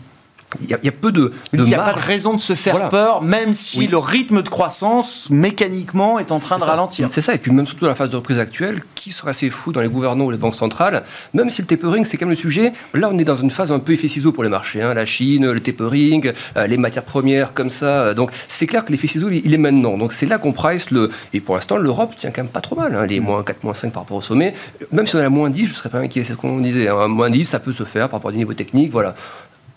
Il 0.63 0.71
y, 0.71 0.75
a, 0.75 0.79
il 0.83 0.87
y, 0.87 0.89
a, 0.89 0.93
peu 0.93 1.13
de. 1.13 1.21
de 1.23 1.33
il 1.53 1.63
n'y 1.63 1.75
a 1.75 1.83
pas 1.83 1.93
de 1.93 1.99
raison 1.99 2.35
de 2.35 2.41
se 2.41 2.55
faire 2.55 2.75
voilà. 2.75 2.89
peur, 2.89 3.23
même 3.23 3.55
si 3.55 3.81
oui. 3.81 3.87
le 3.89 3.99
rythme 3.99 4.43
de 4.43 4.49
croissance, 4.49 5.29
mécaniquement, 5.31 6.19
est 6.19 6.33
en 6.33 6.39
train 6.39 6.57
est 6.57 6.61
de 6.61 6.65
ça. 6.65 6.71
ralentir. 6.71 7.09
C'est 7.11 7.21
ça, 7.21 7.35
et 7.35 7.39
puis 7.39 7.51
même 7.51 7.67
surtout 7.67 7.85
dans 7.85 7.91
la 7.91 7.95
phase 7.95 8.11
de 8.11 8.17
reprise 8.17 8.39
actuelle, 8.39 8.81
qui 8.95 9.13
serait 9.13 9.31
assez 9.31 9.51
fou 9.51 9.73
dans 9.73 9.81
les 9.81 9.89
gouvernements 9.89 10.27
ou 10.27 10.31
les 10.31 10.39
banques 10.39 10.55
centrales, 10.55 11.05
même 11.33 11.51
si 11.51 11.63
le 11.63 11.67
tapering, 11.67 12.05
c'est 12.05 12.17
quand 12.17 12.27
même 12.27 12.31
le 12.31 12.37
sujet, 12.37 12.73
là 12.95 13.11
on 13.13 13.19
est 13.19 13.25
dans 13.25 13.35
une 13.35 13.51
phase 13.51 13.73
un 13.73 13.79
peu 13.79 13.93
effet 13.93 14.09
ciseau 14.09 14.33
pour 14.33 14.45
les 14.45 14.49
marchés. 14.49 14.83
Hein, 14.83 14.95
la 14.95 15.07
Chine, 15.07 15.51
le 15.51 15.61
tapering, 15.61 16.33
euh, 16.57 16.67
les 16.67 16.77
matières 16.77 17.05
premières 17.05 17.55
comme 17.55 17.71
ça. 17.71 18.15
Donc 18.15 18.31
c'est 18.49 18.67
clair 18.67 18.85
que 18.85 18.93
l'effet 18.93 19.09
ciseau, 19.09 19.29
il, 19.31 19.45
il, 19.45 19.55
est 19.55 19.59
maintenant. 19.59 19.99
Donc 19.99 20.13
c'est 20.13 20.27
là 20.27 20.39
qu'on 20.39 20.53
price 20.53 20.91
le. 20.91 21.11
Et 21.33 21.41
pour 21.41 21.55
l'instant, 21.55 21.77
l'Europe 21.77 22.15
tient 22.17 22.31
quand 22.31 22.43
même 22.43 22.51
pas 22.51 22.61
trop 22.61 22.77
mal. 22.77 22.95
Hein, 22.95 23.07
les 23.07 23.21
moins 23.21 23.43
4, 23.43 23.65
moins 23.65 23.75
5 23.75 23.93
par 23.93 24.03
rapport 24.03 24.17
au 24.17 24.23
sommet. 24.23 24.55
Même 24.93 25.07
si 25.07 25.17
on 25.17 25.21
a 25.21 25.29
moins 25.29 25.51
10, 25.51 25.65
je 25.65 25.69
ne 25.71 25.75
serais 25.75 25.89
pas 25.89 25.99
inquiet, 25.99 26.23
c'est 26.23 26.33
ce 26.33 26.39
qu'on 26.39 26.59
disait. 26.59 26.89
Hein, 26.89 27.09
moins 27.09 27.31
10, 27.31 27.45
ça 27.45 27.61
peut 27.61 27.73
se 27.73 27.85
faire 27.85 28.09
par 28.09 28.19
rapport 28.19 28.31
à 28.31 28.33
des 28.33 28.39
niveaux 28.39 28.55
techniques. 28.55 28.93
Voilà. 28.93 29.15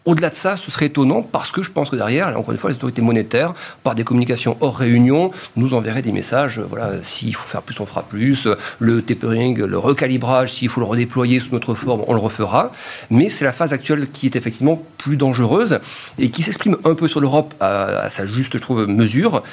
Au-delà 0.08 0.30
de 0.30 0.36
ça, 0.36 0.56
ce 0.56 0.72
serait 0.72 0.86
étonnant 0.86 1.22
parce 1.22 1.52
que 1.52 1.62
je 1.62 1.70
pense 1.70 1.89
que 1.89 1.98
derrière, 1.98 2.30
encore 2.39 2.54
une 2.54 2.58
fois, 2.58 2.70
les 2.70 2.78
autorités 2.78 3.02
monétaires, 3.02 3.54
par 3.84 3.93
des 3.93 4.06
communications 4.06 4.56
hors 4.62 4.78
réunion, 4.78 5.32
nous 5.58 5.74
enverraient 5.74 6.02
des 6.02 6.13
messages. 6.13 6.60
Voilà, 6.60 6.93
s'il 7.04 7.36
faut 7.36 7.46
faire 7.46 7.62
plus, 7.62 7.78
on 7.82 7.86
fera 7.86 8.04
plus. 8.04 8.48
Le 8.80 9.02
tapering, 9.02 9.62
le 9.62 9.78
recalibrage, 9.78 10.54
s'il 10.54 10.70
faut 10.70 10.80
le 10.80 10.86
redéployer 10.86 11.41
sous 11.41 11.52
notre 11.52 11.74
forme, 11.74 12.06
on 12.08 12.13
le 12.13 12.22
refera. 12.22 12.72
Mais 13.10 13.28
c'est 13.28 13.43
la 13.43 13.52
phase 13.52 13.74
actuelle 13.74 14.10
qui 14.10 14.28
est 14.28 14.38
effectivement 14.38 14.82
plus 14.98 15.17
dangereuse 15.17 15.80
et 16.17 16.30
qui 16.30 16.41
s'exprime 16.41 16.78
un 16.86 16.96
peu 16.96 17.10
sur 17.10 17.20
l'Europe 17.20 17.54
à, 17.60 18.08
sa 18.10 18.26
juste, 18.26 18.58
mesure 18.88 19.43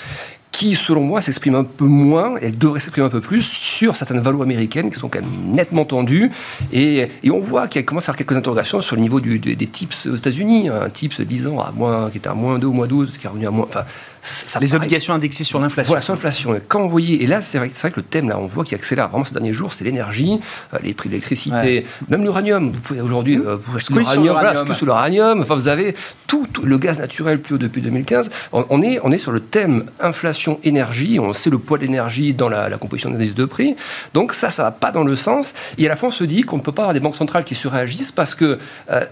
qui, 0.54 0.76
selon 0.76 1.02
moi, 1.02 1.20
s'exprime 1.20 1.56
un 1.56 1.64
peu 1.64 1.84
moins, 1.84 2.36
elle 2.40 2.56
devrait 2.56 2.78
s'exprimer 2.78 3.08
un 3.08 3.10
peu 3.10 3.20
plus 3.20 3.42
sur 3.42 3.96
certaines 3.96 4.20
valeurs 4.20 4.42
américaines 4.42 4.88
qui 4.88 4.96
sont 4.96 5.08
quand 5.08 5.20
même 5.20 5.52
nettement 5.52 5.84
tendues. 5.84 6.30
Et, 6.72 7.08
on 7.28 7.40
voit 7.40 7.66
qu'il 7.66 7.84
commence 7.84 8.04
à 8.04 8.12
avoir 8.12 8.18
quelques 8.18 8.36
interrogations 8.36 8.80
sur 8.80 8.94
le 8.94 9.02
niveau 9.02 9.18
des, 9.18 9.56
tips 9.66 10.06
aux 10.06 10.14
États-Unis. 10.14 10.68
Un 10.68 10.88
tips 10.90 11.20
10 11.20 11.48
ans 11.48 11.58
à 11.58 11.72
moins, 11.72 12.08
qui 12.08 12.18
était 12.18 12.28
à 12.28 12.34
moins 12.34 12.60
2 12.60 12.68
ou 12.68 12.72
moins 12.72 12.86
12, 12.86 13.14
qui 13.18 13.26
est 13.26 13.28
revenu 13.28 13.48
à 13.48 13.50
moins. 13.50 13.64
Enfin, 13.64 13.82
ça 14.24 14.58
les 14.58 14.66
paraît... 14.66 14.78
obligations 14.78 15.14
indexées 15.14 15.44
sur 15.44 15.60
l'inflation. 15.60 15.88
Voilà, 15.88 16.02
sur 16.02 16.14
l'inflation. 16.14 16.58
Quand 16.66 16.82
vous 16.82 16.90
voyez, 16.90 17.22
et 17.22 17.26
là, 17.26 17.42
c'est 17.42 17.58
vrai, 17.58 17.68
vrai, 17.68 17.90
que 17.90 17.96
le 17.96 18.02
thème, 18.02 18.28
là, 18.28 18.38
on 18.38 18.46
voit 18.46 18.64
qu'il 18.64 18.74
accélère 18.74 19.08
vraiment 19.10 19.24
ces 19.24 19.34
derniers 19.34 19.52
jours, 19.52 19.72
c'est 19.72 19.84
l'énergie, 19.84 20.40
euh, 20.72 20.78
les 20.82 20.94
prix 20.94 21.08
de 21.08 21.14
l'électricité, 21.14 21.54
ouais. 21.54 21.84
même 22.08 22.22
l'uranium. 22.22 22.72
Vous 22.72 22.80
pouvez 22.80 23.00
aujourd'hui, 23.00 23.36
euh, 23.36 23.56
vous 23.62 23.76
achetez 23.76 23.92
l'uranium, 23.92 24.32
voilà, 24.32 24.64
plus 24.64 24.74
sur 24.74 24.86
l'uranium. 24.86 25.42
Enfin, 25.42 25.54
vous 25.54 25.68
avez 25.68 25.94
tout, 26.26 26.46
tout, 26.52 26.64
le 26.64 26.78
gaz 26.78 26.98
naturel 26.98 27.40
plus 27.40 27.56
haut 27.56 27.58
depuis 27.58 27.82
2015. 27.82 28.30
On, 28.52 28.64
on, 28.70 28.82
est, 28.82 28.98
on 29.04 29.12
est 29.12 29.18
sur 29.18 29.32
le 29.32 29.40
thème 29.40 29.84
inflation, 30.00 30.58
énergie. 30.64 31.20
On 31.20 31.32
sait 31.32 31.50
le 31.50 31.58
poids 31.58 31.76
de 31.76 31.82
l'énergie 31.82 32.32
dans 32.32 32.48
la, 32.48 32.68
la 32.68 32.78
composition 32.78 33.10
des 33.10 33.16
indices 33.16 33.34
de 33.34 33.44
prix. 33.44 33.76
Donc 34.14 34.32
ça, 34.32 34.50
ça 34.50 34.62
va 34.62 34.70
pas 34.70 34.90
dans 34.90 35.04
le 35.04 35.16
sens. 35.16 35.54
Et 35.78 35.86
à 35.86 35.88
la 35.90 35.96
fin, 35.96 36.08
on 36.08 36.10
se 36.10 36.24
dit 36.24 36.42
qu'on 36.42 36.56
ne 36.56 36.62
peut 36.62 36.72
pas 36.72 36.82
avoir 36.82 36.94
des 36.94 37.00
banques 37.00 37.16
centrales 37.16 37.44
qui 37.44 37.54
surréagissent 37.54 38.12
parce 38.12 38.34
que 38.34 38.58
euh, 38.90 39.04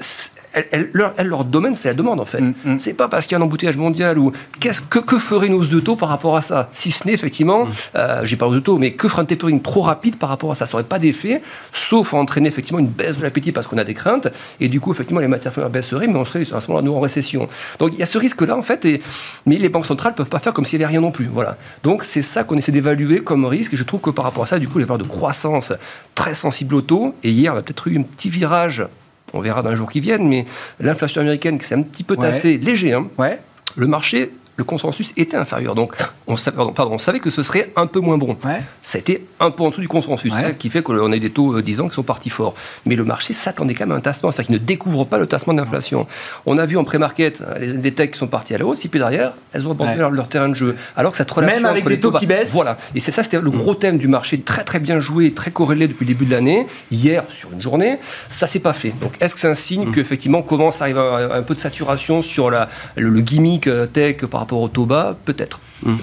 elle, 0.52 0.66
elle, 0.70 0.90
leur, 0.92 1.14
elle, 1.16 1.28
leur, 1.28 1.44
domaine, 1.44 1.76
c'est 1.76 1.88
la 1.88 1.94
demande 1.94 2.20
en 2.20 2.24
fait. 2.24 2.40
Mm, 2.40 2.54
mm. 2.64 2.80
C'est 2.80 2.94
pas 2.94 3.08
parce 3.08 3.26
qu'il 3.26 3.36
y 3.36 3.40
a 3.40 3.42
un 3.42 3.44
embouteillage 3.44 3.76
mondial 3.76 4.18
ou 4.18 4.32
qu'est-ce 4.60 4.80
que, 4.80 4.98
que 4.98 5.18
ferait 5.18 5.46
une 5.46 5.54
hausse 5.54 5.68
de 5.68 5.80
taux 5.80 5.96
par 5.96 6.08
rapport 6.08 6.36
à 6.36 6.42
ça? 6.42 6.68
Si 6.72 6.90
ce 6.90 7.06
n'est 7.06 7.14
effectivement, 7.14 7.64
mm. 7.64 7.70
euh, 7.96 8.20
j'ai 8.24 8.36
pas 8.36 8.46
hausse 8.46 8.54
de 8.54 8.60
taux, 8.60 8.78
mais 8.78 8.92
que 8.92 9.08
ferait 9.08 9.22
un 9.22 9.24
tapering 9.24 9.60
trop 9.60 9.82
rapide 9.82 10.16
par 10.16 10.28
rapport 10.28 10.52
à 10.52 10.54
ça? 10.54 10.66
Ça 10.66 10.72
n'aurait 10.72 10.88
pas 10.88 10.98
d'effet, 10.98 11.42
sauf 11.72 12.14
à 12.14 12.16
entraîner 12.16 12.48
effectivement 12.48 12.78
une 12.78 12.88
baisse 12.88 13.16
de 13.18 13.22
l'appétit 13.22 13.52
parce 13.52 13.66
qu'on 13.66 13.78
a 13.78 13.84
des 13.84 13.94
craintes, 13.94 14.28
et 14.60 14.68
du 14.68 14.80
coup 14.80 14.92
effectivement 14.92 15.20
les 15.20 15.28
matières 15.28 15.52
premières 15.52 15.70
baisseraient, 15.70 16.06
mais 16.06 16.18
on 16.18 16.24
serait 16.24 16.42
à 16.42 16.60
ce 16.60 16.68
moment-là 16.68 16.82
nous 16.82 16.94
en 16.94 17.00
récession. 17.00 17.48
Donc 17.78 17.90
il 17.92 17.98
y 17.98 18.02
a 18.02 18.06
ce 18.06 18.18
risque-là 18.18 18.56
en 18.56 18.62
fait, 18.62 18.84
et, 18.84 19.02
mais 19.46 19.56
les 19.56 19.68
banques 19.68 19.86
centrales 19.86 20.14
peuvent 20.14 20.28
pas 20.28 20.38
faire 20.38 20.52
comme 20.52 20.66
s'il 20.66 20.78
n'y 20.78 20.84
avait 20.84 20.92
rien 20.92 21.00
non 21.00 21.10
plus. 21.10 21.28
Voilà. 21.32 21.56
Donc 21.82 22.04
c'est 22.04 22.22
ça 22.22 22.44
qu'on 22.44 22.56
essaie 22.56 22.72
d'évaluer 22.72 23.20
comme 23.20 23.44
risque, 23.46 23.74
et 23.74 23.76
je 23.76 23.84
trouve 23.84 24.00
que 24.00 24.10
par 24.10 24.24
rapport 24.24 24.44
à 24.44 24.46
ça, 24.46 24.58
du 24.58 24.68
coup 24.68 24.78
les 24.78 24.84
valeurs 24.84 24.98
de 24.98 25.04
croissance 25.04 25.72
très 26.14 26.34
sensibles 26.34 26.74
au 26.74 26.82
taux, 26.82 27.14
et 27.22 27.30
hier 27.30 27.54
on 27.54 27.56
a 27.56 27.62
peut-être 27.62 27.88
eu 27.88 27.98
un 27.98 28.02
petit 28.02 28.30
virage 28.30 28.84
on 29.33 29.40
verra 29.40 29.62
dans 29.62 29.71
les 29.71 29.77
jours 29.77 29.90
qui 29.90 30.01
viennent, 30.01 30.29
mais 30.29 30.47
l'inflation 30.81 31.21
américaine 31.21 31.59
qui 31.59 31.66
s'est 31.66 31.75
un 31.75 31.83
petit 31.83 32.05
peu 32.05 32.16
tassée, 32.16 32.57
ouais. 32.57 32.64
léger, 32.64 32.92
hein, 32.92 33.07
ouais. 33.18 33.38
le 33.77 33.87
marché 33.87 34.31
le 34.56 34.64
consensus 34.64 35.12
était 35.16 35.36
inférieur. 35.36 35.74
Donc, 35.74 35.94
on 36.26 36.36
savait, 36.36 36.56
pardon, 36.56 36.92
on 36.92 36.98
savait 36.98 37.20
que 37.20 37.30
ce 37.30 37.42
serait 37.42 37.72
un 37.76 37.86
peu 37.86 38.00
moins 38.00 38.18
bon. 38.18 38.36
Ça 38.82 38.98
a 38.98 39.00
été 39.00 39.26
un 39.40 39.50
peu 39.50 39.62
en 39.62 39.70
dessous 39.70 39.80
du 39.80 39.88
consensus. 39.88 40.32
C'est 40.34 40.42
ça 40.42 40.52
qui 40.52 40.70
fait 40.70 40.82
qu'on 40.82 41.12
a 41.12 41.18
des 41.18 41.30
taux, 41.30 41.56
euh, 41.56 41.62
disons, 41.62 41.88
qui 41.88 41.94
sont 41.94 42.02
partis 42.02 42.30
forts. 42.30 42.54
Mais 42.86 42.96
le 42.96 43.04
marché 43.04 43.32
s'attendait 43.32 43.74
quand 43.74 43.86
même 43.86 43.92
à 43.92 43.98
un 43.98 44.00
tassement, 44.00 44.30
c'est-à-dire 44.30 44.48
qu'il 44.48 44.54
ne 44.54 44.66
découvre 44.66 45.04
pas 45.04 45.18
le 45.18 45.26
tassement 45.26 45.54
d'inflation. 45.54 46.06
On 46.46 46.58
a 46.58 46.66
vu 46.66 46.76
en 46.76 46.84
pré-market 46.84 47.42
euh, 47.42 47.58
les, 47.58 47.72
les 47.72 47.92
techs 47.92 48.12
qui 48.12 48.18
sont 48.18 48.26
partis 48.26 48.54
à 48.54 48.58
la 48.58 48.66
hausse, 48.66 48.84
et 48.84 48.88
puis 48.88 49.00
derrière, 49.00 49.32
elles 49.52 49.66
ont 49.66 49.72
abandonné 49.72 49.96
leur, 49.96 50.28
terrain 50.28 50.48
de 50.48 50.54
jeu. 50.54 50.76
Alors 50.96 51.12
que 51.12 51.18
cette 51.18 51.30
relation. 51.30 51.56
Même 51.56 51.66
avec 51.66 51.86
des 51.86 51.98
taux, 51.98 52.12
qui 52.12 52.26
baissent. 52.26 52.52
Voilà. 52.52 52.76
Et 52.94 53.00
c'est 53.00 53.12
ça, 53.12 53.22
c'était 53.22 53.40
le 53.40 53.50
gros 53.50 53.74
thème 53.74 53.98
du 53.98 54.08
marché, 54.08 54.40
très 54.40 54.64
très 54.64 54.80
bien 54.80 55.00
joué, 55.00 55.32
très 55.32 55.50
corrélé 55.50 55.88
depuis 55.88 56.04
le 56.04 56.08
début 56.08 56.26
de 56.26 56.30
l'année. 56.30 56.66
Hier, 56.90 57.24
sur 57.30 57.52
une 57.52 57.62
journée, 57.62 57.98
ça 58.28 58.46
s'est 58.46 58.60
pas 58.60 58.72
fait. 58.72 58.92
Donc, 59.00 59.12
est-ce 59.20 59.34
que 59.34 59.40
c'est 59.40 59.48
un 59.48 59.54
signe 59.54 59.86
mmh. 59.86 59.92
qu'effectivement, 59.92 60.42
commence 60.42 60.80
à 60.80 60.84
arriver 60.84 61.00
un, 61.00 61.30
un, 61.30 61.42
peu 61.42 61.54
de 61.54 61.58
saturation 61.58 62.22
sur 62.22 62.50
la, 62.50 62.68
le, 62.96 63.20
gimmick 63.20 63.66
euh, 63.66 63.86
tech 63.86 64.24
par 64.26 64.41
rapport 64.42 64.61
au 64.61 64.68
taux 64.68 64.87
bas 64.87 65.16
Peut-être. 65.24 65.61
Mmh. 65.83 65.96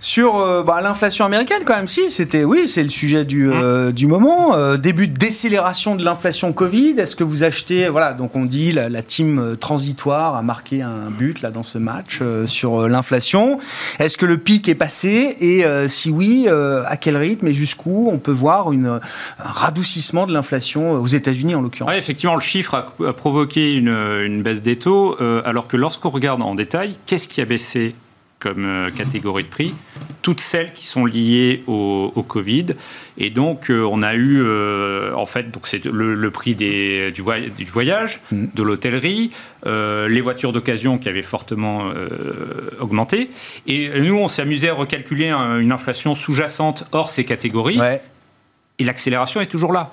Sur 0.00 0.36
euh, 0.36 0.62
bah, 0.62 0.80
l'inflation 0.80 1.26
américaine, 1.26 1.62
quand 1.66 1.76
même, 1.76 1.86
si, 1.86 2.10
c'était, 2.10 2.42
oui, 2.42 2.66
c'est 2.66 2.82
le 2.82 2.88
sujet 2.88 3.26
du, 3.26 3.48
mmh. 3.48 3.52
euh, 3.52 3.92
du 3.92 4.06
moment. 4.06 4.54
Euh, 4.54 4.78
début 4.78 5.08
de 5.08 5.16
décélération 5.16 5.94
de 5.94 6.02
l'inflation 6.02 6.54
Covid. 6.54 6.94
Est-ce 6.98 7.14
que 7.14 7.22
vous 7.22 7.42
achetez, 7.42 7.86
voilà, 7.88 8.14
donc 8.14 8.34
on 8.34 8.46
dit 8.46 8.72
la, 8.72 8.88
la 8.88 9.02
team 9.02 9.58
transitoire 9.60 10.36
a 10.36 10.42
marqué 10.42 10.80
un 10.80 11.10
but 11.10 11.42
là 11.42 11.50
dans 11.50 11.62
ce 11.62 11.76
match 11.76 12.20
sur 12.46 12.88
l'inflation. 12.88 13.58
Est-ce 13.98 14.16
que 14.16 14.24
le 14.24 14.38
pic 14.38 14.68
est 14.68 14.74
passé? 14.74 15.36
Et 15.40 15.64
si 15.88 16.10
oui, 16.10 16.48
à 16.48 16.96
quel 16.96 17.16
rythme 17.16 17.48
et 17.48 17.54
jusqu'où 17.54 18.08
on 18.10 18.18
peut 18.18 18.32
voir 18.32 18.72
une, 18.72 18.86
un 18.86 19.00
radoucissement 19.38 20.26
de 20.26 20.32
l'inflation 20.32 20.92
aux 20.92 21.06
États-Unis 21.06 21.54
en 21.54 21.60
l'occurrence? 21.60 21.92
Effectivement, 21.94 22.34
le 22.34 22.40
chiffre 22.40 22.74
a, 22.74 23.06
a 23.06 23.12
provoqué 23.12 23.74
une, 23.74 23.88
une, 23.88 24.42
baisse 24.42 24.62
des 24.62 24.76
taux, 24.76 25.16
alors 25.44 25.66
que 25.66 25.76
lorsqu'on 25.76 26.10
regarde 26.10 26.40
en 26.42 26.54
détail, 26.54 26.96
qu'est-ce 27.06 27.28
qui 27.28 27.40
a 27.40 27.44
baissé? 27.44 27.94
Comme 28.40 28.64
euh, 28.64 28.90
catégorie 28.90 29.44
de 29.44 29.48
prix, 29.48 29.74
toutes 30.22 30.40
celles 30.40 30.72
qui 30.72 30.86
sont 30.86 31.04
liées 31.04 31.62
au, 31.66 32.10
au 32.14 32.22
Covid. 32.22 32.66
Et 33.18 33.30
donc, 33.30 33.70
euh, 33.70 33.86
on 33.90 34.02
a 34.02 34.14
eu, 34.14 34.40
euh, 34.42 35.14
en 35.14 35.26
fait, 35.26 35.50
donc 35.50 35.66
c'est 35.66 35.84
le, 35.84 36.14
le, 36.14 36.30
prix 36.30 36.54
des, 36.54 37.12
du, 37.12 37.20
voy 37.20 37.50
du, 37.50 37.64
voyage, 37.66 38.20
mmh. 38.32 38.46
de 38.54 38.62
l'hôtellerie, 38.62 39.30
euh, 39.66 40.08
les 40.08 40.20
voitures 40.20 40.52
d'occasion 40.52 40.98
qui 40.98 41.08
avaient 41.08 41.22
fortement 41.22 41.84
augmenté. 42.80 43.30
Et 43.66 44.00
nous, 44.00 44.16
on 44.16 44.28
s'est 44.28 44.42
amusé 44.42 44.70
à 44.70 44.74
recalculer 44.74 45.28
un, 45.28 45.58
une 45.58 45.72
inflation 45.72 46.14
sous-jacente 46.14 46.84
hors 46.92 47.10
ces 47.10 47.24
catégories. 47.24 47.78
Ouais. 47.78 48.02
Et 48.78 48.84
l'accélération 48.84 49.40
est 49.40 49.46
toujours 49.46 49.72
là. 49.72 49.92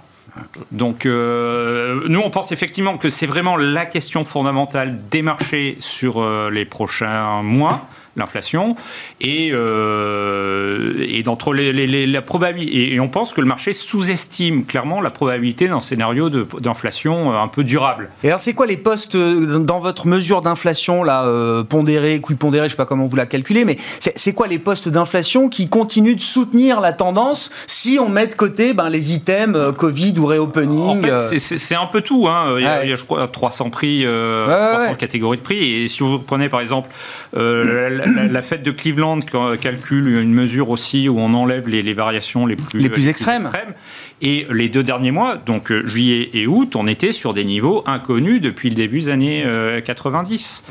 Donc, 0.71 1.05
euh, 1.05 2.01
nous, 2.07 2.19
on 2.19 2.29
pense 2.29 2.51
effectivement 2.51 2.97
que 2.97 3.09
c'est 3.09 3.25
vraiment 3.25 3.57
la 3.57 3.85
question 3.85 4.23
fondamentale 4.23 4.99
des 5.09 5.21
marchés 5.21 5.77
sur 5.79 6.21
euh, 6.21 6.49
les 6.51 6.65
prochains 6.65 7.41
mois 7.41 7.87
l'inflation 8.17 8.75
et, 9.21 9.49
euh, 9.53 11.05
et 11.07 11.23
d'entre 11.23 11.53
les, 11.53 11.71
les, 11.71 11.87
les, 11.87 12.07
la 12.07 12.21
probabilité 12.21 12.93
et 12.93 12.99
on 12.99 13.09
pense 13.09 13.33
que 13.33 13.41
le 13.41 13.47
marché 13.47 13.73
sous-estime 13.73 14.65
clairement 14.65 15.01
la 15.01 15.09
probabilité 15.09 15.67
d'un 15.67 15.81
scénario 15.81 16.29
d'inflation 16.29 17.31
euh, 17.31 17.37
un 17.37 17.47
peu 17.47 17.63
durable. 17.63 18.09
Et 18.23 18.27
alors 18.27 18.39
c'est 18.39 18.53
quoi 18.53 18.65
les 18.65 18.77
postes 18.77 19.15
euh, 19.15 19.59
dans 19.59 19.79
votre 19.79 20.07
mesure 20.07 20.41
d'inflation 20.41 21.03
là 21.03 21.25
euh, 21.25 21.63
pondérée, 21.63 22.19
coût 22.19 22.35
pondéré, 22.35 22.67
je 22.67 22.71
sais 22.71 22.77
pas 22.77 22.85
comment 22.85 23.05
vous 23.05 23.15
la 23.15 23.25
calculez, 23.25 23.65
mais 23.65 23.77
c'est 23.99 24.33
quoi 24.33 24.47
les 24.47 24.59
postes 24.59 24.89
d'inflation 24.89 25.49
qui 25.49 25.69
continuent 25.69 26.15
de 26.15 26.21
soutenir 26.21 26.81
la 26.81 26.93
tendance 26.93 27.51
si 27.67 27.99
on 27.99 28.09
met 28.09 28.27
de 28.27 28.33
côté 28.33 28.73
ben, 28.73 28.89
les 28.89 29.13
items 29.13 29.55
euh, 29.55 29.71
Covid 29.71 30.13
ou 30.17 30.25
reopening 30.25 30.79
En 30.79 30.95
fait, 30.95 31.39
c'est 31.39 31.75
un 31.75 31.87
peu 31.87 32.01
tout. 32.01 32.27
Hein. 32.27 32.55
Il, 32.57 32.63
y 32.63 32.65
a, 32.65 32.77
ouais. 32.77 32.85
il, 32.85 32.89
y 32.89 32.93
a, 32.93 32.95
je 32.95 33.05
crois 33.05 33.27
300 33.27 33.69
prix, 33.69 34.07
ouais, 34.07 34.73
300 34.73 34.95
catégories 34.95 35.37
de 35.37 35.43
prix. 35.43 35.83
Et 35.83 35.87
si 35.87 35.99
vous 35.99 36.17
reprenez 36.17 36.49
par 36.49 36.61
exemple 36.61 36.89
la, 37.33 38.06
la, 38.15 38.27
la, 38.27 38.41
fête 38.41 38.63
de 38.63 38.71
Cleveland 38.71 39.19
calcule 39.59 40.07
une 40.07 40.33
mesure 40.33 40.69
aussi 40.69 41.09
où 41.09 41.19
on 41.19 41.33
enlève 41.33 41.67
les, 41.67 41.81
les 41.81 41.93
variations 41.93 42.45
les 42.45 42.55
plus, 42.55 42.79
les 42.79 42.89
plus 42.89 43.07
extrêmes. 43.07 43.43
les 43.43 43.49
plus 43.49 43.57
extrêmes. 43.57 43.73
Et 44.21 44.47
les 44.51 44.69
deux 44.69 44.83
derniers 44.83 45.11
mois, 45.11 45.37
donc 45.37 45.71
euh, 45.71 45.85
juillet 45.87 46.29
et 46.33 46.47
août, 46.47 46.75
on 46.75 46.87
était 46.87 47.11
sur 47.11 47.33
des 47.33 47.45
niveaux 47.45 47.83
inconnus 47.85 48.41
depuis 48.41 48.69
le 48.69 48.75
début 48.75 48.99
des 48.99 49.09
années 49.09 49.43
euh, 49.45 49.81
90. 49.81 50.63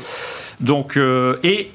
Donc, 0.59 0.97
euh, 0.97 1.37
et 1.43 1.71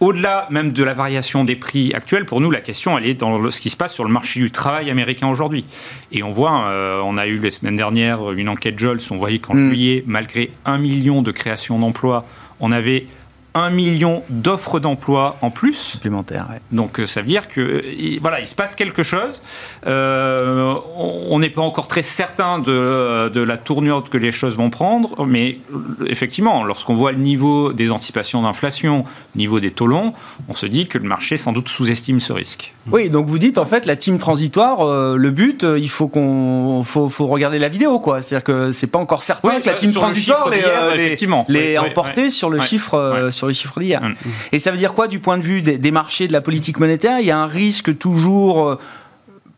au-delà 0.00 0.48
même 0.50 0.72
de 0.72 0.82
la 0.82 0.94
variation 0.94 1.44
des 1.44 1.54
prix 1.54 1.94
actuels, 1.94 2.24
pour 2.24 2.40
nous, 2.40 2.50
la 2.50 2.60
question, 2.60 2.98
elle 2.98 3.06
est 3.06 3.14
dans 3.14 3.50
ce 3.50 3.60
qui 3.60 3.70
se 3.70 3.76
passe 3.76 3.94
sur 3.94 4.02
le 4.02 4.10
marché 4.10 4.40
du 4.40 4.50
travail 4.50 4.90
américain 4.90 5.28
aujourd'hui. 5.28 5.64
Et 6.10 6.24
on 6.24 6.32
voit, 6.32 6.66
euh, 6.66 7.00
on 7.04 7.16
a 7.16 7.26
eu 7.28 7.38
les 7.38 7.52
semaines 7.52 7.76
dernières 7.76 8.32
une 8.32 8.48
enquête 8.48 8.76
Jols, 8.78 8.98
on 9.12 9.16
voyait 9.16 9.38
qu'en 9.38 9.54
mm. 9.54 9.68
juillet, 9.68 10.04
malgré 10.06 10.50
un 10.64 10.78
million 10.78 11.22
de 11.22 11.30
créations 11.30 11.78
d'emplois, 11.78 12.26
on 12.58 12.72
avait 12.72 13.06
un 13.54 13.70
million 13.70 14.22
d'offres 14.30 14.80
d'emploi 14.80 15.36
en 15.42 15.50
plus. 15.50 15.74
Supplémentaires, 15.74 16.46
ouais. 16.50 16.60
Donc 16.70 17.00
ça 17.06 17.20
veut 17.20 17.26
dire 17.26 17.48
que 17.48 17.82
voilà, 18.20 18.40
il 18.40 18.46
se 18.46 18.54
passe 18.54 18.74
quelque 18.74 19.02
chose. 19.02 19.42
Euh, 19.86 20.74
on 20.96 21.38
n'est 21.38 21.50
pas 21.50 21.62
encore 21.62 21.86
très 21.86 22.02
certain 22.02 22.58
de, 22.58 23.28
de, 23.28 23.40
la 23.40 23.58
tournure 23.58 24.08
que 24.08 24.16
les 24.16 24.32
choses 24.32 24.56
vont 24.56 24.70
prendre, 24.70 25.24
mais 25.26 25.58
effectivement, 26.06 26.64
lorsqu'on 26.64 26.94
voit 26.94 27.12
le 27.12 27.18
niveau 27.18 27.72
des 27.72 27.90
anticipations 27.90 28.42
d'inflation, 28.42 29.04
niveau 29.36 29.60
des 29.60 29.70
taux 29.70 29.86
longs, 29.86 30.14
on 30.48 30.54
se 30.54 30.66
dit 30.66 30.86
que 30.86 30.98
le 30.98 31.04
marché 31.04 31.36
sans 31.36 31.52
doute 31.52 31.68
sous-estime 31.68 32.20
ce 32.20 32.32
risque. 32.32 32.72
Oui, 32.90 33.10
donc 33.10 33.26
vous 33.26 33.38
dites 33.38 33.58
en 33.58 33.66
fait 33.66 33.86
la 33.86 33.96
team 33.96 34.18
transitoire, 34.18 34.80
euh, 34.80 35.16
le 35.16 35.30
but, 35.30 35.64
euh, 35.64 35.78
il 35.78 35.90
faut 35.90 36.08
qu'on 36.08 36.82
faut, 36.84 37.08
faut, 37.08 37.26
regarder 37.26 37.58
la 37.58 37.68
vidéo, 37.68 38.00
quoi. 38.00 38.22
C'est-à-dire 38.22 38.44
que 38.44 38.72
c'est 38.72 38.86
pas 38.86 38.98
encore 38.98 39.22
certain 39.22 39.60
que 39.60 39.66
la 39.66 39.74
team 39.74 39.92
transitoire 39.92 40.48
les, 40.48 40.56
les, 40.58 41.78
oui, 41.78 42.30
sur 42.30 42.50
le 42.50 42.60
chiffre 42.60 43.28
sur 43.30 43.41
les 43.46 43.54
chiffres 43.54 43.80
d'hier. 43.80 44.02
Mmh. 44.02 44.14
Et 44.52 44.58
ça 44.58 44.70
veut 44.70 44.78
dire 44.78 44.94
quoi 44.94 45.08
du 45.08 45.20
point 45.20 45.38
de 45.38 45.42
vue 45.42 45.62
des, 45.62 45.78
des, 45.78 45.90
marchés, 45.90 46.28
de 46.28 46.32
la 46.32 46.40
politique 46.40 46.78
monétaire? 46.78 47.20
Il 47.20 47.26
y 47.26 47.30
a 47.30 47.38
un 47.38 47.46
risque 47.46 47.96
toujours 47.98 48.68
euh, 48.68 48.78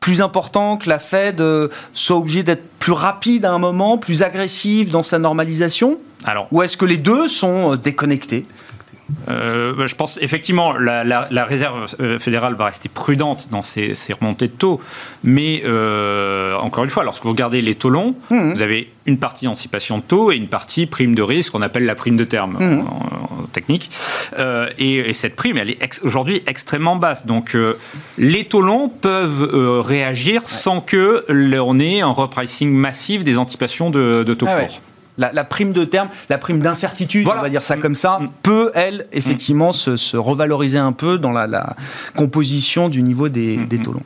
plus 0.05 0.20
important 0.20 0.77
que 0.77 0.90
la 0.90 0.99
Fed 0.99 1.40
euh, 1.40 1.68
soit 1.94 2.16
obligée 2.16 2.42
d'être 2.42 2.68
plus 2.79 2.92
rapide 2.92 3.47
à 3.47 3.53
un 3.53 3.59
moment, 3.59 3.97
plus 3.97 4.23
agressive 4.23 4.90
dans 4.90 5.03
sa 5.03 5.18
normalisation? 5.18 5.99
Alors, 6.25 6.47
Ou 6.53 6.62
est-ce 6.62 6.77
que 6.77 6.85
les 6.85 6.99
deux 6.99 7.27
sont 7.27 7.73
euh, 7.73 7.77
déconnectés? 7.79 8.42
Euh, 9.29 9.87
je 9.87 9.94
pense 9.94 10.18
effectivement 10.20 10.72
la, 10.72 11.05
la, 11.05 11.27
la, 11.31 11.44
réserve 11.44 11.94
euh, 12.00 12.18
fédérale 12.18 12.55
va 12.55 12.66
rester 12.66 12.88
prudente 12.88 13.48
dans 13.50 13.62
ses, 13.62 13.94
ses 13.94 14.12
remontées 14.12 14.46
de 14.46 14.53
taux, 14.53 14.81
mais 15.22 15.62
euh, 15.64 16.55
encore 16.57 16.85
une 16.85 16.90
fois, 16.90 17.05
lorsque 17.05 17.24
vous 17.24 17.31
regardez 17.31 17.62
les 17.62 17.74
taux 17.74 17.90
longs, 17.90 18.14
mmh. 18.31 18.53
vous 18.53 18.62
avez 18.62 18.90
une 19.07 19.18
partie 19.18 19.46
anticipation 19.46 19.98
de 19.98 20.03
taux 20.03 20.33
et 20.33 20.37
une 20.37 20.48
partie 20.48 20.87
prime 20.87 21.14
de 21.14 21.22
risque 21.22 21.53
qu'on 21.53 21.62
appelle 21.62 21.85
la 21.85 21.94
prime 21.94 22.16
de 22.16 22.24
terme 22.24 22.57
mmh. 22.59 22.81
en, 22.81 23.42
en, 23.42 23.46
technique. 23.53 23.90
Euh, 24.38 24.68
et, 24.79 24.96
et, 24.96 25.14
cette 25.14 25.37
prime, 25.37 25.57
elle 25.59 25.70
est 25.70 25.83
ex 25.83 26.00
aujourd'hui 26.05 26.42
extrêmement 26.46 26.96
basse. 26.96 27.27
Donc 27.27 27.57
les 28.18 28.44
taux 28.44 28.62
longs 28.62 28.88
peuvent 28.88 29.81
réagir 29.81 30.42
ouais. 30.42 30.48
sans 30.48 30.81
que 30.81 31.24
l'on 31.29 31.79
ait 31.79 32.00
un 32.00 32.12
repricing 32.12 32.72
massif 32.72 33.24
des 33.24 33.38
anticipations 33.38 33.90
de, 33.90 34.22
de 34.27 34.35
taux 34.35 34.46
ah 34.48 34.61
courts. 34.61 34.74
Ouais. 34.74 34.93
La, 35.16 35.33
la, 35.33 35.44
prime 35.44 35.72
de 35.72 35.85
terme, 35.85 36.09
la 36.29 36.38
prime 36.38 36.61
d'incertitude, 36.61 37.24
voilà. 37.24 37.40
on 37.40 37.42
va 37.42 37.48
dire 37.48 37.62
ça 37.62 37.77
comme 37.77 37.94
ça, 37.94 38.18
mmh. 38.18 38.29
peut, 38.42 38.70
elle, 38.74 39.07
effectivement, 39.12 39.70
mmh. 39.70 39.74
se, 39.74 39.96
se, 39.96 40.16
revaloriser 40.16 40.79
un 40.79 40.92
peu 40.92 41.18
dans 41.18 41.31
la, 41.31 41.46
la 41.46 41.77
composition 42.16 42.88
du 42.88 43.00
niveau 43.03 43.29
des, 43.29 43.57
mmh. 43.57 43.66
des 43.66 43.79
taux 43.79 43.92
longs. 43.92 44.03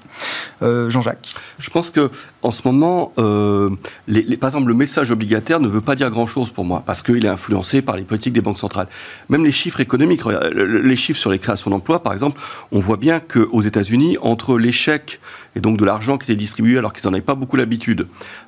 Euh, 0.63 0.91
Jean-Jacques 0.91 1.29
Je 1.59 1.71
pense 1.71 1.91
que 1.91 2.11
en 2.43 2.51
ce 2.51 2.63
moment, 2.65 3.13
euh, 3.19 3.71
les, 4.07 4.23
les, 4.23 4.37
par 4.37 4.51
exemple, 4.51 4.69
le 4.69 4.75
message 4.75 5.11
obligataire 5.11 5.61
ne 5.61 5.69
veut 5.69 5.81
pas 5.81 5.95
dire 5.95 6.11
grand-chose 6.11 6.51
pour 6.51 6.65
moi, 6.65 6.83
parce 6.85 7.03
qu'il 7.03 7.25
est 7.25 7.29
influencé 7.29 7.83
par 7.83 7.97
les 7.97 8.05
politiques 8.05 8.33
des 8.33 8.41
banques 8.41 8.59
centrales. 8.59 8.89
Même 9.29 9.45
les 9.45 9.53
chiffres 9.53 9.81
économiques, 9.81 10.23
les 10.27 10.97
chiffres 10.97 11.19
sur 11.19 11.31
les 11.31 11.39
créations 11.39 11.71
d'emplois, 11.71 12.03
par 12.03 12.13
exemple, 12.13 12.41
on 12.71 12.79
voit 12.79 12.97
bien 12.97 13.19
qu'aux 13.21 13.63
États-Unis, 13.63 14.19
entre 14.21 14.59
l'échec 14.59 15.21
et 15.57 15.61
donc 15.61 15.77
de 15.79 15.85
l'argent 15.85 16.19
qui 16.19 16.31
était 16.31 16.39
distribué 16.39 16.79
alors 16.79 16.93
qu'ils 16.93 17.09
n'en 17.09 17.15
avaient 17.15 17.23
pas 17.23 17.35
beaucoup 17.35 17.57
l'habitude, 17.57 18.07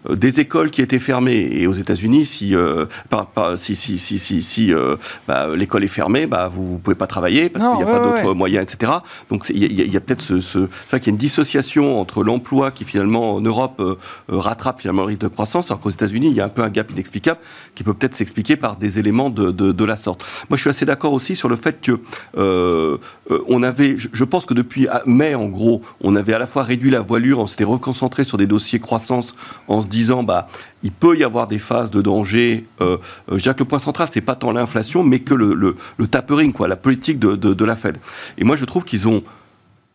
euh, 0.09 0.14
des 0.14 0.38
écoles 0.40 0.70
qui 0.70 0.83
étaient 0.83 0.99
fermées, 0.99 1.49
et 1.53 1.66
aux 1.66 1.73
États-Unis, 1.73 2.27
si, 2.27 2.49
euh, 2.54 2.86
par, 3.08 3.26
par, 3.26 3.58
si, 3.58 3.76
si, 3.76 3.98
si, 3.98 4.18
si, 4.18 4.42
si 4.42 4.72
euh, 4.72 4.96
bah, 5.26 5.48
l'école 5.54 5.84
est 5.84 5.88
fermée, 5.88 6.26
bah, 6.26 6.48
vous 6.48 6.74
ne 6.74 6.78
pouvez 6.78 6.96
pas 6.96 7.06
travailler 7.06 7.48
parce 7.48 7.64
qu'il 7.64 7.76
n'y 7.76 7.82
a 7.82 7.86
ouais, 7.86 7.98
pas 7.98 8.04
d'autres 8.04 8.28
ouais. 8.28 8.34
moyens, 8.34 8.62
etc. 8.62 8.92
Donc 9.30 9.50
il 9.50 9.72
y 9.72 9.96
a, 9.96 10.00
peut-être 10.00 10.22
ce, 10.22 10.40
ce, 10.40 10.68
ça 10.86 10.98
qu'il 10.98 11.08
y 11.08 11.10
a 11.10 11.12
une 11.14 11.18
dissociation 11.18 12.00
entre 12.00 12.22
l'emploi 12.22 12.70
qui 12.70 12.84
finalement 12.84 13.34
en 13.34 13.40
Europe 13.40 13.80
euh, 13.80 13.96
rattrape 14.28 14.80
finalement 14.80 15.02
le 15.02 15.08
rythme 15.08 15.28
de 15.28 15.32
croissance, 15.32 15.70
alors 15.70 15.80
qu'aux 15.80 15.90
États-Unis, 15.90 16.28
il 16.28 16.34
y 16.34 16.40
a 16.40 16.44
un 16.44 16.50
peu 16.50 16.62
un 16.62 16.70
gap 16.70 16.90
inexplicable 16.90 17.40
qui 17.74 17.84
peut 17.84 17.94
peut-être 17.94 18.14
s'expliquer 18.14 18.56
par 18.56 18.76
des 18.76 18.98
éléments 18.98 19.30
de, 19.30 19.50
de, 19.50 19.72
de, 19.72 19.84
la 19.84 19.96
sorte. 19.96 20.24
Moi, 20.48 20.56
je 20.56 20.62
suis 20.62 20.70
assez 20.70 20.86
d'accord 20.86 21.12
aussi 21.12 21.36
sur 21.36 21.48
le 21.48 21.56
fait 21.56 21.80
que 21.80 22.00
on 23.48 23.62
avait, 23.62 23.98
je, 23.98 24.08
je, 24.12 24.24
pense 24.24 24.46
que 24.46 24.54
depuis 24.54 24.86
mai, 25.06 25.34
en 25.34 25.46
gros, 25.46 25.82
on 26.00 26.16
avait 26.16 26.32
à 26.32 26.38
la 26.38 26.46
fois 26.46 26.62
réduit 26.62 26.90
la 26.90 27.00
voilure, 27.00 27.38
on 27.38 27.46
s'était 27.46 27.64
reconcentré 27.64 28.24
sur 28.24 28.38
des 28.38 28.46
dossiers 28.46 28.80
croissance 28.80 29.34
en 29.68 29.80
se 29.80 29.86
disant, 29.86 30.22
bah, 30.22 30.48
il 30.83 30.93
peut 30.93 31.16
y 31.16 31.25
avoir 31.25 31.47
des 31.47 31.59
phases 31.59 31.90
de 31.90 32.01
danger. 32.01 32.66
Euh, 32.81 32.97
je 33.31 33.37
dirais 33.37 33.55
que 33.55 33.61
le 33.61 33.69
point 33.69 33.79
central, 33.79 34.09
c'est 34.11 34.21
pas 34.21 34.35
tant 34.35 34.53
l'inflation, 34.53 35.03
mais 35.03 35.20
que 35.20 35.35
le, 35.35 35.76
tapering, 36.11 36.53
quoi, 36.53 36.68
la 36.68 36.76
politique 36.76 37.18
de, 37.18 37.37
de, 37.37 37.53
de 37.55 37.64
la 37.64 37.76
Fed. 37.76 37.99
Et 38.39 38.45
moi, 38.45 38.57
je 38.57 38.64
trouve 38.64 38.85
qu'ils 38.85 39.09
ont, 39.09 39.22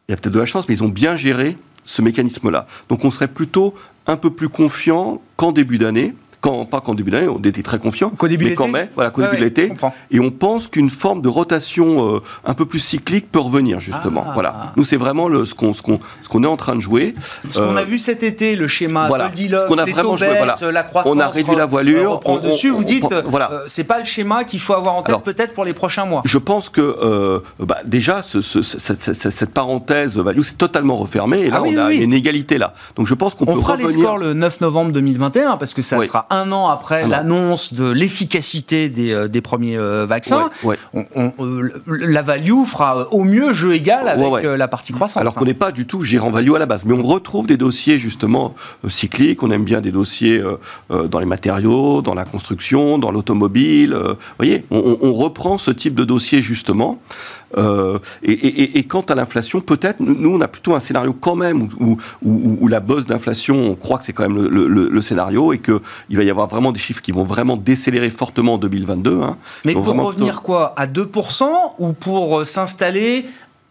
il 0.07 0.11
y 0.11 0.13
a 0.13 0.17
peut-être 0.17 0.33
de 0.33 0.39
la 0.39 0.45
chance, 0.45 0.67
mais 0.69 0.75
ils 0.75 0.83
ont 0.83 0.89
bien 0.89 1.15
géré 1.15 1.57
ce 1.85 2.01
mécanisme-là. 2.01 2.67
Donc 2.89 3.05
on 3.05 3.11
serait 3.11 3.27
plutôt 3.27 3.73
un 4.07 4.17
peu 4.17 4.31
plus 4.31 4.49
confiant 4.49 5.21
qu'en 5.37 5.51
début 5.51 5.77
d'année, 5.77 6.13
quand, 6.45 6.65
pas 6.65 6.79
qu'en 6.79 6.93
début 6.93 7.09
d'année, 7.11 7.27
on 7.27 7.39
était 7.39 7.63
très 7.63 7.79
confiants, 7.79 8.11
Qu'au 8.11 8.27
début 8.27 8.45
de 8.45 8.49
mais 8.51 8.55
l'été 8.55 8.71
mai, 8.71 8.89
voilà, 8.93 9.09
qu'au 9.09 9.21
Ouais, 9.21 9.27
début 9.31 9.43
ouais, 9.43 9.49
de 9.49 9.63
l'été. 9.63 9.73
Et 10.11 10.19
on 10.19 10.29
pense 10.29 10.67
qu'une 10.67 10.89
forme 10.91 11.21
de 11.21 11.27
rotation 11.27 12.15
euh, 12.15 12.19
un 12.45 12.53
peu 12.53 12.65
plus 12.65 12.79
cyclique 12.79 13.31
peut 13.31 13.39
revenir, 13.39 13.79
justement. 13.79 14.23
Ah. 14.27 14.31
Voilà. 14.33 14.73
Nous, 14.75 14.83
c'est 14.83 14.97
vraiment 14.97 15.27
le, 15.27 15.45
ce 15.45 15.55
qu'on 15.55 15.73
ce 15.73 15.81
qu'on 15.81 15.99
ce 16.23 16.29
qu'on 16.29 16.43
est 16.43 16.47
en 16.47 16.57
train 16.57 16.75
de 16.75 16.81
jouer. 16.81 17.15
Ce 17.49 17.59
qu'on 17.59 17.75
Euh, 17.75 17.79
a 17.79 17.83
vu 17.83 17.97
cet 17.97 18.21
été, 18.21 18.55
le 18.55 18.67
schéma 18.67 19.07
voilà. 19.07 19.27
Goldilocks, 19.27 19.61
Ce 19.63 19.67
qu'on 19.67 19.77
a 19.79 19.85
les 19.85 19.91
vraiment 19.91 20.11
taux 20.11 20.17
joué, 20.17 20.27
voilà. 20.37 20.55
la 20.71 20.83
croissance 20.83 21.13
On 21.15 21.19
a 21.19 21.27
réduit 21.29 21.55
la 21.55 21.65
re- 21.65 21.69
voilure, 21.69 22.19
on- 22.25 22.35
le 22.35 22.41
dessus. 22.41 22.71
on- 22.71 22.75
vous 22.77 22.83
dites, 22.83 23.05
on- 23.05 23.29
voilà. 23.29 23.51
euh, 23.51 23.63
c'est 23.65 23.83
pas 23.83 23.97
le 23.99 24.05
schéma 24.05 24.43
qu'il 24.43 24.59
faut 24.59 24.73
avoir 24.73 24.95
en 24.95 25.01
tête 25.03 25.17
peut-être 25.23 25.53
pour 25.53 25.65
les 25.65 25.73
prochains 25.73 26.05
mois. 26.05 26.21
Je 26.25 26.37
pense 26.37 26.69
que 26.69 26.81
euh, 26.81 27.39
bah, 27.59 27.77
déjà 27.85 28.21
ce- 28.21 28.41
ce- 28.41 28.61
ce- 28.61 28.77
cette, 28.79 29.49
parenthèse 29.53 30.17
value 30.17 30.41
c'est 30.43 30.57
totalement 30.57 30.95
refermé 30.97 31.37
et 31.37 31.49
là 31.49 31.57
Ah 31.59 31.61
oui, 31.63 31.73
on 31.75 31.79
a 31.81 31.87
oui, 31.87 31.97
une 31.97 32.13
égalité 32.13 32.57
là. 32.57 32.73
Donc 32.95 33.07
je 33.07 33.13
pense 33.13 33.33
qu'on 33.35 33.45
On 33.47 33.53
peut 33.55 33.61
fera 33.61 33.77
les 33.77 33.85
revenir. 33.85 34.03
scores 34.05 34.17
le 34.17 34.33
9 34.33 34.61
novembre 34.61 34.91
2021 34.91 35.57
parce 35.57 35.73
que 35.73 35.81
ça 35.81 35.99
sera 36.05 36.27
un 36.35 36.51
an 36.51 36.67
après 36.67 37.03
an. 37.03 37.07
l'annonce 37.07 37.73
de 37.73 37.89
l'efficacité 37.89 38.89
des, 38.89 39.11
euh, 39.13 39.27
des 39.27 39.41
premiers 39.41 39.77
euh, 39.77 40.05
vaccins. 40.05 40.49
Ouais, 40.63 40.77
On- 40.93 41.05
on- 41.15 41.31
euh, 41.39 41.69
la 41.87 42.21
value 42.21 42.63
fera 42.65 43.07
au 43.11 43.23
mieux 43.23 43.53
jeu 43.53 43.73
égal 43.73 44.07
avec 44.07 44.25
Ouais, 44.31 44.57
la 44.57 44.67
partie 44.67 44.93
croissance. 44.93 45.19
Alors 45.21 45.33
qu'on 45.35 45.45
n'est 45.45 45.53
pas 45.53 45.71
du 45.71 45.85
tout 45.85 46.03
gérant 46.03 46.29
value 46.31 46.53
à 46.53 46.59
la 46.59 46.65
base, 46.65 46.85
mais 46.85 46.93
on 46.93 47.03
retrouve 47.03 47.47
des 47.47 47.57
dossiers 47.57 47.97
justement 47.97 48.53
cycliques. 48.87 49.41
On 49.43 49.51
aime 49.51 49.63
bien 49.63 49.81
des 49.81 49.91
dossiers 49.91 50.41
dans 50.89 51.19
les 51.19 51.25
matériaux, 51.25 52.01
dans 52.01 52.13
la 52.13 52.25
construction, 52.25 52.97
dans 52.97 53.11
l'automobile. 53.11 53.93
vous 53.95 54.15
voyez, 54.37 54.65
on, 54.71 55.13
reprend 55.13 55.57
ce 55.57 55.71
type 55.71 55.95
de 55.95 56.03
dossier 56.03 56.41
justement. 56.41 56.99
Euh, 57.57 57.99
et, 58.23 58.31
et- 58.33 58.61
et- 58.63 58.79
et 58.79 58.83
quant 58.83 59.01
à 59.01 59.15
l'inflation, 59.15 59.61
peut-être, 59.61 59.99
nous, 60.01 60.35
on 60.35 60.41
a 60.41 60.47
plutôt 60.47 60.75
un 60.75 60.79
scénario 60.81 61.13
quand 61.13 61.35
même 61.35 61.61
où, 61.63 61.69
où- 61.79 61.97
où- 62.23 62.57
où 62.59 62.67
la 62.67 62.81
bosse 62.81 63.05
d'inflation, 63.05 63.55
on 63.71 63.75
croit 63.75 63.97
que 63.99 64.03
c'est 64.03 64.11
quand 64.13 64.27
même 64.27 64.35
le, 64.35 64.49
le- 64.49 64.67
le- 64.67 64.89
le 64.89 65.01
scénario 65.01 65.53
et 65.53 65.59
qu'il 65.59 65.79
va 66.15 66.23
y 66.23 66.29
avoir 66.29 66.47
vraiment 66.47 66.71
des 66.71 66.79
chiffres 66.79 67.01
qui 67.01 67.11
vont 67.11 67.23
vraiment 67.23 67.57
décélérer 67.57 68.09
fortement 68.09 68.53
en 68.55 68.57
2022. 68.57 69.21
hein. 69.21 69.37
Mais 69.65 69.73
pour 69.73 69.85
revenir 69.85 70.41
quoi? 70.41 70.73
À 70.77 70.87
2% 70.87 71.43
ou 71.79 71.93
pour 71.93 72.39
euh, 72.39 72.45
s'installer 72.45 73.25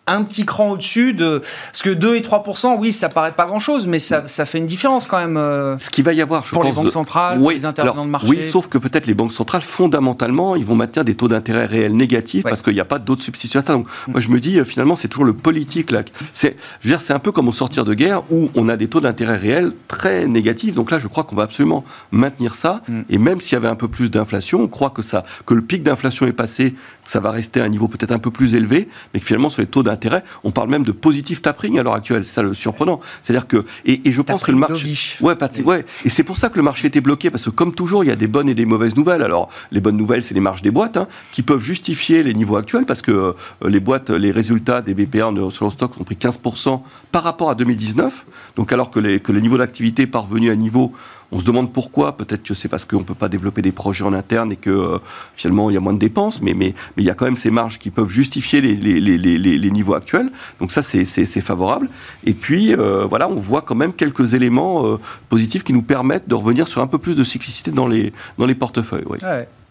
un 0.07 0.23
petit 0.23 0.45
cran 0.45 0.71
au-dessus 0.73 1.15
de... 1.15 1.41
Parce 1.73 1.83
que 1.83 1.91
2 1.91 2.17
et 2.17 2.21
3%, 2.21 2.77
oui, 2.79 2.93
ça 2.93 3.09
paraît 3.09 3.33
pas 3.33 3.47
grand-chose, 3.47 3.87
mais 3.87 3.99
ça, 3.99 4.25
ça 4.27 4.45
fait 4.45 4.59
une 4.59 4.67
différence 4.67 5.07
quand 5.07 5.19
même. 5.19 5.37
euh, 5.37 5.79
Ce 5.79 5.91
qu'il 5.91 6.05
va 6.05 6.13
y 6.13 6.21
avoir, 6.21 6.45
je 6.45 6.51
Pour 6.51 6.63
les 6.63 6.71
pense, 6.71 6.77
banques 6.77 6.85
de- 6.87 6.91
centrales, 6.91 7.39
pour 7.39 7.51
les 7.51 7.65
intervenants 7.65 7.93
alors, 7.95 8.05
de 8.07 8.11
marché. 8.11 8.27
Oui, 8.29 8.45
sauf 8.45 8.69
que 8.69 8.77
peut-être 8.79 9.07
les 9.07 9.15
banques 9.15 9.33
centrales, 9.33 9.63
fondamentalement, 9.63 10.57
ils 10.57 10.65
vont 10.65 10.75
maintenir 10.75 11.05
des 11.05 11.15
taux 11.15 11.29
d'intérêt 11.29 11.67
réels 11.67 11.97
négatifs 11.97 12.45
Ouais. 12.45 12.51
parce 12.51 12.61
qu'il 12.63 12.75
n'y 12.75 12.81
a 12.81 12.85
pas 12.85 12.99
d'autres 12.99 13.23
substituts. 13.23 13.63
Donc, 13.63 13.87
moi, 14.09 14.21
je 14.21 14.29
me 14.29 14.41
dis, 14.41 14.59
euh, 14.59 14.65
finalement, 14.65 14.97
c'est 14.97 15.09
toujours 15.09 15.25
le 15.25 15.33
politique 15.33 15.91
là. 15.91 16.03
C'est, 16.33 16.57
je 16.81 16.89
veux 16.89 16.95
dire, 16.95 17.01
c'est 17.01 17.13
un 17.13 17.19
peu 17.19 17.33
comme 17.33 17.49
au 17.49 17.53
sortir 17.53 17.85
de 17.85 17.95
guerre 17.95 18.23
où 18.31 18.51
on 18.55 18.69
a 18.69 18.77
des 18.77 18.89
taux 18.89 19.01
d'intérêt 19.01 19.37
réels 19.37 19.73
très 19.89 20.27
négatifs. 20.27 20.75
Donc 20.75 20.91
là, 20.91 20.99
je 20.99 21.09
crois 21.09 21.25
qu'on 21.25 21.37
va 21.37 21.45
absolument 21.45 21.85
maintenir 22.11 22.55
ça. 22.55 22.83
Mm. 22.89 23.01
Et 23.11 23.19
même 23.19 23.41
s'il 23.41 23.53
y 23.55 23.57
avait 23.57 23.69
un 23.69 23.75
peu 23.77 23.89
plus 23.89 24.11
d'inflation, 24.11 24.61
on 24.61 24.69
croit 24.69 24.91
que 24.91 25.03
ça, 25.03 25.23
que 25.47 25.55
le 25.55 25.63
pic 25.63 25.83
d'inflation 25.83 26.27
est 26.27 26.33
passé, 26.33 26.75
ça 27.07 27.21
va 27.21 27.31
rester 27.31 27.61
à 27.61 27.65
un 27.65 27.69
niveau 27.69 27.89
peut-être 27.89 28.13
un 28.13 28.19
peu 28.19 28.31
plus 28.31 28.55
élevé, 28.55 28.89
mais 29.13 29.21
que 29.21 29.27
finalement, 29.27 29.51
sur 29.51 29.61
les 29.63 29.67
taux 29.69 29.83
d'intérêt, 29.83 30.25
on 30.43 30.51
parle 30.51 30.69
même 30.71 30.85
de 30.85 30.93
positif 30.93 31.43
tapering 31.43 31.79
à 31.79 31.83
l'heure 31.83 31.95
actuelle. 31.95 32.25
C'est 32.25 32.33
ça 32.35 32.43
le 32.43 32.55
surprenant. 32.55 33.01
C'est-à-dire 33.23 33.47
que, 33.47 33.65
et, 33.85 34.01
et 34.09 34.13
je 34.13 34.23
pense 34.23 34.43
que 34.43 34.51
le 34.53 34.59
marché, 34.59 34.75
dovish. 34.85 35.19
Ouais, 35.21 35.37
pas 35.37 35.49
de- 35.49 35.63
ouais. 35.63 35.85
Et 36.05 36.09
c'est 36.09 36.25
pour 36.25 36.37
ça 36.37 36.49
que 36.49 36.57
le 36.57 36.63
marché 36.63 36.89
était 36.89 37.01
bloqué, 37.01 37.31
parce 37.31 37.45
que 37.45 37.51
comme 37.51 37.75
toujours, 37.75 38.05
il 38.05 38.09
y 38.09 38.11
a 38.11 38.17
des 38.17 38.27
bonnes 38.27 38.49
et 38.49 38.55
des 38.55 38.67
mauvaises 38.67 38.97
nouvelles. 38.97 39.23
Alors, 39.23 39.49
les 39.71 39.81
bonnes 39.81 39.97
nouvelles, 39.97 40.23
c'est 40.23 40.35
les 40.35 40.41
marges 40.41 40.63
des 40.63 40.71
boîtes, 40.71 40.97
hein, 40.97 41.07
qui 41.33 41.43
peuvent 41.43 41.61
justifier 41.63 42.23
les 42.23 42.35
niveaux 42.35 42.57
actuels, 42.57 42.87
parce 42.87 43.03
que 43.03 43.13
euh, 43.13 43.33
les 43.69 43.81
boîtes, 43.81 44.11
les 44.11 44.31
résultats 44.31 44.81
des 44.81 44.95
BPA 44.95 45.31
sur 45.51 45.65
le 45.67 45.71
stock 45.71 46.01
ont 46.01 46.05
pris 46.05 46.17
15% 46.17 46.81
par 47.13 47.23
rapport 47.23 47.51
à 47.51 47.55
2019. 47.55 48.27
Donc, 48.57 48.73
alors 48.73 48.91
que 48.91 49.01
les, 49.01 49.21
que 49.21 49.33
le 49.33 49.41
niveau 49.41 49.59
d'activité 49.59 50.03
est 50.03 50.07
parvenu 50.07 50.51
à 50.51 50.53
un 50.53 50.57
niveau, 50.57 50.93
on 51.35 51.39
se 51.41 51.45
demande 51.45 51.73
pourquoi. 51.73 52.17
Peut-être 52.17 52.45
que 52.45 52.55
c'est 52.55 52.69
parce 52.69 52.85
qu'on 52.85 53.01
ne 53.01 53.05
peut 53.05 53.15
pas 53.15 53.29
développer 53.29 53.61
des 53.61 53.73
projets 53.73 54.05
en 54.05 54.13
interne 54.13 54.53
et 54.53 54.57
que 54.57 54.71
euh, 54.71 54.99
finalement, 55.35 55.69
il 55.69 55.75
y 55.75 55.77
a 55.77 55.81
moins 55.81 55.93
de 55.93 55.99
dépenses, 55.99 56.41
mais, 56.41 56.55
mais, 56.55 56.75
mais 56.97 57.03
il 57.03 57.07
y 57.07 57.11
a 57.11 57.15
quand 57.15 57.25
même 57.25 57.37
ces 57.37 57.51
marges 57.51 57.79
qui 57.79 57.91
peuvent 57.91 58.09
justifier 58.09 58.61
les, 58.61 59.71
niveaux 59.71 59.95
actuels. 59.95 60.31
Donc, 60.61 60.71
ça, 60.71 60.83
c'est- 60.83 61.05
favorable. 61.45 61.89
Et 62.25 62.33
puis, 62.33 62.75
euh, 62.75 63.05
voilà, 63.07 63.29
on 63.29 63.35
voit 63.35 63.63
quand 63.63 63.75
même 63.75 63.93
quelques 63.93 64.35
éléments 64.35 64.87
euh, 64.87 64.99
positifs 65.29 65.65
qui 65.65 65.73
nous 65.73 65.83
permettent 65.83 66.29
de 66.29 66.37
revenir 66.37 66.69
sur 66.69 66.81
un 66.81 66.87
peu 66.87 66.99
plus 66.99 67.17
de 67.17 67.25
cyclicité 67.25 67.73
dans 67.73 67.89
les, 67.89 68.13
dans 68.39 68.47
les 68.47 68.55
portefeuilles, 68.55 69.05
oui. 69.11 69.19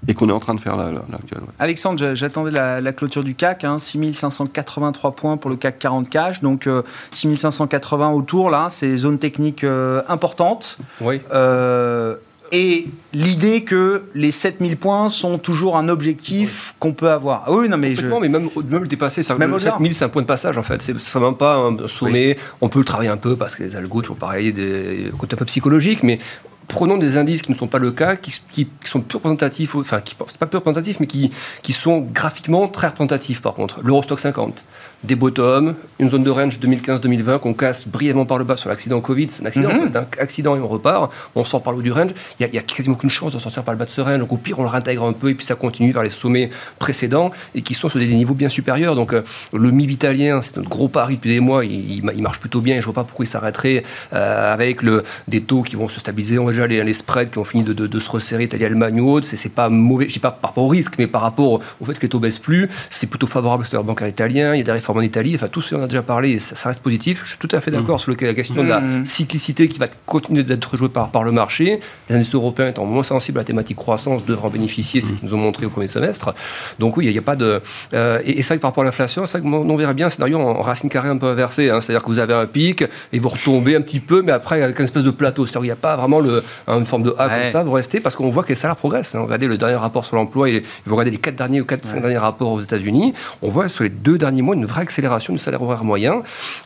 Et 0.08 0.14
qu'on 0.14 0.28
est 0.30 0.34
en 0.34 0.40
train 0.40 0.54
de 0.54 0.60
faire 0.60 0.76
là, 0.76 0.86
là, 0.92 1.04
là, 1.10 1.18
actuellement. 1.22 1.48
ouais. 1.48 1.54
Alexandre, 1.60 1.98
j'a- 1.98 2.16
j'attendais 2.16 2.52
la, 2.52 2.82
la 2.82 2.92
clôture 2.94 3.24
du 3.24 3.36
CAC, 3.36 3.64
hein, 3.64 3.80
6583 3.80 5.12
points 5.16 5.38
pour 5.38 5.50
le 5.50 5.56
CAC 5.56 5.80
40 5.80 6.10
cash, 6.10 6.42
donc 6.42 6.68
euh, 6.68 6.82
6580 7.12 8.12
autour, 8.12 8.50
là, 8.50 8.68
c'est 8.70 8.96
zone 8.98 9.18
technique 9.20 9.64
euh, 9.64 10.02
importante. 10.10 10.78
Oui. 11.02 11.22
Euh, 11.34 12.16
et 12.52 12.86
l'idée 13.14 13.64
que 13.64 14.04
les 14.14 14.32
7000 14.32 14.78
points 14.78 15.10
sont 15.10 15.40
toujours 15.40 15.76
un 15.76 15.90
objectif 15.90 16.76
qu'on 16.80 16.94
peut 16.94 17.10
avoir. 17.10 17.46
Ah 17.48 17.52
oui, 17.52 17.68
non, 17.68 17.78
mais 17.78 17.96
je... 17.96 18.02
Complètement, 18.02 18.20
mais 18.20 18.30
même, 18.30 18.50
au- 18.56 18.62
même 18.62 18.82
le 18.84 18.88
dépasser, 18.88 19.24
ça, 19.24 19.36
Même 19.36 19.50
le 19.50 19.56
au-delà. 19.56 19.72
7000, 19.72 19.94
c'est 19.96 20.06
un 20.06 20.10
point 20.10 20.22
de 20.22 20.28
passage 20.28 20.58
en 20.58 20.64
fait. 20.64 20.82
C'est 20.84 21.00
c'est 21.00 21.18
vraiment 21.18 21.34
pas 21.34 21.56
un 21.58 21.88
sommet. 21.88 22.38
On 22.62 22.70
peut 22.70 22.78
le 22.80 22.86
travailler 22.86 23.10
un 23.10 23.18
peu 23.18 23.36
parce 23.36 23.56
que 23.56 23.64
les 23.64 23.76
algos, 23.76 24.02
toujours 24.02 24.18
pareil, 24.18 24.54
des 24.54 25.10
côté 25.18 25.34
un 25.34 25.38
peu 25.38 25.46
psychologique, 25.46 26.04
mais 26.04 26.20
prenons 26.68 26.98
des 26.98 27.18
indices 27.18 27.42
qui 27.42 27.52
ne 27.52 27.56
sont 27.56 27.68
pas 27.68 27.80
le 27.80 27.92
cas, 27.92 28.16
qui, 28.16 28.68
sont 28.86 29.02
peu 29.02 29.18
représentatifs, 29.18 29.76
enfin, 29.76 30.02
qui 30.02 30.16
pas 30.16 30.46
peu 30.46 30.58
représentatifs, 30.58 31.00
mais 31.00 31.08
qui, 31.08 31.32
qui 31.62 31.74
sont 31.74 32.00
graphiquement 32.00 32.68
très 32.68 32.88
représentatifs 32.88 33.42
par 33.42 33.54
contre. 33.54 33.82
L'Eurostock 33.84 34.20
50, 34.20 34.64
des 35.04 35.16
bottoms, 35.16 35.76
une 36.00 36.10
zone 36.10 36.24
de 36.24 36.30
range 36.30 36.60
2015-2020 36.60 37.40
qu'on 37.40 37.54
casse 37.54 37.88
brièvement 37.88 38.26
par 38.26 38.38
le 38.38 38.44
bas 38.44 38.56
sur 38.58 38.70
l'accident 38.70 39.02
Covid. 39.02 39.28
C'est 39.30 39.44
un 39.44 39.46
accident 39.48 39.70
Mhm. 39.70 39.80
en 39.80 39.92
fait, 39.92 39.98
un 39.98 40.06
accident 40.24 40.56
et 40.56 40.60
on 40.60 40.68
repart. 40.68 41.12
On 41.36 41.44
sort 41.44 41.62
par 41.62 41.74
le 41.74 41.80
haut 41.80 41.82
du 41.82 41.92
range. 41.92 42.12
Il 42.40 42.48
n'y 42.52 42.58
a, 42.58 42.62
quasiment 42.62 42.96
aucune 42.96 43.10
chance 43.10 43.34
de 43.34 43.40
sortir 43.40 43.64
par 43.64 43.74
le 43.74 43.78
bas 43.78 43.86
de 43.86 43.90
ce 43.90 44.02
range. 44.02 44.20
Donc 44.20 44.32
au 44.32 44.38
pire, 44.38 44.60
on 44.60 44.64
le 44.64 44.70
réintègre 44.70 45.04
un 45.04 45.14
peu 45.14 45.30
et 45.30 45.36
puis 45.36 45.46
ça 45.46 45.56
continue 45.56 45.92
vers 45.92 46.04
les 46.04 46.10
sommets 46.10 46.50
précédents 46.80 47.32
et 47.56 47.62
qui 47.62 47.74
sont 47.74 47.90
sur 47.90 48.00
des 48.00 48.08
niveaux 48.08 48.34
bien 48.34 48.50
supérieurs. 48.50 48.96
Donc 48.96 49.14
euh, 49.14 49.24
le 49.54 49.72
MIB 49.72 49.92
italien, 49.92 50.42
c'est 50.42 50.56
notre 50.58 50.70
gros 50.70 50.88
pari 50.88 51.16
depuis 51.18 51.32
des 51.32 51.40
mois. 51.40 51.66
Il, 51.66 51.72
il- 51.98 52.12
il 52.16 52.22
marche 52.22 52.40
plutôt 52.40 52.62
bien 52.62 52.76
et 52.78 52.80
je 52.80 52.86
vois 52.86 52.94
pas 52.94 53.04
pourquoi 53.04 53.26
il 53.26 53.30
s'arrêterait 53.30 53.84
euh, 54.14 54.54
avec 54.54 54.82
le, 54.84 55.04
des 55.28 55.42
taux 55.42 55.64
qui 55.64 55.76
vont 55.76 55.90
se 55.90 56.00
stabiliser. 56.00 56.40
On 56.40 56.48
déjà 56.50 56.68
les, 56.68 56.84
les 56.84 56.94
spreads 56.94 57.30
qui 57.30 57.38
ont 57.40 57.44
fini 57.44 57.64
de, 57.64 57.74
de- 57.74 57.88
de 57.88 58.00
se 58.00 58.10
resserrer, 58.10 58.44
Italie, 58.46 58.66
Allemagne 58.66 59.00
ou 59.02 59.10
autre. 59.12 59.28
C'est 59.28 59.36
c'est 59.38 59.50
pas 59.50 59.70
mauvais. 59.70 60.08
Je 60.08 60.14
dis 60.14 60.20
pas 60.20 60.32
par 60.32 60.52
rapport 60.52 60.64
au 60.64 60.68
risque, 60.70 60.94
mais 60.98 61.08
par 61.08 61.22
rapport 61.22 61.60
au 61.82 61.86
fait 61.86 61.94
que 61.96 62.02
les 62.04 62.10
taux 62.10 62.20
baissent 62.20 62.40
plus, 62.40 62.70
c'est 62.90 63.08
plutôt 63.08 63.28
favorable 63.28 63.62
au 63.62 63.66
secteur 63.66 63.84
bancaire 63.84 64.08
italien. 64.08 64.54
Il 64.56 64.60
y 64.60 64.62
a 64.62 64.64
des 64.64 64.72
réformes 64.72 64.93
en 64.98 65.02
Italie. 65.02 65.34
Enfin, 65.36 65.48
tout 65.48 65.62
ce 65.62 65.76
on 65.76 65.84
a 65.84 65.88
déjà 65.88 66.02
parlé, 66.02 66.32
et 66.32 66.40
ça, 66.40 66.56
ça 66.56 66.70
reste 66.70 66.82
positif. 66.82 67.22
Je 67.24 67.30
suis 67.30 67.38
tout 67.38 67.48
à 67.52 67.60
fait 67.62 67.72
d'accord 67.72 68.00
sur 68.00 68.12
le- 68.12 68.18
la 68.28 68.34
question 68.34 68.56
de 68.64 68.68
la 68.70 68.80
Mhm. 68.80 69.06
cyclicité 69.06 69.68
qui 69.68 69.80
va 69.80 69.88
continuer 70.06 70.44
d'être 70.44 70.78
jouée 70.78 70.90
par, 70.90 71.10
par 71.10 71.24
le 71.24 71.32
marché. 71.32 71.80
Les 72.10 72.16
investisseurs 72.16 72.42
européens 72.42 72.70
étant 72.70 72.86
moins 72.86 73.04
sensibles 73.04 73.40
à 73.40 73.42
la 73.42 73.46
thématique 73.46 73.78
croissance 73.78 74.26
devraient 74.26 74.48
en 74.48 74.50
bénéficier, 74.50 75.02
c'est 75.02 75.08
ce 75.08 75.14
qu'ils 75.14 75.28
nous 75.28 75.34
ont 75.34 75.38
montré 75.38 75.66
au 75.66 75.70
premier 75.70 75.88
semestre. 75.88 76.34
Donc 76.80 76.98
oui, 76.98 77.06
il 77.08 77.12
n'y 77.12 77.18
a, 77.18 77.22
pas 77.22 77.36
de... 77.36 77.62
euh, 77.94 78.20
et, 78.26 78.40
et 78.40 78.42
ça, 78.42 78.58
par 78.58 78.72
rapport 78.72 78.84
à 78.84 78.86
l'inflation, 78.86 79.26
c'est 79.26 79.40
vrai 79.40 79.50
qu'on 79.50 79.70
on 79.70 79.76
verrait 79.76 79.94
bien 79.94 80.08
un 80.08 80.10
scénario 80.10 80.40
en, 80.40 80.60
en 80.60 80.62
racine 80.62 80.90
carrée 80.90 81.10
un 81.10 81.18
peu 81.18 81.28
inversé. 81.28 81.70
hein. 81.70 81.80
C'est-à-dire 81.82 82.02
que 82.04 82.08
vous 82.08 82.20
avez 82.20 82.34
un 82.34 82.46
pic 82.46 82.84
et 83.12 83.20
vous 83.20 83.30
retombez 83.30 83.76
un 83.76 83.82
petit 83.82 84.00
peu, 84.00 84.22
mais 84.22 84.32
après 84.32 84.62
avec 84.62 84.78
une 84.80 84.86
espèce 84.86 85.04
de 85.04 85.12
plateau. 85.12 85.46
C'est-à-dire 85.46 85.62
qu'il 85.62 85.68
n'y 85.68 85.72
a 85.72 85.76
pas 85.76 85.96
vraiment 85.96 86.20
le, 86.20 86.44
une 86.68 86.86
forme 86.86 87.04
de 87.04 87.16
A 87.18 87.28
Ouais. 87.28 87.44
comme 87.44 87.52
ça, 87.52 87.64
vous 87.64 87.72
restez 87.72 88.00
parce 88.00 88.16
qu'on 88.16 88.30
voit 88.30 88.44
que 88.44 88.50
les 88.50 88.56
salaires 88.56 88.76
progressent. 88.76 89.16
hein. 89.16 89.22
Regardez 89.24 89.48
le 89.48 89.58
dernier 89.58 89.76
rapport 89.76 90.06
sur 90.06 90.16
l'emploi 90.16 90.50
et 90.50 90.62
vous 90.86 90.96
regardez 90.96 91.12
les 91.12 91.18
quatre 91.18 91.36
derniers 91.36 91.62
ou 91.62 91.66
quatre, 91.66 91.86
cinq 91.86 92.02
derniers 92.02 92.18
rapports 92.18 92.52
aux 92.52 92.62
États-Unis, 92.62 93.14
on 93.42 93.50
voit 93.50 93.70
sur 93.70 93.84
les 93.84 93.90
deux 93.90 94.18
derniers 94.18 94.42
mois 94.42 94.56
une 94.56 94.66
vraie 94.66 94.83
accélération 94.84 95.34
du 95.34 95.40
salaire 95.40 95.62
horaire 95.62 95.84
moyen. 95.84 96.24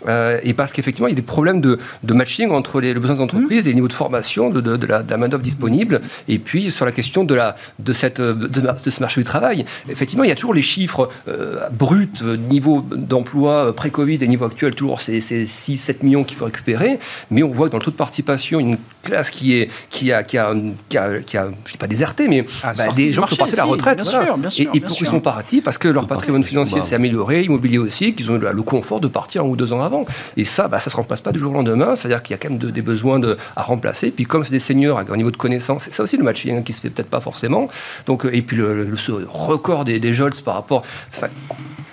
Euh, 0.07 0.39
et 0.43 0.53
parce 0.53 0.73
qu'effectivement, 0.73 1.07
il 1.07 1.11
y 1.11 1.13
a 1.13 1.15
des 1.15 1.21
problèmes 1.21 1.61
de, 1.61 1.79
de 2.03 2.13
matching 2.13 2.49
entre 2.51 2.81
les, 2.81 2.93
les 2.93 2.99
besoins 2.99 3.15
des 3.15 3.67
et 3.67 3.69
le 3.69 3.73
niveau 3.73 3.87
de 3.87 3.93
formation 3.93 4.49
de, 4.49 4.61
de- 4.61 4.85
la, 4.85 5.17
main-d'œuvre 5.17 5.43
disponible. 5.43 6.01
Et 6.27 6.39
puis 6.39 6.71
sur 6.71 6.85
la 6.85 6.91
question 6.91 7.23
de, 7.23 7.35
la, 7.35 7.55
de, 7.79 7.93
cette, 7.93 8.21
de, 8.21 8.61
ce 8.77 8.99
marché 8.99 9.21
du 9.21 9.25
travail, 9.25 9.65
effectivement, 9.89 10.23
il 10.23 10.29
y 10.29 10.31
a 10.31 10.35
toujours 10.35 10.53
les 10.53 10.61
chiffres 10.61 11.09
euh, 11.27 11.69
bruts, 11.71 12.09
euh, 12.23 12.37
niveau 12.37 12.85
d'emploi 12.91 13.75
pré-Covid 13.75 14.19
et 14.21 14.27
niveau 14.27 14.45
actuel, 14.45 14.75
toujours 14.75 15.01
ces, 15.01 15.21
ces 15.21 15.45
6-7 15.45 16.03
millions 16.03 16.23
qu'il 16.23 16.37
faut 16.37 16.45
récupérer. 16.45 16.99
Mais 17.31 17.43
on 17.43 17.49
voit 17.51 17.67
que 17.67 17.71
dans 17.71 17.77
le 17.79 17.83
taux 17.83 17.91
de 17.91 17.95
participation, 17.95 18.59
une 18.59 18.77
classe 19.07 19.29
qui, 19.31 19.57
est, 19.57 19.69
qui, 19.89 20.11
a, 20.11 20.23
qui, 20.23 20.37
a, 20.37 20.53
qui, 20.89 20.97
a, 20.97 21.19
qui 21.19 21.37
a, 21.37 21.47
je 21.65 21.71
dis 21.71 21.77
pas 21.77 21.87
déserté, 21.87 22.27
mais 22.27 22.45
Ah, 22.63 22.73
bah, 22.77 22.87
des 22.95 23.13
gens 23.13 23.21
marché, 23.21 23.35
qui 23.35 23.37
sont 23.39 23.45
partis 23.45 23.53
à 23.55 23.57
la 23.57 23.63
retraite. 23.65 24.01
bien 24.01 24.11
voilà. 24.11 24.25
sûr, 24.25 24.37
bien 24.37 24.49
sûr, 24.49 24.69
et 24.73 24.77
et 24.77 24.79
bien 24.79 24.89
sûr. 24.89 25.07
sont 25.07 25.19
partis 25.19 25.61
Parce 25.61 25.77
que 25.77 25.87
leur 25.87 26.03
Tout 26.03 26.09
patrimoine 26.09 26.43
financier 26.43 26.77
bah. 26.79 26.83
s'est 26.83 26.95
amélioré, 26.95 27.41
immobilier 27.43 27.77
aussi, 27.77 28.13
qu'ils 28.13 28.29
ont 28.31 28.35
eu 28.35 28.39
le 28.39 28.61
confort 28.63 28.99
de 28.99 29.07
partir 29.07 29.43
un 29.43 29.47
ou 29.47 29.55
deux 29.55 29.73
ans 29.73 29.81
avant. 29.81 30.05
Et 30.35 30.45
ça, 30.45 30.67
bah, 30.67 30.79
ça 30.79 30.89
ne 30.89 30.91
se 30.91 30.95
remplace 30.97 31.21
pas 31.21 31.31
du 31.31 31.39
jour 31.39 31.51
au 31.51 31.55
lendemain. 31.55 31.95
C'est-à-dire 31.95 32.21
qu'il 32.23 32.33
y 32.33 32.35
a 32.35 32.37
quand 32.41 32.49
même 32.49 32.59
de- 32.59 32.69
des 32.69 32.81
besoins 32.81 33.19
de, 33.19 33.37
à 33.55 33.63
remplacer. 33.63 34.11
Puis 34.11 34.25
comme 34.25 34.43
c'est 34.43 34.51
des 34.51 34.59
seniors 34.59 34.97
avec 34.97 35.09
un 35.11 35.15
niveau 35.17 35.31
de 35.31 35.37
connaissance, 35.37 35.83
c'est 35.85 35.93
ça 35.93 36.03
aussi 36.03 36.17
le 36.17 36.23
matching 36.23 36.57
hein, 36.57 36.61
qui 36.61 36.73
se 36.73 36.81
fait 36.81 36.89
peut-être 36.89 37.09
pas 37.09 37.21
forcément. 37.21 37.69
Donc, 38.05 38.25
euh, 38.25 38.35
et 38.35 38.41
puis 38.41 38.57
le, 38.57 38.83
le- 38.83 38.95
ce 38.97 39.11
record 39.27 39.85
des, 39.85 39.99
des 39.99 40.13
JOLTS 40.13 40.41
par 40.43 40.55
rapport. 40.55 40.83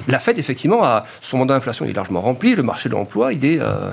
la 0.08 0.18
Fed, 0.18 0.38
effectivement, 0.38 0.82
a, 0.84 1.04
son 1.22 1.38
mandat 1.38 1.54
d'inflation 1.54 1.84
est 1.86 1.92
largement 1.92 2.20
rempli. 2.20 2.54
Le 2.54 2.62
marché 2.62 2.88
de 2.88 2.94
l'emploi, 2.94 3.32
il 3.32 3.44
est. 3.44 3.58
euh, 3.60 3.90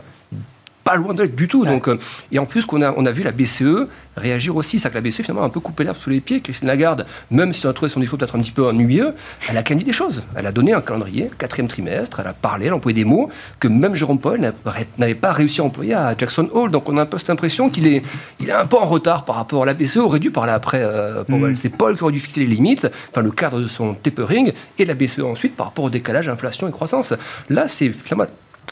pas 0.83 0.95
loin 0.95 1.13
d'être 1.13 1.35
du 1.35 1.47
tout. 1.47 1.65
Donc, 1.65 1.87
euh, 1.87 1.97
et 2.31 2.39
en 2.39 2.45
plus, 2.45 2.65
qu'on 2.65 2.81
a, 2.81 2.93
on 2.95 3.05
a 3.05 3.11
vu 3.11 3.23
la 3.23 3.31
BCE 3.31 3.87
réagir 4.17 4.55
aussi. 4.55 4.79
C'est 4.79 4.89
que 4.89 4.95
la 4.95 5.01
BCE, 5.01 5.21
finalement, 5.21 5.43
a 5.43 5.45
un 5.45 5.49
peu 5.49 5.59
coupé 5.59 5.83
l'herbe 5.83 5.97
sous 5.97 6.09
les 6.09 6.21
pieds. 6.21 6.41
Christine 6.41 6.67
Lagarde, 6.67 7.05
même 7.29 7.53
si 7.53 7.65
on 7.65 7.69
a 7.69 7.73
trouvé 7.73 7.89
son 7.89 7.99
discours 7.99 8.19
peut-être 8.19 8.35
un 8.35 8.41
petit 8.41 8.51
peu 8.51 8.65
ennuyeux, 8.65 9.13
elle 9.49 9.57
a 9.57 9.63
quand 9.63 9.71
même 9.71 9.79
dit 9.79 9.85
des 9.85 9.93
choses. 9.93 10.23
Elle 10.35 10.47
a 10.47 10.51
donné 10.51 10.73
un 10.73 10.81
calendrier, 10.81 11.29
quatrième 11.37 11.67
trimestre, 11.67 12.19
elle 12.19 12.27
a 12.27 12.33
parlé, 12.33 12.65
elle 12.65 12.73
a 12.73 12.75
employé 12.75 12.95
des 12.95 13.05
mots 13.05 13.29
que 13.59 13.67
même 13.67 13.95
Jérôme 13.95 14.19
Paul 14.19 14.53
n'avait 14.97 15.15
pas 15.15 15.31
réussi 15.31 15.61
à 15.61 15.63
employer 15.63 15.93
à 15.93 16.15
Jackson 16.17 16.49
Hole. 16.51 16.71
Donc 16.71 16.89
on 16.89 16.97
a 16.97 17.03
un 17.03 17.05
peu 17.05 17.17
cette 17.17 17.29
impression 17.29 17.69
qu'il 17.69 17.87
est, 17.87 18.03
il 18.39 18.49
est 18.49 18.53
un 18.53 18.65
peu 18.65 18.77
en 18.77 18.85
retard 18.85 19.25
par 19.25 19.35
rapport 19.35 19.63
à 19.63 19.65
la 19.65 19.73
BCE, 19.73 19.97
aurait 19.97 20.19
dû 20.19 20.31
parler 20.31 20.51
après 20.51 20.81
euh, 20.81 21.23
mm. 21.27 21.55
C'est 21.55 21.69
Paul 21.69 21.95
qui 21.95 22.03
aurait 22.03 22.11
dû 22.11 22.19
fixer 22.19 22.41
les 22.41 22.47
limites, 22.47 22.87
enfin 23.11 23.21
le 23.21 23.31
cadre 23.31 23.59
de 23.59 23.67
son 23.67 23.93
tapering, 23.93 24.51
et 24.77 24.85
la 24.85 24.93
BCE 24.93 25.21
ensuite 25.21 25.55
par 25.55 25.67
rapport 25.67 25.85
au 25.85 25.89
décalage 25.89 26.27
inflation 26.27 26.67
et 26.67 26.71
croissance. 26.71 27.13
Là, 27.49 27.67
c'est 27.67 27.89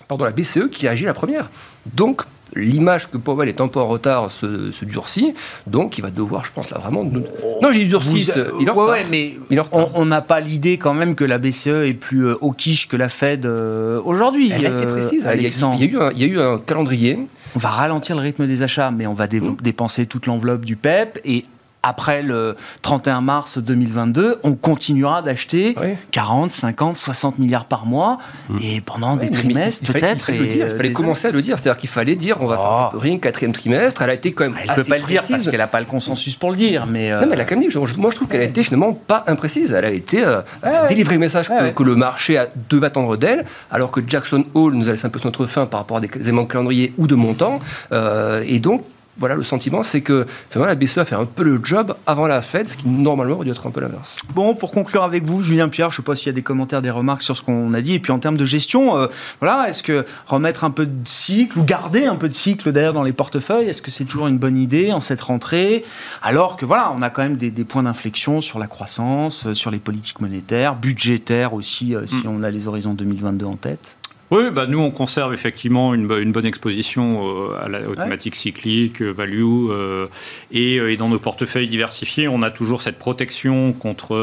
pardon, 0.09 0.25
la 0.25 0.31
BCE 0.31 0.69
qui 0.69 0.87
agit 0.89 1.05
la 1.05 1.13
première. 1.13 1.49
Donc, 1.95 2.23
l'image 2.55 3.09
que 3.09 3.17
Powell 3.17 3.47
est 3.47 3.61
un 3.61 3.67
peu 3.67 3.79
en 3.79 3.87
retard 3.87 4.31
se, 4.31 4.83
durcit, 4.83 5.35
donc 5.67 5.99
il 5.99 6.01
va 6.01 6.09
devoir, 6.09 6.43
je 6.43 6.51
pense, 6.51 6.71
là 6.71 6.79
vraiment. 6.79 7.05
Non, 7.05 7.71
j'ai 7.71 7.85
durci. 7.85 8.27
il 8.59 8.69
ouais, 8.71 9.05
mais 9.09 9.35
on 9.71 10.05
n'a 10.05 10.21
pas 10.21 10.39
l'idée 10.41 10.77
quand 10.77 10.95
même 10.95 11.15
que 11.15 11.23
la 11.23 11.37
BCE 11.37 11.85
est 11.85 11.93
plus 11.93 12.25
euh, 12.25 12.37
au 12.41 12.51
quiche 12.51 12.87
que 12.87 12.97
la 12.97 13.07
Fed 13.07 13.45
euh, 13.45 14.01
aujourd'hui. 14.03 14.51
Elle 14.51 14.65
a 14.65 14.69
été 14.69 14.85
précise. 14.87 15.27
il, 15.35 15.41
y 15.41 15.45
a, 15.45 15.85
eu 15.85 15.97
un, 15.99 16.11
il 16.11 16.19
y 16.19 16.23
a 16.23 16.27
eu 16.27 16.39
un 16.39 16.57
calendrier. 16.57 17.19
On 17.55 17.59
va 17.59 17.69
ralentir 17.69 18.15
le 18.15 18.21
rythme 18.21 18.47
des 18.47 18.63
achats, 18.63 18.91
mais 18.91 19.05
on 19.05 19.13
va 19.13 19.27
mmh. 19.27 19.57
dépenser 19.61 20.07
toute 20.07 20.25
l'enveloppe 20.25 20.65
du 20.65 20.75
PEP 20.75 21.19
et 21.23 21.45
après 21.83 22.21
le 22.21 22.55
31 22.81 23.21
mars 23.21 23.57
2022, 23.57 24.39
on 24.43 24.53
continuera 24.55 25.21
d'acheter 25.21 25.75
40, 26.11 26.51
50, 26.51 26.95
60 26.95 27.39
milliards 27.39 27.65
par 27.65 27.85
mois 27.85 28.17
mm. 28.49 28.57
et 28.63 28.81
pendant 28.81 29.15
des 29.15 29.29
trimestres 29.29 29.91
peut-être. 29.91 30.29
Il, 30.29 30.61
fallait, 30.77 30.91
commencer 30.91 31.27
à 31.27 31.31
le 31.31 31.41
dire, 31.41 31.57
c'est-à-dire 31.57 31.79
qu'il 31.79 31.89
fallait 31.89 32.15
dire 32.15 32.37
on 32.41 32.47
va 32.47 32.57
faire 32.57 32.65
un 32.65 32.99
ring 32.99 33.21
quatrième 33.21 33.53
trimestre. 33.53 34.01
Elle 34.01 34.09
a 34.09 34.13
été 34.13 34.31
quand 34.31 34.45
même. 34.45 34.55
Elle 34.61 34.69
ne 34.69 34.75
peut 34.75 34.83
pas 34.83 34.97
le 34.97 35.03
dire 35.03 35.23
parce 35.27 35.49
qu'elle 35.49 35.59
n'a 35.59 35.67
pas 35.67 35.79
le 35.79 35.85
consensus 35.85 36.35
pour 36.35 36.51
le 36.51 36.57
dire, 36.57 36.85
mais. 36.85 37.11
Non, 37.11 37.27
mais 37.27 37.33
elle 37.33 37.41
a 37.41 37.45
quand 37.45 37.55
même 37.55 37.67
dit. 37.67 37.77
Moi, 37.97 38.11
je 38.11 38.15
trouve 38.15 38.27
qu'elle 38.27 38.41
a 38.41 38.45
été 38.45 38.63
finalement 38.63 38.93
pas 38.93 39.23
imprécise. 39.27 39.73
Elle 39.73 39.85
a 39.85 39.91
été 39.91 40.23
euh, 40.23 40.41
délivré 40.87 41.15
le 41.15 41.19
message 41.19 41.49
que, 41.75 41.83
le 41.83 41.95
marché 41.95 42.43
devait 42.69 42.87
attendre 42.87 43.17
d'elle, 43.17 43.45
alors 43.71 43.91
que 43.91 44.01
Jackson 44.05 44.45
Hole 44.53 44.73
nous 44.73 44.87
a 44.87 44.91
laissé 44.91 45.05
un 45.05 45.09
peu 45.09 45.19
notre 45.23 45.45
fin 45.47 45.65
par 45.65 45.81
rapport 45.81 45.97
à 45.97 46.01
des 46.01 46.09
éléments 46.19 46.43
de 46.43 46.47
calendrier 46.47 46.93
ou 46.97 47.07
de 47.07 47.15
montant, 47.15 47.59
euh, 47.91 48.43
et 48.45 48.59
donc 48.59 48.83
voilà, 49.19 49.35
le 49.35 49.43
sentiment, 49.43 49.83
c'est 49.83 50.01
que 50.01 50.25
la 50.55 50.75
BCE 50.75 50.99
a 50.99 51.05
fait 51.05 51.15
un 51.15 51.25
peu 51.25 51.43
le 51.43 51.59
job 51.63 51.95
avant 52.07 52.27
la 52.27 52.41
Fed, 52.41 52.67
ce 52.67 52.77
qui 52.77 52.87
normalement 52.87 53.35
aurait 53.35 53.45
dû 53.45 53.51
être 53.51 53.67
un 53.67 53.71
peu 53.71 53.81
l'inverse. 53.81 54.15
Bon, 54.33 54.55
pour 54.55 54.71
conclure 54.71 55.03
avec 55.03 55.25
vous, 55.25 55.43
Julien 55.43 55.69
Pierre, 55.69 55.91
je 55.91 55.95
ne 55.95 55.97
sais 55.97 56.03
pas 56.03 56.15
s'il 56.15 56.27
y 56.27 56.29
a 56.29 56.33
des 56.33 56.41
commentaires, 56.41 56.81
des 56.81 56.89
remarques 56.89 57.21
sur 57.21 57.35
ce 57.35 57.41
qu'on 57.41 57.73
a 57.73 57.81
dit. 57.81 57.95
Et 57.95 57.99
puis 57.99 58.11
en 58.11 58.19
termes 58.19 58.37
de 58.37 58.45
gestion, 58.45 58.97
euh, 58.97 59.07
voilà, 59.39 59.69
est-ce 59.69 59.83
que 59.83 60.05
remettre 60.27 60.63
un 60.63 60.71
peu 60.71 60.85
de 60.85 61.07
cycle 61.07 61.59
ou 61.59 61.63
garder 61.63 62.05
un 62.05 62.15
peu 62.15 62.29
de 62.29 62.33
cycle 62.33 62.71
d'ailleurs 62.71 62.93
dans 62.93 63.03
les 63.03 63.13
portefeuilles, 63.13 63.67
est-ce 63.67 63.81
que 63.81 63.91
c'est 63.91 64.05
toujours 64.05 64.27
une 64.27 64.37
bonne 64.37 64.57
idée 64.57 64.91
en 64.91 64.99
cette 64.99 65.21
rentrée? 65.21 65.83
Alors 66.21 66.57
que 66.57 66.65
voilà, 66.65 66.93
on 66.95 67.01
a 67.01 67.09
quand 67.09 67.23
même 67.23 67.37
des, 67.37 67.51
points 67.63 67.83
d'inflexion 67.83 68.41
sur 68.41 68.57
la 68.57 68.67
croissance, 68.67 69.47
euh, 69.47 69.53
sur 69.53 69.69
les 69.71 69.79
politiques 69.79 70.21
monétaires, 70.21 70.75
budgétaires 70.75 71.53
aussi, 71.53 71.95
euh, 71.95 72.07
si 72.07 72.27
mm. 72.27 72.29
on 72.29 72.43
a 72.43 72.49
les 72.49 72.67
horizons 72.67 72.93
2022 72.93 73.45
en 73.45 73.55
tête 73.55 73.98
oui, 74.31 74.51
bah 74.51 74.67
nous 74.67 74.79
on 74.79 74.91
conserve 74.91 75.33
effectivement 75.33 75.93
une, 75.93 76.05
bonne 76.05 76.45
exposition 76.45 77.51
à 77.55 77.67
la, 77.67 77.89
aux 77.89 77.95
thématiques 77.95 78.35
cycliques, 78.35 79.01
euh, 79.01 79.11
value, 79.11 79.69
euh, 79.69 80.07
et, 80.51 80.77
euh, 80.77 80.91
et, 80.91 80.97
dans 80.97 81.09
nos 81.09 81.19
portefeuilles 81.19 81.67
diversifiés, 81.67 82.27
on 82.27 82.41
a 82.43 82.51
toujours 82.51 82.81
cette 82.81 82.97
protection 82.99 83.73
contre 83.73 84.13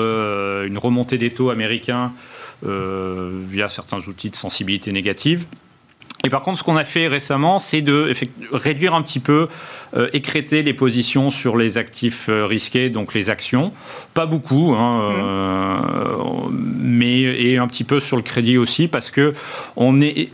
une 0.67 0.79
remontée 0.79 1.19
des 1.19 1.31
taux 1.31 1.51
américains 1.51 2.13
via 2.63 3.69
certains 3.69 3.99
outils 3.99 4.31
de 4.31 4.37
sensibilité 4.37 4.93
négative. 4.93 5.45
Et 6.25 6.29
par 6.29 6.43
contre, 6.43 6.59
ce 6.59 6.65
qu'on 6.65 6.77
a 6.77 6.85
fait 6.85 7.09
récemment, 7.09 7.59
c'est 7.59 7.83
de 7.83 8.13
réduire 8.51 8.95
un 8.95 9.03
petit 9.03 9.21
peu, 9.21 9.49
euh, 9.97 10.09
écréter 10.13 10.63
les 10.63 10.75
positions 10.75 11.31
sur 11.31 11.57
les 11.57 11.79
actifs 11.79 12.29
euh, 12.29 12.47
risqués, 12.47 12.91
donc 12.91 13.15
les 13.15 13.31
actions. 13.31 13.73
Pas 14.15 14.27
beaucoup, 14.27 14.75
hein, 14.75 15.11
mmh. 15.11 15.15
euh, 15.19 15.77
mais 16.51 17.21
et 17.21 17.59
un 17.59 17.69
petit 17.69 17.85
peu 17.85 18.01
sur 18.01 18.17
le 18.17 18.23
crédit 18.23 18.59
aussi, 18.59 18.89
parce 18.89 19.11
que 19.11 19.35
on 19.77 20.01
est, 20.01 20.31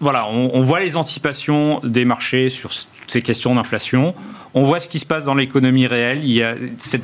voilà, 0.00 0.26
on 0.28 0.60
voit 0.62 0.80
les 0.80 0.96
anticipations 0.96 1.80
des 1.84 2.04
marchés 2.04 2.50
sur 2.50 2.70
ces 3.06 3.20
questions 3.20 3.54
d'inflation 3.54 4.14
on 4.54 4.64
voit 4.64 4.80
ce 4.80 4.88
qui 4.88 4.98
se 4.98 5.06
passe 5.06 5.24
dans 5.24 5.34
l'économie 5.34 5.86
réelle. 5.86 6.20
Il 6.24 6.32
y 6.32 6.42
a 6.42 6.54
cette 6.78 7.02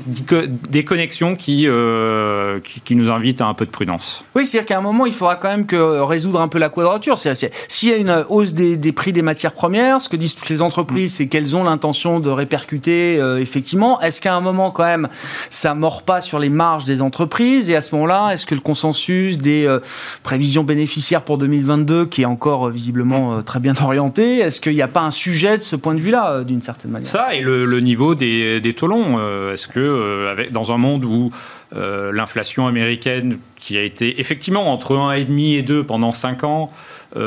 déconnexion 0.71 1.37
euh, 1.49 2.61
qui, 2.61 2.81
qui, 2.81 2.97
nous 2.97 3.11
invite 3.11 3.41
à 3.41 3.47
un 3.47 3.55
peu 3.55 3.67
de 3.67 3.71
prudence. 3.71 4.25
Oui, 4.35 4.47
c'est-à-dire 4.47 4.67
qu'à 4.67 4.79
un 4.79 4.83
moment, 4.83 5.07
il 5.07 5.13
faudra 5.13 5.37
quand 5.37 5.49
même 5.49 5.67
que 5.67 6.01
résoudre 6.01 6.41
un 6.41 6.49
peu 6.49 6.59
la 6.59 6.69
quadrature. 6.69 7.19
S'il 7.19 7.89
y 7.89 7.93
a 7.93 7.97
une 7.97 8.25
hausse 8.29 8.53
des, 8.53 8.93
prix 8.93 9.13
des 9.13 9.23
matières 9.23 9.53
premières, 9.53 10.01
ce 10.01 10.09
que 10.09 10.17
disent 10.17 10.35
toutes 10.35 10.49
les 10.49 10.63
entreprises, 10.63 11.13
mm. 11.13 11.17
c'est 11.17 11.27
qu'elles 11.29 11.55
ont 11.55 11.65
l'intention 11.65 12.21
de 12.21 12.31
répercuter 12.31 13.19
euh, 13.19 13.39
effectivement. 13.39 14.01
Est-ce 14.01 14.21
qu'à 14.21 14.35
un 14.35 14.41
moment, 14.41 14.71
quand 14.71 14.85
même, 14.85 15.09
ça 15.51 15.75
mord 15.75 16.03
pas 16.03 16.21
sur 16.21 16.39
les 16.39 16.51
marges 16.51 16.85
des 16.85 17.03
entreprises? 17.03 17.69
Et 17.69 17.77
à 17.77 17.83
ce 17.83 17.95
moment-là, 17.95 18.31
est-ce 18.33 18.47
que 18.47 18.55
le 18.55 18.61
consensus 18.61 19.39
des 19.39 19.67
euh, 19.67 19.81
prévisions 20.23 20.65
bénéficiaires 20.65 21.23
pour 21.23 21.39
2022, 21.39 22.07
qui 22.07 22.23
est 22.23 22.27
encore 22.27 22.71
visiblement 22.71 23.43
très 23.43 23.61
bien 23.61 23.75
orienté, 23.83 24.39
est-ce 24.39 24.61
qu'il 24.61 24.75
n'y 24.75 24.83
a 24.83 24.89
pas 24.89 25.03
un 25.03 25.11
sujet 25.11 25.59
de 25.59 25.63
ce 25.63 25.77
point 25.77 25.95
de 25.95 26.01
vue-là, 26.01 26.43
d'une 26.43 26.63
certaine 26.63 26.91
manière? 26.91 27.11
Et 27.35 27.43
le, 27.43 27.81
niveau 27.81 28.15
des, 28.15 28.61
des 28.61 28.73
taux 28.73 28.87
longs. 28.87 29.17
Euh, 29.19 29.55
est-ce 29.55 29.69
que, 29.69 29.81
euh, 29.81 30.31
avec, 30.31 30.53
dans 30.53 30.73
un 30.73 30.79
monde 30.79 31.05
où 31.05 31.31
euh, 31.75 32.13
l'inflation 32.13 32.67
américaine, 32.67 33.39
qui 33.57 33.77
a 33.77 33.83
été 33.83 34.21
effectivement 34.21 34.73
entre 34.73 34.95
1,5 34.95 35.59
et 35.59 35.63
2 35.63 35.85
pendant 35.85 36.13
5 36.13 36.45
ans, 36.45 36.71
se 37.15 37.21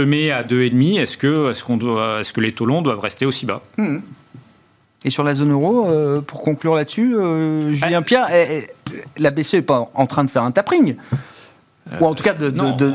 met 0.00 0.30
à 0.30 0.42
2,5, 0.42 1.00
est-ce 1.00 1.16
que, 1.16 1.50
est-ce, 1.50 1.64
qu'on 1.64 1.76
doit, 1.76 2.20
est-ce 2.20 2.32
que 2.32 2.40
les 2.40 2.52
taux 2.52 2.66
longs 2.66 2.82
doivent 2.82 3.00
rester 3.00 3.26
aussi 3.26 3.46
bas? 3.46 3.62
Hmm. 3.76 3.98
Et 5.04 5.10
sur 5.10 5.24
la 5.24 5.34
zone 5.34 5.52
euro, 5.52 5.88
pour 6.26 6.42
conclure 6.42 6.74
là-dessus, 6.74 7.16
Julien 7.70 8.02
Pierre, 8.02 8.26
eh, 8.32 8.64
eh, 8.92 9.00
la 9.18 9.30
BCE 9.30 9.54
n'est 9.54 9.62
pas 9.62 9.90
en 9.94 10.06
train 10.06 10.24
de 10.24 10.30
faire 10.30 10.42
un 10.42 10.50
tapering 10.50 10.96
ou 12.00 12.06
en 12.06 12.14
tout 12.14 12.22
cas 12.22 12.34
de, 12.34 12.52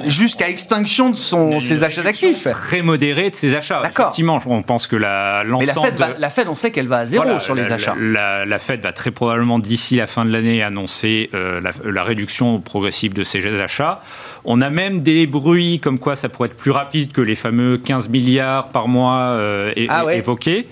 jusqu'à 0.08 0.48
extinction 0.48 1.10
de 1.10 1.16
son, 1.16 1.60
ses 1.60 1.84
achats 1.84 2.04
d'actifs. 2.04 2.44
Très 2.44 2.82
modéré 2.82 3.30
de 3.30 3.36
ses 3.36 3.56
achats. 3.56 3.82
Effectivement, 3.84 4.40
on 4.46 4.62
pense 4.62 4.88
que 4.88 4.96
la 4.96 5.44
l'ensemble. 5.44 5.92
La, 6.00 6.14
la, 6.18 6.30
Fed, 6.30 6.48
on 6.48 6.56
sait 6.56 6.72
qu'elle 6.72 6.88
va 6.88 7.00
à 7.00 7.06
zéro 7.06 7.40
sur 7.40 7.56
les 7.56 7.72
achats. 7.72 7.96
La, 7.98 8.60
Fed 8.60 8.82
va 8.82 8.94
très 8.94 9.12
probablement 9.12 9.60
d'ici 9.60 9.98
la 9.98 10.08
fin 10.08 10.26
de 10.26 10.32
l'année 10.32 10.64
annoncer 10.64 11.30
euh, 11.34 11.60
la, 11.84 12.04
réduction 12.04 12.60
progressive 12.62 13.14
de 13.14 13.24
ses 13.24 13.46
achats. 13.60 14.02
On 14.46 14.62
a 14.62 14.70
même 14.70 15.02
des 15.02 15.28
bruits 15.28 15.80
comme 15.80 16.00
quoi 16.00 16.16
ça 16.16 16.30
pourrait 16.30 16.50
être 16.50 16.58
plus 16.58 16.72
rapide 16.72 17.12
que 17.12 17.22
les 17.22 17.36
fameux 17.36 17.78
15 17.78 18.10
milliards 18.10 18.70
par 18.70 18.88
mois 18.88 19.32
euh, 19.32 19.74
ah 19.90 20.06
évoqués. 20.14 20.68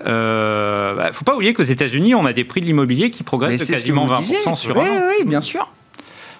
Il 0.00 0.06
euh, 0.06 0.92
ne 0.92 0.96
bah, 0.98 1.12
faut 1.12 1.24
pas 1.24 1.34
oublier 1.34 1.54
qu'aux 1.54 1.62
États-Unis, 1.62 2.14
on 2.14 2.26
a 2.26 2.32
des 2.32 2.44
prix 2.44 2.60
de 2.60 2.66
l'immobilier 2.66 3.10
qui 3.10 3.22
progressent 3.22 3.66
de 3.66 3.72
quasiment 3.72 4.06
20% 4.06 4.56
sur 4.56 4.78
un 4.78 4.84
an. 4.84 5.00
Oui, 5.18 5.24
bien 5.24 5.40
sûr. 5.40 5.70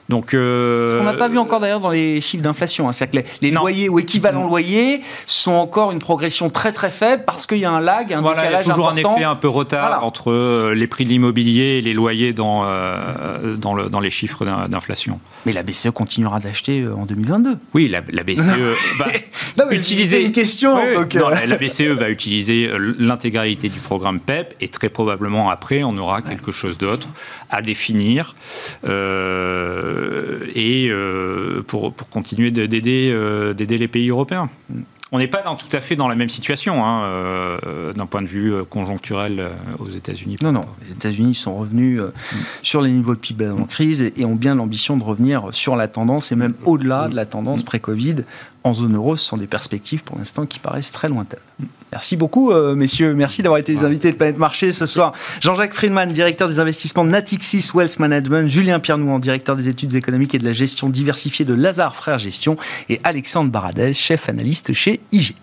Donc, 0.09 0.35
euh, 0.35 0.87
Ce 0.87 0.97
qu'on 0.97 1.05
n'a 1.05 1.15
pas 1.15 1.29
vu 1.29 1.39
encore 1.39 1.61
d'ailleurs 1.61 1.81
dans 1.81 1.91
les 1.91 2.21
chiffres 2.21 2.43
d'inflation, 2.43 2.89
hein. 2.89 2.93
c'est-à-dire 2.93 3.23
que 3.23 3.29
les, 3.41 3.51
loyers 3.51 3.89
ou 3.89 3.99
équivalents 3.99 4.47
loyers 4.47 5.01
sont 5.27 5.53
encore 5.53 5.93
une 5.93 5.99
progression 5.99 6.51
très 6.51 6.73
très 6.73 6.91
faible 6.91 7.25
parce 7.27 7.47
qu'il 7.47 7.59
y 7.59 7.65
a 7.65 7.71
un 7.71 7.81
lag, 7.81 8.13
un 8.13 8.21
voilà, 8.21 8.43
décalage 8.43 8.67
il 8.67 8.69
y 8.69 8.71
a 8.71 8.75
toujours 8.75 8.91
un 8.91 8.97
effet 8.97 9.25
un 9.25 9.35
peu 9.35 9.49
retard 9.49 10.05
entre 10.05 10.31
euh, 10.31 10.75
les 10.75 10.87
prix 10.87 11.05
de 11.05 11.11
l'immobilier 11.11 11.79
et 11.79 11.81
les 11.81 11.95
loyers 11.95 12.35
dans, 12.35 12.65
euh, 12.65 13.57
dans, 13.57 13.75
le, 13.75 13.89
dans, 13.89 14.01
les 14.01 14.11
chiffres 14.11 14.45
d'inflation. 14.69 15.21
Mais 15.47 15.53
la 15.53 15.63
BCE 15.63 15.91
continuera 15.91 16.39
d'acheter 16.39 16.87
en 16.87 17.07
2022. 17.07 17.57
Oui, 17.73 17.89
la, 17.89 18.01
BCE 18.03 18.51
va 19.57 19.75
utiliser 19.75 20.23
une 20.25 20.33
question. 20.33 20.77
non, 20.77 21.29
la, 21.29 21.57
BCE 21.57 21.93
va 21.93 22.11
utiliser 22.11 22.71
l'intégralité 22.99 23.71
du 23.71 23.81
programme 23.81 24.21
PEP 24.21 24.55
et 24.61 24.69
très 24.69 24.91
probablement 24.91 25.51
après 25.51 25.83
on 25.83 25.97
aura 25.97 26.21
quelque 26.21 26.53
chose 26.53 26.77
d'autre 26.77 27.09
à 27.51 27.63
définir. 27.63 28.35
Euh, 28.87 29.94
et 30.55 30.89
euh, 30.91 31.63
pour, 31.67 31.93
pour, 31.93 32.09
continuer 32.09 32.51
d'aider 32.51 33.11
euh, 33.13 33.55
d'aider 33.55 33.79
les 33.79 33.89
pays 33.89 34.11
européens. 34.11 34.49
On 35.13 35.19
n'est 35.19 35.29
pas 35.29 35.43
dans, 35.43 35.55
tout 35.55 35.69
à 35.77 35.81
fait 35.81 35.95
dans 35.95 36.09
la 36.09 36.17
même 36.17 36.29
situation 36.29 36.85
hein, 36.85 37.59
d'un 37.95 38.07
point 38.07 38.21
de 38.21 38.27
vue 38.27 38.53
conjoncturel 38.69 39.49
aux 39.79 39.89
États-Unis. 39.89 40.39
Non, 40.43 40.51
non, 40.51 40.65
les 40.83 40.91
États-Unis 40.91 41.35
sont 41.35 41.55
revenus 41.55 42.01
sur 42.63 42.81
les 42.81 42.91
niveaux 42.91 43.15
de 43.15 43.21
PIB 43.21 43.51
en 43.51 43.65
crise 43.65 44.03
et, 44.03 44.25
ont 44.25 44.35
bien 44.35 44.57
l'ambition 44.57 44.97
de 44.97 45.05
revenir 45.05 45.51
sur 45.53 45.77
la 45.77 45.87
tendance 45.87 46.33
et 46.33 46.37
même 46.37 46.55
au-delà 46.65 47.09
de 47.09 47.15
la 47.15 47.27
tendance 47.27 47.63
pré-Covid. 47.63 48.25
En 48.65 48.75
zone 48.75 48.97
euro, 48.97 49.15
ce 49.15 49.25
sont 49.25 49.37
des 49.37 49.47
perspectives 49.47 50.03
pour 50.03 50.19
l'instant 50.19 50.47
qui 50.47 50.59
paraissent 50.59 50.91
très 50.91 51.09
lointaines. 51.09 51.39
Merci 51.95 52.17
beaucoup, 52.17 52.51
euh, 52.51 52.75
messieurs. 52.75 53.15
Merci 53.15 53.41
d'avoir 53.41 53.61
été 53.61 53.73
les 53.73 53.85
invités 53.85 54.11
de 54.11 54.17
Planète 54.17 54.37
Marché 54.37 54.73
ce 54.73 54.85
soir. 54.85 55.13
Jean-Jacques 55.41 55.75
Friedman, 55.75 56.11
directeur 56.11 56.49
des 56.49 56.59
investissements 56.59 57.05
de 57.05 57.11
Natixis 57.11 57.71
Wealth 57.73 58.01
Management, 58.01 58.49
Julien 58.49 58.81
Piernouan, 58.81 59.21
directeur 59.21 59.55
des 59.55 59.69
études 59.69 59.95
économiques 59.95 60.35
et 60.35 60.41
de 60.41 60.45
la 60.45 60.53
gestion 60.53 60.89
diversifiée 60.89 61.45
de 61.45 61.55
Lazare 61.55 61.95
Frères 61.95 62.19
Gestion, 62.19 62.57
et 62.89 63.01
Alexandre 63.05 63.53
Baradez, 63.53 63.93
chef 63.93 64.29
analyste 64.29 64.73
chez 64.73 64.99
IG. 65.13 65.37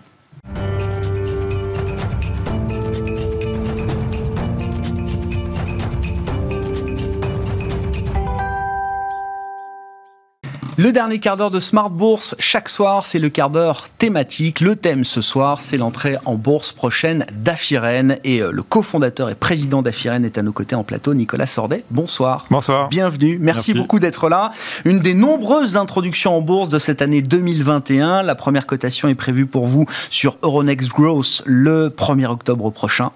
Le 10.83 10.91
dernier 10.91 11.19
quart 11.19 11.37
d'heure 11.37 11.51
de 11.51 11.59
Smart 11.59 11.91
Bourse, 11.91 12.33
chaque 12.39 12.67
soir, 12.67 13.05
c'est 13.05 13.19
le 13.19 13.29
quart 13.29 13.51
d'heure 13.51 13.85
thématique. 13.99 14.61
Le 14.61 14.75
thème 14.75 15.03
ce 15.03 15.21
soir, 15.21 15.61
c'est 15.61 15.77
l'entrée 15.77 16.17
en 16.25 16.33
bourse 16.33 16.73
prochaine 16.73 17.23
d'Afiren. 17.33 18.17
Et 18.23 18.41
euh, 18.41 18.49
le 18.51 18.63
cofondateur 18.63 19.29
et 19.29 19.35
président 19.35 19.83
d'Afiren 19.83 20.25
est 20.25 20.39
à 20.39 20.41
nos 20.41 20.51
côtés 20.51 20.73
en 20.73 20.83
plateau, 20.83 21.13
Nicolas 21.13 21.45
Sordet. 21.45 21.83
Bonsoir. 21.91 22.47
Bonsoir. 22.49 22.89
Bienvenue. 22.89 23.37
Merci, 23.39 23.75
beaucoup 23.75 23.99
d'être 23.99 24.27
là. 24.27 24.53
Une 24.83 24.99
des 24.99 25.13
nombreuses 25.13 25.77
introductions 25.77 26.35
en 26.35 26.41
bourse 26.41 26.69
de 26.69 26.79
cette 26.79 27.03
année 27.03 27.21
2021. 27.21 28.23
La 28.23 28.33
première 28.33 28.65
cotation 28.65 29.07
est 29.07 29.13
prévue 29.13 29.45
pour 29.45 29.67
vous 29.67 29.85
sur 30.09 30.39
Euronext 30.41 30.89
Growth 30.89 31.43
le 31.45 31.89
1er 31.89 32.25
octobre 32.25 32.71
prochain. 32.71 33.11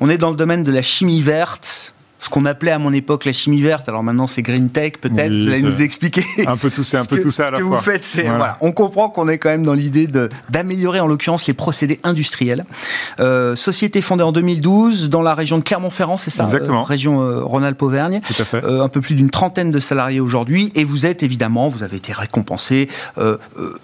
On 0.00 0.10
est 0.10 0.18
dans 0.18 0.30
le 0.30 0.36
domaine 0.36 0.64
de 0.64 0.72
la 0.72 0.82
chimie 0.82 1.22
verte 1.22 1.94
ce 2.24 2.30
qu'on 2.30 2.46
appelait 2.46 2.70
à 2.70 2.78
mon 2.78 2.94
époque 2.94 3.26
la 3.26 3.34
chimie 3.34 3.60
verte. 3.60 3.86
Alors 3.86 4.02
maintenant, 4.02 4.26
c'est 4.26 4.40
green 4.40 4.70
tech, 4.70 4.92
peut-être. 4.98 5.30
vous 5.30 5.48
allez 5.48 5.60
nous 5.60 5.82
expliquer. 5.82 6.24
Un 6.46 6.56
peu 6.56 6.70
tout 6.70 6.82
ça, 6.82 7.00
un 7.00 7.04
peu 7.04 7.20
tout 7.20 7.30
ça 7.30 7.48
à 7.48 7.50
la 7.50 7.58
fois. 7.58 7.66
Ce 7.66 7.70
que 7.70 7.76
vous 7.76 7.82
faites, 7.82 8.02
c'est 8.02 8.22
voilà. 8.22 8.56
On 8.62 8.72
comprend 8.72 9.10
qu'on 9.10 9.28
est 9.28 9.36
quand 9.36 9.50
même 9.50 9.62
dans 9.62 9.74
l'idée 9.74 10.06
d'améliorer, 10.48 11.00
en 11.00 11.06
l'occurrence, 11.06 11.46
les 11.46 11.52
procédés 11.52 11.98
industriels. 12.02 12.64
Euh, 13.20 13.56
société 13.56 14.00
fondée 14.00 14.22
en 14.22 14.32
2012 14.32 15.10
dans 15.10 15.20
la 15.20 15.34
région 15.34 15.58
de 15.58 15.62
Clermont-Ferrand, 15.62 16.16
c'est 16.16 16.30
ça 16.30 16.44
Exactement. 16.44 16.80
Euh, 16.80 16.84
région 16.84 17.20
euh, 17.20 17.44
Rhône-Alpes-Auvergne. 17.44 18.22
Tout 18.26 18.40
à 18.40 18.44
fait. 18.44 18.64
Un 18.64 18.88
peu 18.88 19.02
plus 19.02 19.14
d'une 19.14 19.30
trentaine 19.30 19.70
de 19.70 19.78
salariés 19.78 20.20
aujourd'hui. 20.20 20.72
Et 20.74 20.84
vous 20.84 21.04
êtes 21.04 21.22
évidemment, 21.22 21.68
vous 21.68 21.82
avez 21.82 21.98
été 21.98 22.14
récompensé, 22.14 22.88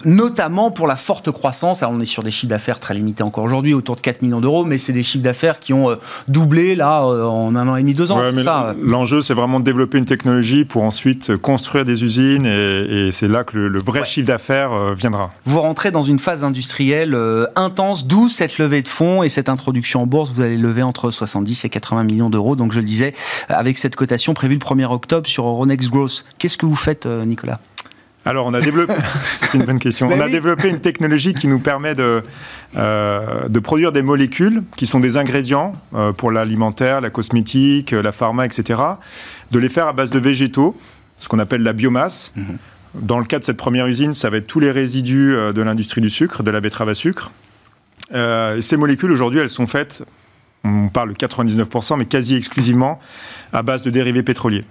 notamment 0.03 0.71
pour 0.71 0.87
la 0.87 0.95
forte 0.95 1.29
croissance. 1.29 1.83
Alors 1.83 1.93
on 1.93 1.99
est 1.99 2.05
sur 2.05 2.23
des 2.23 2.31
chiffres 2.31 2.49
d'affaires 2.49 2.79
très 2.79 2.95
limités 2.95 3.21
encore 3.21 3.43
aujourd'hui, 3.43 3.75
autour 3.75 3.95
de 3.95 4.01
4 4.01 4.23
millions 4.23 4.41
d'euros, 4.41 4.65
mais 4.65 4.79
c'est 4.79 4.93
des 4.93 5.03
chiffres 5.03 5.23
d'affaires 5.23 5.59
qui 5.59 5.73
ont 5.73 5.95
doublé 6.27 6.73
là 6.73 7.03
en 7.03 7.55
un 7.55 7.67
an 7.67 7.75
et 7.75 7.81
demi, 7.81 7.93
deux 7.93 8.11
ans. 8.11 8.19
Ouais, 8.19 8.30
L'enjeu, 8.81 9.21
c'est 9.21 9.33
vraiment 9.33 9.59
de 9.59 9.65
développer 9.65 9.97
une 9.97 10.05
technologie 10.05 10.65
pour 10.65 10.83
ensuite 10.83 11.35
construire 11.37 11.85
des 11.85 12.03
usines 12.03 12.45
et, 12.45 13.07
et 13.07 13.11
c'est 13.11 13.27
là 13.27 13.43
que 13.43 13.57
le, 13.57 13.67
le 13.67 13.79
vrai 13.79 14.01
ouais. 14.01 14.05
chiffre 14.05 14.27
d'affaires 14.27 14.73
euh, 14.73 14.93
viendra. 14.93 15.29
Vous 15.45 15.61
rentrez 15.61 15.91
dans 15.91 16.03
une 16.03 16.19
phase 16.19 16.43
industrielle 16.43 17.15
euh, 17.15 17.45
intense, 17.55 18.05
d'où 18.07 18.29
cette 18.29 18.57
levée 18.57 18.81
de 18.81 18.87
fonds 18.87 19.23
et 19.23 19.29
cette 19.29 19.49
introduction 19.49 20.03
en 20.03 20.07
bourse. 20.07 20.31
Vous 20.33 20.41
allez 20.41 20.57
lever 20.57 20.83
entre 20.83 21.11
70 21.11 21.65
et 21.65 21.69
80 21.69 22.03
millions 22.03 22.29
d'euros. 22.29 22.55
Donc, 22.55 22.71
je 22.71 22.79
le 22.79 22.85
disais, 22.85 23.13
avec 23.49 23.77
cette 23.77 23.95
cotation 23.95 24.33
prévue 24.33 24.55
le 24.55 24.59
1er 24.59 24.91
octobre 24.91 25.27
sur 25.27 25.45
Euronext 25.45 25.89
Growth. 25.89 26.25
Qu'est-ce 26.37 26.57
que 26.57 26.65
vous 26.65 26.75
faites, 26.75 27.05
euh, 27.05 27.25
Nicolas? 27.25 27.59
Alors, 28.23 28.45
on 28.45 28.53
a 28.53 28.59
développé. 28.59 28.93
C'est 29.35 29.57
une 29.57 29.65
bonne 29.65 29.79
question. 29.79 30.07
on 30.07 30.19
a 30.19 30.25
oui. 30.25 30.31
développé 30.31 30.69
une 30.69 30.79
technologie 30.79 31.33
qui 31.33 31.47
nous 31.47 31.59
permet 31.59 31.95
de, 31.95 32.21
euh, 32.77 33.47
de 33.49 33.59
produire 33.59 33.91
des 33.91 34.03
molécules 34.03 34.63
qui 34.75 34.85
sont 34.85 34.99
des 34.99 35.17
ingrédients 35.17 35.71
euh, 35.95 36.13
pour 36.13 36.31
l'alimentaire, 36.31 37.01
la 37.01 37.09
cosmétique, 37.09 37.91
la 37.91 38.11
pharma, 38.11 38.45
etc. 38.45 38.79
De 39.49 39.59
les 39.59 39.69
faire 39.69 39.87
à 39.87 39.93
base 39.93 40.11
de 40.11 40.19
végétaux, 40.19 40.77
ce 41.17 41.27
qu'on 41.29 41.39
appelle 41.39 41.63
la 41.63 41.73
biomasse. 41.73 42.31
Mm 42.35 42.41
-hmm. 42.41 42.57
Dans 42.93 43.19
le 43.19 43.25
cas 43.25 43.39
de 43.39 43.43
cette 43.43 43.57
première 43.57 43.87
usine, 43.87 44.13
ça 44.13 44.29
va 44.29 44.37
être 44.37 44.47
tous 44.47 44.59
les 44.59 44.71
résidus 44.71 45.33
euh, 45.33 45.53
de 45.53 45.61
l'industrie 45.61 46.01
du 46.01 46.09
sucre, 46.09 46.43
de 46.43 46.51
la 46.51 46.59
betterave 46.59 46.89
à 46.89 46.95
sucre. 46.95 47.31
Euh, 48.13 48.61
ces 48.61 48.77
molécules, 48.77 49.11
aujourd'hui, 49.11 49.39
elles 49.39 49.49
sont 49.49 49.67
faites, 49.67 50.03
on 50.63 50.89
parle 50.89 51.09
de 51.09 51.15
99%, 51.15 51.97
mais 51.97 52.05
quasi 52.05 52.35
exclusivement 52.35 52.99
à 53.53 53.63
base 53.63 53.81
de 53.83 53.89
dérivés 53.89 54.23
pétroliers 54.23 54.65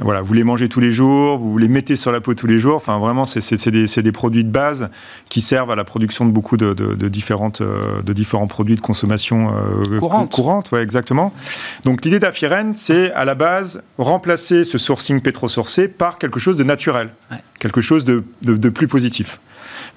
voilà, 0.00 0.22
vous 0.22 0.32
les 0.32 0.44
mangez 0.44 0.68
tous 0.68 0.80
les 0.80 0.92
jours, 0.92 1.38
vous 1.38 1.58
les 1.58 1.68
mettez 1.68 1.96
sur 1.96 2.12
la 2.12 2.20
peau 2.20 2.34
tous 2.34 2.46
les 2.46 2.58
jours. 2.58 2.76
Enfin, 2.76 2.98
vraiment, 2.98 3.26
c'est 3.26 3.68
des, 3.70 3.86
des, 3.86 4.12
produits 4.12 4.44
de 4.44 4.50
base 4.50 4.90
qui 5.28 5.40
servent 5.40 5.70
à 5.70 5.76
la 5.76 5.84
production 5.84 6.24
de 6.24 6.30
beaucoup 6.30 6.56
de, 6.56 6.72
de, 6.72 6.94
de 6.94 7.08
différentes, 7.08 7.62
de 7.62 8.12
différents 8.12 8.46
produits 8.46 8.76
de 8.76 8.80
consommation 8.80 9.54
euh, 9.54 9.98
courante. 9.98 10.32
courante 10.32 10.72
ouais, 10.72 10.82
exactement. 10.82 11.32
Donc, 11.84 12.04
l'idée 12.04 12.18
d'Afiren, 12.18 12.74
c'est 12.74 13.12
à 13.12 13.24
la 13.24 13.34
base 13.34 13.82
remplacer 13.98 14.64
ce 14.64 14.78
sourcing 14.78 15.20
pétrosourcé 15.20 15.88
par 15.88 16.18
quelque 16.18 16.40
chose 16.40 16.56
de 16.56 16.64
naturel, 16.64 17.10
ouais. 17.30 17.38
quelque 17.58 17.80
chose 17.80 18.04
de, 18.04 18.22
plus 18.70 18.88
positif. 18.88 19.40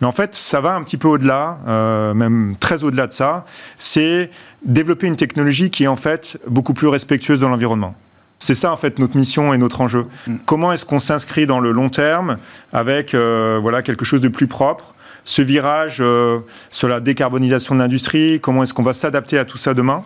Mais 0.01 0.07
en 0.07 0.11
fait, 0.11 0.35
ça 0.35 0.61
va 0.61 0.75
un 0.75 0.83
petit 0.83 0.97
peu 0.97 1.07
au-delà, 1.07 1.59
euh, 1.67 2.13
même 2.13 2.55
très 2.59 2.83
au-delà 2.83 3.07
de 3.07 3.11
ça. 3.11 3.45
C'est 3.77 4.31
développer 4.65 5.07
une 5.07 5.15
technologie 5.15 5.69
qui 5.69 5.83
est 5.83 5.87
en 5.87 5.95
fait 5.95 6.39
beaucoup 6.47 6.73
plus 6.73 6.87
respectueuse 6.87 7.39
de 7.39 7.45
l'environnement. 7.45 7.95
C'est 8.43 8.55
ça 8.55 8.73
en 8.73 8.77
fait 8.77 8.99
notre 8.99 9.15
mission 9.15 9.53
et 9.53 9.57
notre 9.57 9.79
enjeu. 9.79 10.05
Mm. 10.27 10.35
Comment 10.45 10.73
est-ce 10.73 10.85
qu'on 10.85 10.99
s'inscrit 10.99 11.45
dans 11.45 11.61
le 11.61 11.71
long 11.71 11.87
terme 11.87 12.39
avec 12.73 13.13
euh, 13.13 13.57
voilà 13.61 13.81
quelque 13.81 14.03
chose 14.03 14.19
de 14.19 14.27
plus 14.27 14.47
propre? 14.47 14.95
Ce 15.23 15.41
virage 15.41 15.99
euh, 16.01 16.39
sur 16.69 16.89
la 16.89 16.99
décarbonisation 16.99 17.73
de 17.73 17.79
l'industrie, 17.79 18.41
comment 18.41 18.61
est-ce 18.63 18.73
qu'on 18.73 18.83
va 18.83 18.93
s'adapter 18.93 19.37
à 19.37 19.45
tout 19.45 19.57
ça 19.57 19.73
demain? 19.73 20.03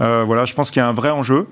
Euh, 0.00 0.24
Voilà, 0.26 0.46
je 0.46 0.54
pense 0.54 0.70
qu'il 0.70 0.80
y 0.80 0.82
a 0.82 0.88
un 0.88 0.94
vrai 0.94 1.10
enjeu. 1.10 1.46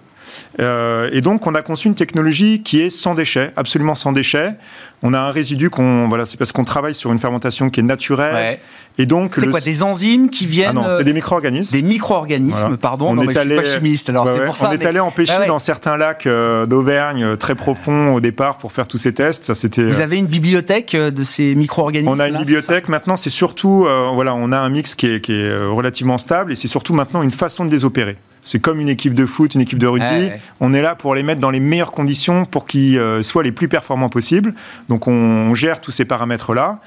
Euh, 0.60 1.10
et 1.12 1.20
donc, 1.20 1.46
on 1.46 1.54
a 1.54 1.62
conçu 1.62 1.88
une 1.88 1.94
technologie 1.94 2.62
qui 2.62 2.80
est 2.80 2.90
sans 2.90 3.14
déchets, 3.14 3.52
absolument 3.56 3.94
sans 3.94 4.12
déchets. 4.12 4.54
On 5.02 5.14
a 5.14 5.20
un 5.20 5.30
résidu 5.32 5.68
qu'on, 5.68 6.08
voilà, 6.08 6.26
c'est 6.26 6.36
parce 6.36 6.52
qu'on 6.52 6.64
travaille 6.64 6.94
sur 6.94 7.10
une 7.10 7.18
fermentation 7.18 7.70
qui 7.70 7.80
est 7.80 7.84
naturelle. 7.84 8.34
Ouais. 8.34 8.60
Et 8.98 9.06
donc, 9.06 9.36
c'est 9.38 9.48
quoi 9.48 9.60
des 9.60 9.82
enzymes 9.82 10.28
qui 10.28 10.46
viennent 10.46 10.78
ah 10.78 10.88
non, 10.88 10.96
c'est 10.98 11.04
des 11.04 11.14
micro-organismes. 11.14 11.72
Des 11.72 11.82
micro-organismes, 11.82 12.60
voilà. 12.60 12.76
pardon. 12.76 13.08
On 13.10 13.14
non, 13.14 13.22
est 13.22 13.36
allé, 13.36 13.56
je 13.56 13.62
suis 13.62 13.72
pas 13.72 13.78
chimiste, 13.78 14.10
alors 14.10 14.28
c'est 14.28 14.44
pour 14.44 14.54
ça. 14.54 14.68
On 14.68 14.72
est 14.72 14.84
allé 14.84 15.00
en 15.00 15.10
pêcher 15.10 15.36
ouais, 15.38 15.46
dans 15.46 15.58
certains 15.58 15.96
lacs 15.96 16.26
euh, 16.26 16.66
d'Auvergne 16.66 17.24
euh, 17.24 17.36
très 17.36 17.54
profonds 17.54 18.14
au 18.14 18.20
départ 18.20 18.58
pour 18.58 18.72
faire 18.72 18.86
tous 18.86 18.98
ces 18.98 19.14
tests. 19.14 19.44
Ça, 19.44 19.54
c'était. 19.54 19.82
Vous 19.82 20.00
avez 20.00 20.18
une 20.18 20.26
bibliothèque 20.26 20.94
euh, 20.94 21.10
de 21.10 21.24
ces 21.24 21.54
micro-organismes. 21.54 22.12
On 22.12 22.20
a 22.20 22.28
une 22.28 22.34
là, 22.34 22.40
bibliothèque. 22.40 22.88
Maintenant, 22.88 23.16
c'est 23.16 23.30
surtout, 23.30 23.86
euh, 23.86 24.10
voilà, 24.12 24.34
on 24.34 24.52
a 24.52 24.58
un 24.58 24.68
mix 24.68 24.94
qui 24.94 25.06
est, 25.06 25.20
qui 25.20 25.32
est 25.32 25.56
relativement 25.56 26.18
stable 26.18 26.52
et 26.52 26.56
c'est 26.56 26.68
surtout 26.68 26.92
maintenant 26.92 27.22
une 27.22 27.30
façon 27.30 27.64
de 27.64 27.70
les 27.70 27.84
opérer. 27.84 28.18
C'est 28.42 28.58
comme 28.58 28.80
une 28.80 28.88
équipe 28.88 29.14
de 29.14 29.24
foot, 29.24 29.54
une 29.54 29.60
équipe 29.60 29.78
de 29.78 29.86
rugby. 29.86 30.06
Ouais. 30.06 30.40
On 30.60 30.74
est 30.74 30.82
là 30.82 30.96
pour 30.96 31.14
les 31.14 31.22
mettre 31.22 31.40
dans 31.40 31.50
les 31.50 31.60
meilleures 31.60 31.92
conditions 31.92 32.44
pour 32.44 32.66
qu'ils 32.66 32.98
euh, 32.98 33.22
soient 33.22 33.44
les 33.44 33.52
plus 33.52 33.68
performants 33.68 34.08
possibles. 34.08 34.54
Donc 34.88 35.06
on, 35.06 35.54
gère 35.54 35.80
tous 35.80 35.92
ces 35.92 36.04
paramètres-là. 36.04 36.80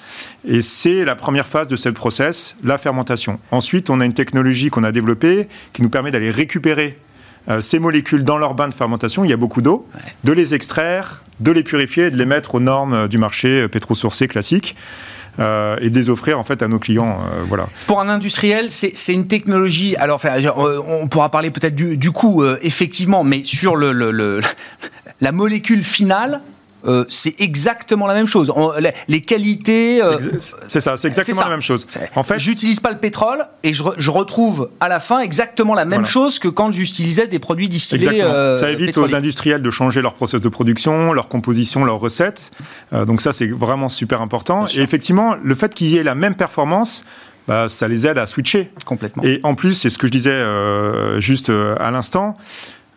Et 0.45 0.61
c'est 0.61 1.05
la 1.05 1.15
première 1.15 1.47
phase 1.47 1.67
de 1.67 1.75
ce 1.75 1.87
process, 1.89 2.55
la 2.63 2.77
fermentation. 2.77 3.39
Ensuite, 3.51 3.89
on 3.89 4.01
a 4.01 4.05
une 4.05 4.13
technologie 4.13 4.69
qu'on 4.69 4.83
a 4.83 4.91
développée 4.91 5.47
qui 5.71 5.81
nous 5.81 5.89
permet 5.89 6.11
d'aller 6.11 6.29
récupérer 6.29 6.99
euh, 7.47 7.61
ces 7.61 7.79
molécules 7.79 8.23
dans 8.23 8.37
leur 8.37 8.53
bain 8.53 8.67
de 8.67 8.73
fermentation. 8.73 9.23
Il 9.23 9.29
y 9.29 9.33
a 9.33 9.37
beaucoup 9.37 9.61
d'eau. 9.61 9.87
Ouais. 9.95 10.01
De 10.25 10.33
les 10.33 10.53
extraire, 10.55 11.23
de 11.39 11.51
les 11.51 11.63
purifier 11.63 12.07
et 12.07 12.11
de 12.11 12.17
les 12.17 12.25
mettre 12.25 12.55
aux 12.55 12.59
normes 12.59 13.07
du 13.07 13.17
marché 13.17 13.67
pétro-sourcé 13.69 14.27
classique. 14.27 14.75
Euh, 15.39 15.75
et 15.81 15.89
de 15.89 15.95
les 15.95 16.09
offrir 16.09 16.39
en 16.39 16.43
fait 16.43 16.61
à 16.61 16.67
nos 16.67 16.79
clients. 16.79 17.19
Euh, 17.19 17.43
voilà. 17.47 17.67
Pour 17.87 17.99
un 17.99 18.07
industriel, 18.07 18.71
c'est 18.71 19.13
une 19.13 19.27
technologie. 19.27 19.95
Alors, 19.97 20.15
enfin, 20.15 20.35
on 20.87 21.07
pourra 21.07 21.29
parler 21.29 21.51
peut-être 21.51 21.75
du, 21.75 22.11
coût, 22.11 22.43
euh, 22.43 22.57
effectivement, 22.61 23.23
mais 23.23 23.43
sur 23.43 23.75
la 25.21 25.31
molécule 25.31 25.83
finale, 25.83 26.41
euh, 26.87 27.05
c'est 27.09 27.35
exactement 27.39 28.07
la 28.07 28.13
même 28.13 28.27
chose. 28.27 28.51
On, 28.55 28.71
les 29.07 29.21
qualités. 29.21 30.03
Euh, 30.03 30.17
c'est 30.67 30.81
ça, 30.81 30.97
c'est 30.97 31.07
exactement 31.07 31.39
ça. 31.39 31.45
la 31.45 31.49
même 31.49 31.61
chose. 31.61 31.87
En 32.15 32.23
fait, 32.23 32.39
j'utilise 32.39 32.79
pas 32.79 32.91
le 32.91 32.97
pétrole 32.97 33.45
et 33.63 33.73
je, 33.73 33.83
re, 33.83 33.93
je, 33.97 34.11
retrouve 34.11 34.69
à 34.79 34.87
la 34.87 34.99
fin 34.99 35.19
exactement 35.19 35.73
la 35.73 35.85
même 35.85 35.99
voilà. 35.99 36.07
chose 36.07 36.39
que 36.39 36.47
quand 36.47 36.71
j'utilisais 36.71 37.27
des 37.27 37.39
produits 37.39 37.69
distillés. 37.69 38.23
Euh, 38.23 38.53
ça 38.53 38.71
évite 38.71 38.87
pétroliers. 38.87 39.13
aux 39.13 39.15
industriels 39.15 39.61
de 39.61 39.71
changer 39.71 40.01
leur 40.01 40.13
process 40.13 40.41
de 40.41 40.49
production, 40.49 41.13
leur 41.13 41.27
composition, 41.27 41.85
leurs 41.85 41.99
recettes. 41.99 42.51
Euh, 42.93 43.05
donc 43.05 43.21
ça, 43.21 43.33
c'est 43.33 43.47
vraiment 43.47 43.89
super 43.89 44.21
important. 44.21 44.67
Et 44.67 44.79
effectivement, 44.79 45.35
le 45.41 45.55
fait 45.55 45.73
qu'il 45.73 45.87
y 45.87 45.97
ait 45.97 46.03
la 46.03 46.15
même 46.15 46.35
performance. 46.35 47.03
Bah, 47.47 47.69
ça 47.69 47.87
les 47.87 48.07
aide 48.07 48.17
à 48.17 48.25
switcher. 48.25 48.71
Complètement. 48.87 49.21
Et 49.21 49.39
en 49.43 49.53
plus, 49.53 49.75
c'est 49.75 49.91
ce 49.91 49.99
que 49.99 50.07
je 50.07 50.11
disais 50.11 50.43
juste 51.21 51.51
à 51.79 51.91
l'instant, 51.91 52.37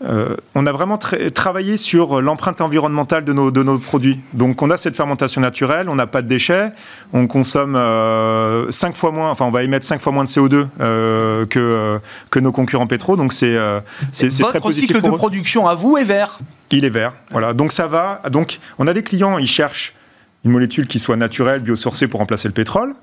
euh, 0.05 0.37
on 0.55 0.67
a 0.67 0.73
vraiment 0.73 0.97
tra 0.97 1.17
travaillé 1.31 1.77
sur 1.77 2.23
l'empreinte 2.23 2.61
environnementale 2.61 3.25
de 3.25 3.33
nos, 3.33 3.51
de 3.51 3.63
nos, 3.63 3.79
produits. 3.79 4.21
Donc, 4.33 4.63
on 4.63 4.71
a 4.71 4.77
cette 4.77 4.97
fermentation 4.97 5.41
naturelle, 5.41 5.89
on 5.89 5.97
n'a 5.97 6.07
pas 6.07 6.23
de 6.23 6.29
déchets, 6.29 6.71
on 7.13 7.27
consomme 7.27 7.75
euh, 7.75 8.71
5 8.71 8.95
fois 8.95 9.11
moins, 9.11 9.31
enfin, 9.31 9.47
on 9.47 9.51
va 9.51 9.65
émettre 9.65 9.85
5 9.85 10.01
fois 10.01 10.13
moins 10.13 10.25
de 10.25 10.29
CO2 10.29 10.67
euh, 10.81 11.47
que, 11.47 11.99
que 12.31 12.39
nos 12.39 12.53
concurrents 12.53 12.87
pétro. 12.87 13.17
Donc, 13.17 13.33
c'est 13.33 13.59
très 14.13 14.61
positif. 14.61 14.89
cycle 14.89 15.03
de 15.03 15.11
production 15.11 15.67
à 15.67 15.75
vous 15.75 15.97
est 15.97 16.05
vert. 16.05 16.39
Il 16.71 16.85
est 16.85 16.91
vert. 16.91 17.15
Voilà. 17.31 17.53
Donc, 17.53 17.73
ça 17.73 17.89
va. 17.89 18.23
Donc, 18.31 18.61
on 18.79 18.87
a 18.87 18.95
des 18.95 19.03
clients, 19.03 19.39
ils 19.39 19.49
cherchent 19.49 19.95
une 20.45 20.53
molécule 20.53 20.87
qui 20.87 21.01
soit 21.01 21.17
naturelle, 21.17 21.61
biosourcée 21.61 22.07
pour 22.07 22.21
remplacer 22.21 22.47
le 22.47 22.55
pétrole. 22.55 22.95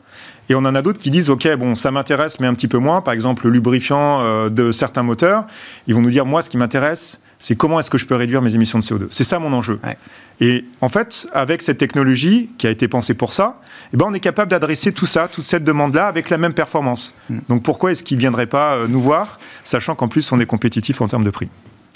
Et 0.49 0.55
on 0.55 0.59
en 0.59 0.75
a 0.75 0.81
d'autres 0.81 0.99
qui 0.99 1.11
disent, 1.11 1.29
OK, 1.29 1.47
bon, 1.55 1.75
ça 1.75 1.91
m'intéresse, 1.91 2.39
mais 2.39 2.47
un 2.47 2.53
petit 2.53 2.67
peu 2.67 2.77
moins. 2.77 3.01
Par 3.01 3.13
exemple, 3.13 3.45
le 3.45 3.51
lubrifiant 3.51 4.19
euh, 4.19 4.49
de 4.49 4.71
certains 4.71 5.03
moteurs. 5.03 5.45
Ils 5.87 5.95
vont 5.95 6.01
nous 6.01 6.09
dire, 6.09 6.25
moi, 6.25 6.41
ce 6.41 6.49
qui 6.49 6.57
m'intéresse, 6.57 7.19
c'est 7.39 7.55
comment 7.55 7.79
est-ce 7.79 7.89
que 7.89 7.97
je 7.97 8.05
peux 8.05 8.15
réduire 8.15 8.41
mes 8.41 8.55
émissions 8.55 8.79
de 8.79 8.83
CO2. 8.83 9.07
C'est 9.09 9.23
ça 9.23 9.39
mon 9.39 9.51
enjeu. 9.53 9.79
Ouais. 9.83 9.97
Et 10.39 10.65
en 10.81 10.89
fait, 10.89 11.27
avec 11.33 11.61
cette 11.61 11.77
technologie 11.77 12.49
qui 12.57 12.67
a 12.67 12.69
été 12.69 12.87
pensée 12.87 13.13
pour 13.13 13.33
ça, 13.33 13.59
eh 13.93 13.97
ben, 13.97 14.05
on 14.09 14.13
est 14.13 14.19
capable 14.19 14.51
d'adresser 14.51 14.91
tout 14.91 15.05
ça, 15.05 15.27
toute 15.27 15.43
cette 15.43 15.63
demande-là, 15.63 16.07
avec 16.07 16.29
la 16.29 16.37
même 16.37 16.53
performance. 16.53 17.13
Mm. 17.29 17.37
Donc 17.49 17.63
pourquoi 17.63 17.91
est-ce 17.91 18.03
qu'ils 18.03 18.17
ne 18.17 18.21
viendraient 18.21 18.47
pas 18.47 18.75
euh, 18.75 18.87
nous 18.87 19.01
voir, 19.01 19.39
sachant 19.63 19.95
qu'en 19.95 20.07
plus, 20.07 20.31
on 20.31 20.39
est 20.39 20.45
compétitif 20.45 21.01
en 21.01 21.07
termes 21.07 21.23
de 21.23 21.29
prix? 21.29 21.49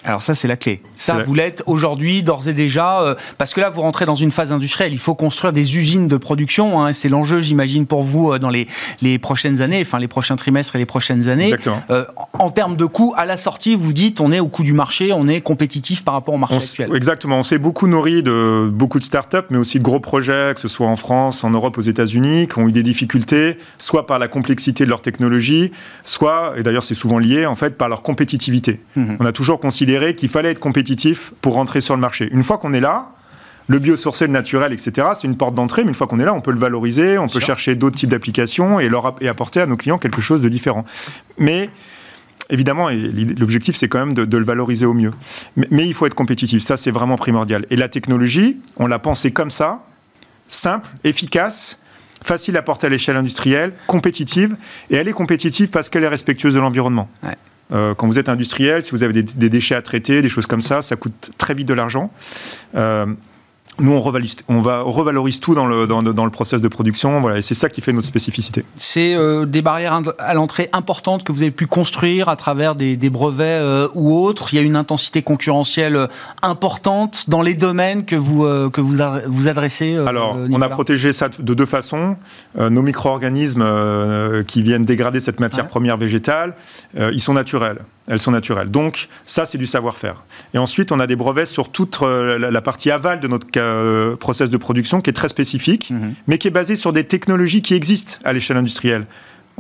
Alors 0.06 0.22
ça, 0.22 0.34
c'est 0.34 0.47
la 0.47 0.56
clé. 0.56 0.82
Ça, 0.95 1.24
vous 1.26 1.34
l'êtes 1.34 1.64
aujourd'hui, 1.66 2.22
d'ores 2.22 2.47
et 2.47 2.54
déjà, 2.54 3.02
euh, 3.02 3.16
parce 3.38 3.54
que 3.54 3.60
là, 3.60 3.70
vous 3.70 3.82
rentrez 3.82 4.06
dans 4.06 4.16
une 4.16 4.32
phase 4.32 4.52
industrielle. 4.52 4.93
Il 4.93 5.00
faut 5.00 5.16
construire 5.16 5.52
des 5.52 5.78
usines 5.78 6.08
de 6.08 6.16
production. 6.16 6.82
Hein, 6.82 6.93
c'est 6.93 7.10
l'enjeu, 7.10 7.41
j'imagine, 7.41 7.86
pour 7.86 8.04
vous 8.04 8.32
euh, 8.32 8.39
dans 8.39 8.50
les, 8.50 8.68
les 9.02 9.20
prochaines 9.20 9.62
années, 9.62 9.82
enfin 9.82 10.00
les 10.00 10.08
prochains 10.08 10.38
trimestres 10.38 10.76
et 10.76 10.80
les 10.80 10.86
prochaines 10.86 11.28
années. 11.28 11.47
Exactement. 11.47 11.82
Euh, 11.89 12.06
en 12.34 12.50
termes 12.50 12.78
de 12.78 12.86
coûts, 12.86 13.14
à 13.18 13.26
la 13.26 13.36
sortie, 13.36 13.76
vous 13.76 13.91
dites, 13.91 14.22
on 14.22 14.32
est 14.32 14.39
au 14.39 14.47
coût 14.47 14.64
du 14.64 14.72
marché, 14.72 15.12
on 15.12 15.28
est 15.28 15.41
compétitif 15.41 16.06
par 16.06 16.14
rapport 16.14 16.34
au 16.34 16.38
marché 16.38 16.56
On 16.56 16.60
actuel. 16.60 16.95
exactement. 16.95 17.39
On 17.39 17.43
s'est 17.43 17.60
beaucoup 17.60 17.88
nourri 17.88 18.24
de 18.24 18.70
beaucoup 18.72 19.00
de 19.00 19.04
startups, 19.04 19.38
mais 19.50 19.58
aussi 19.58 19.80
de 19.80 19.84
gros 19.84 20.00
projets, 20.00 20.54
que 20.56 20.62
ce 20.62 20.70
soit 20.70 20.88
en 20.88 20.95
France, 20.95 21.43
en 21.43 21.50
Europe, 21.50 21.78
aux 21.78 21.82
États-Unis, 21.82 22.47
qui 22.47 22.58
ont 22.58 22.68
eu 22.68 22.72
des 22.72 22.84
difficultés, 22.84 23.58
soit 23.78 24.08
par 24.08 24.18
la 24.18 24.30
complexité 24.30 24.86
de 24.86 24.89
leur 24.89 25.02
technologie, 25.02 25.72
soit, 26.06 26.54
et 26.56 26.64
d'ailleurs 26.64 26.86
c'est 26.86 26.95
souvent 26.95 27.20
lié, 27.20 27.45
en 27.45 27.56
fait, 27.56 27.78
par 27.78 27.89
leur 27.89 28.02
compétitivité. 28.02 28.80
Mhm. 28.95 29.18
On 29.20 29.26
a 29.26 29.34
toujours 29.34 29.60
considéré 29.60 29.89
qu'il 30.16 30.30
fallait 30.30 30.52
être 30.52 30.60
compétitif 30.60 31.32
pour 31.42 31.54
rentrer 31.54 31.82
sur 31.82 31.96
le 31.96 32.02
marché. 32.02 32.30
Une 32.32 32.44
fois 32.44 32.58
qu'on 32.58 32.74
est 32.74 32.80
là, 32.82 33.12
le 33.68 33.78
biosourcé, 33.80 34.26
le 34.28 34.34
naturel, 34.34 34.74
etc., 34.74 35.10
c'est 35.20 35.28
une 35.28 35.38
porte 35.38 35.54
d'entrée, 35.56 35.84
mais 35.84 35.90
une 35.90 35.96
fois 35.96 36.08
qu'on 36.08 36.20
est 36.20 36.26
là, 36.26 36.34
on 36.34 36.42
peut 36.42 36.52
le 36.52 36.60
valoriser, 36.60 37.18
on 37.18 37.28
peut 37.28 37.40
chercher 37.40 37.76
d'autres 37.76 37.98
types 37.98 38.10
d'applications 38.10 38.80
et, 38.80 38.90
leur, 38.90 39.06
app- 39.06 39.22
et 39.22 39.28
apporter 39.28 39.62
à 39.62 39.66
nos 39.68 39.78
clients 39.78 39.98
quelque 40.00 40.22
chose 40.22 40.42
de 40.42 40.50
différent. 40.50 40.84
Mais 41.38 41.70
évidemment, 42.50 42.90
l'objectif, 43.38 43.76
c'est 43.76 43.88
quand 43.88 44.00
même 44.00 44.14
de, 44.16 44.26
de 44.26 44.38
le 44.38 44.44
valoriser 44.44 44.86
au 44.88 44.96
mieux. 44.96 45.12
Mais, 45.56 45.68
mais 45.70 45.88
il 45.88 45.94
faut 45.94 46.08
être 46.08 46.16
compétitif, 46.16 46.64
ça 46.64 46.78
c'est 46.78 46.90
vraiment 46.92 47.16
primordial. 47.16 47.66
Et 47.70 47.76
la 47.76 47.90
technologie, 47.90 48.58
on 48.78 48.88
l'a 48.88 48.98
pensée 48.98 49.32
comme 49.32 49.52
ça, 49.52 49.86
simple, 50.50 50.90
efficace, 51.04 51.78
facile 52.24 52.58
à 52.58 52.64
porter 52.64 52.88
à 52.88 52.90
l'échelle 52.90 53.18
industrielle, 53.18 53.74
compétitive, 53.86 54.58
et 54.90 54.96
elle 54.96 55.08
est 55.08 55.14
compétitive 55.14 55.70
parce 55.70 55.90
qu'elle 55.90 56.04
est 56.04 56.08
respectueuse 56.08 56.56
de 56.56 56.60
l'environnement. 56.60 57.08
Ouais. 57.22 57.38
Euh, 57.72 57.94
quand 57.94 58.08
vous 58.08 58.18
êtes 58.18 58.30
industriel, 58.30 58.84
si 58.84 58.92
vous 58.92 59.04
avez 59.04 59.22
des, 59.22 59.50
déchets 59.50 59.76
à 59.76 59.82
traiter, 59.82 60.22
des 60.22 60.30
choses 60.30 60.48
comme 60.48 60.62
ça, 60.62 60.82
ça 60.82 60.96
coûte 60.96 61.32
très 61.38 61.54
vite 61.54 61.68
de 61.68 61.74
l'argent. 61.74 62.12
Euh, 62.76 63.06
nous, 63.80 63.92
on 63.94 64.62
va, 64.62 64.84
on 64.86 64.92
revalorise 64.92 65.40
tout 65.40 65.56
dans 65.56 65.66
le, 65.66 65.88
dans, 65.88 66.02
dans 66.04 66.26
le 66.26 66.32
process 66.32 66.62
de 66.62 66.68
production, 66.68 67.20
voilà, 67.22 67.38
et 67.38 67.42
c'est 67.42 67.54
ça 67.56 67.70
qui 67.70 67.82
fait 67.82 67.94
notre 67.94 68.08
spécificité. 68.08 68.64
C'est 68.76 69.14
euh, 69.16 69.46
des 69.46 69.62
barrières 69.62 70.02
à 70.20 70.34
l'entrée 70.34 70.70
importantes 70.74 71.24
que 71.24 71.32
vous 71.32 71.42
avez 71.42 71.52
pu 71.52 71.68
construire 71.68 72.30
à 72.30 72.36
travers 72.36 72.76
des, 72.76 72.98
des 72.98 73.10
brevets 73.10 73.62
euh, 73.62 73.88
ou 73.96 74.14
autres. 74.18 74.54
Il 74.54 74.58
y 74.58 74.60
a 74.60 74.62
une 74.62 74.76
intensité 74.76 75.22
concurrentielle 75.22 75.96
euh, 75.96 76.08
importante 76.42 77.26
dans 77.30 77.42
les 77.42 77.54
domaines 77.54 78.06
que 78.06 78.16
vous, 78.16 78.46
euh, 78.46 78.70
que 78.70 78.82
vous, 78.82 79.02
a- 79.02 79.22
vous 79.28 79.48
adressez. 79.48 79.96
Alors, 79.98 80.38
on 80.52 80.62
a 80.62 80.70
protégé 80.70 81.14
ça 81.14 81.30
de 81.30 81.54
deux 81.54 81.66
façons. 81.66 82.16
Nos 82.58 82.82
micro-organismes 82.82 83.64
qui 84.48 84.62
viennent 84.64 84.86
dégrader 84.86 85.20
cette 85.20 85.40
matière 85.40 85.66
Ouais. 85.66 85.70
première 85.70 85.98
végétale, 85.98 86.56
ils 86.98 87.22
sont 87.22 87.34
naturels. 87.34 87.80
Elles 88.10 88.20
sont 88.20 88.32
naturelles. 88.32 88.70
Donc, 88.72 89.07
ça, 89.26 89.45
c'est 89.45 89.57
du 89.60 89.68
savoir-faire. 89.68 90.24
Et 90.53 90.57
ensuite, 90.57 90.91
on 90.91 90.99
a 90.99 91.05
des 91.07 91.16
brevets 91.16 91.45
sur 91.45 91.70
toute 91.70 91.99
euh, 92.01 92.38
la, 92.39 92.62
partie 92.62 92.89
aval 92.91 93.20
de 93.20 93.28
notre 93.28 93.47
euh, 93.57 94.16
process 94.16 94.49
de 94.49 94.57
production 94.57 94.99
qui 94.99 95.10
est 95.12 95.14
très 95.14 95.30
spécifique, 95.30 95.91
Mhm. 95.91 96.16
mais 96.28 96.38
qui 96.39 96.47
est 96.47 96.51
basé 96.51 96.76
sur 96.76 96.91
des 96.91 97.03
technologies 97.03 97.62
qui 97.62 97.76
existent 97.76 98.14
à 98.26 98.34
l'échelle 98.34 98.57
industrielle. 98.57 99.05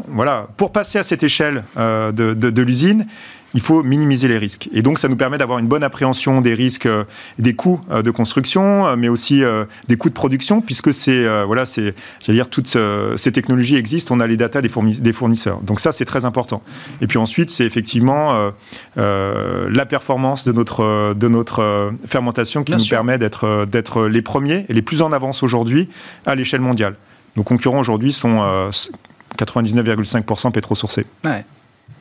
Voilà, 0.07 0.47
pour 0.57 0.71
passer 0.71 0.97
à 0.97 1.03
cette 1.03 1.23
échelle 1.23 1.63
euh, 1.77 2.11
de, 2.11 2.33
de- 2.33 2.49
de 2.49 2.61
l'usine, 2.61 3.05
il 3.53 3.61
faut 3.61 3.81
minimiser 3.83 4.27
les 4.27 4.37
risques. 4.37 4.69
Et 4.73 4.81
donc, 4.81 4.99
ça 4.99 5.07
nous 5.07 5.15
permet 5.15 5.37
d'avoir 5.37 5.59
une 5.59 5.67
bonne 5.67 5.83
appréhension 5.83 6.41
des 6.41 6.53
risques, 6.53 6.85
euh, 6.85 7.03
des 7.37 7.53
coûts 7.55 7.81
euh, 7.89 8.01
de 8.01 8.11
construction, 8.11 8.87
euh, 8.87 8.95
mais 8.95 9.09
aussi 9.09 9.43
euh, 9.43 9.65
des 9.87 9.97
coûts 9.97 10.09
de 10.09 10.13
production, 10.13 10.61
puisque 10.61 10.93
c'est, 10.93 11.25
voilà, 11.45 11.65
c'est, 11.65 11.95
j'allais 12.21 12.37
dire, 12.37 12.49
toutes 12.49 12.75
ces 13.17 13.31
technologies 13.31 13.75
existent. 13.75 14.13
On 14.15 14.19
a 14.19 14.27
les 14.27 14.37
datas 14.37 14.61
des, 14.61 14.69
fourni- 14.69 14.99
des 14.99 15.13
fournisseurs. 15.13 15.61
Donc 15.61 15.79
ça, 15.79 15.91
c'est 15.91 16.05
très 16.05 16.25
important. 16.25 16.61
Et 17.01 17.07
puis 17.07 17.17
ensuite, 17.17 17.49
c'est 17.49 17.65
effectivement 17.65 18.51
la 18.95 19.85
performance 19.85 20.45
de 20.45 20.51
notre 20.51 21.13
de 21.13 21.27
notre 21.27 21.91
fermentation 22.05 22.63
qui 22.63 22.71
Bien 22.71 22.77
nous 22.77 22.83
sûr. 22.83 22.97
permet 22.97 23.17
d'être 23.17 23.65
d'être 23.65 24.07
les 24.07 24.21
premiers 24.21 24.65
et 24.69 24.73
les 24.73 24.81
plus 24.81 25.01
en 25.01 25.11
avance 25.11 25.43
aujourd'hui 25.43 25.89
à 26.25 26.35
l'échelle 26.35 26.61
mondiale. 26.61 26.95
Nos 27.35 27.43
concurrents 27.43 27.79
aujourd'hui 27.79 28.11
sont 28.13 28.41
euh, 28.41 28.69
99,5% 29.37 30.51
pétro-sourcés. 30.51 31.05
Ouais. 31.25 31.45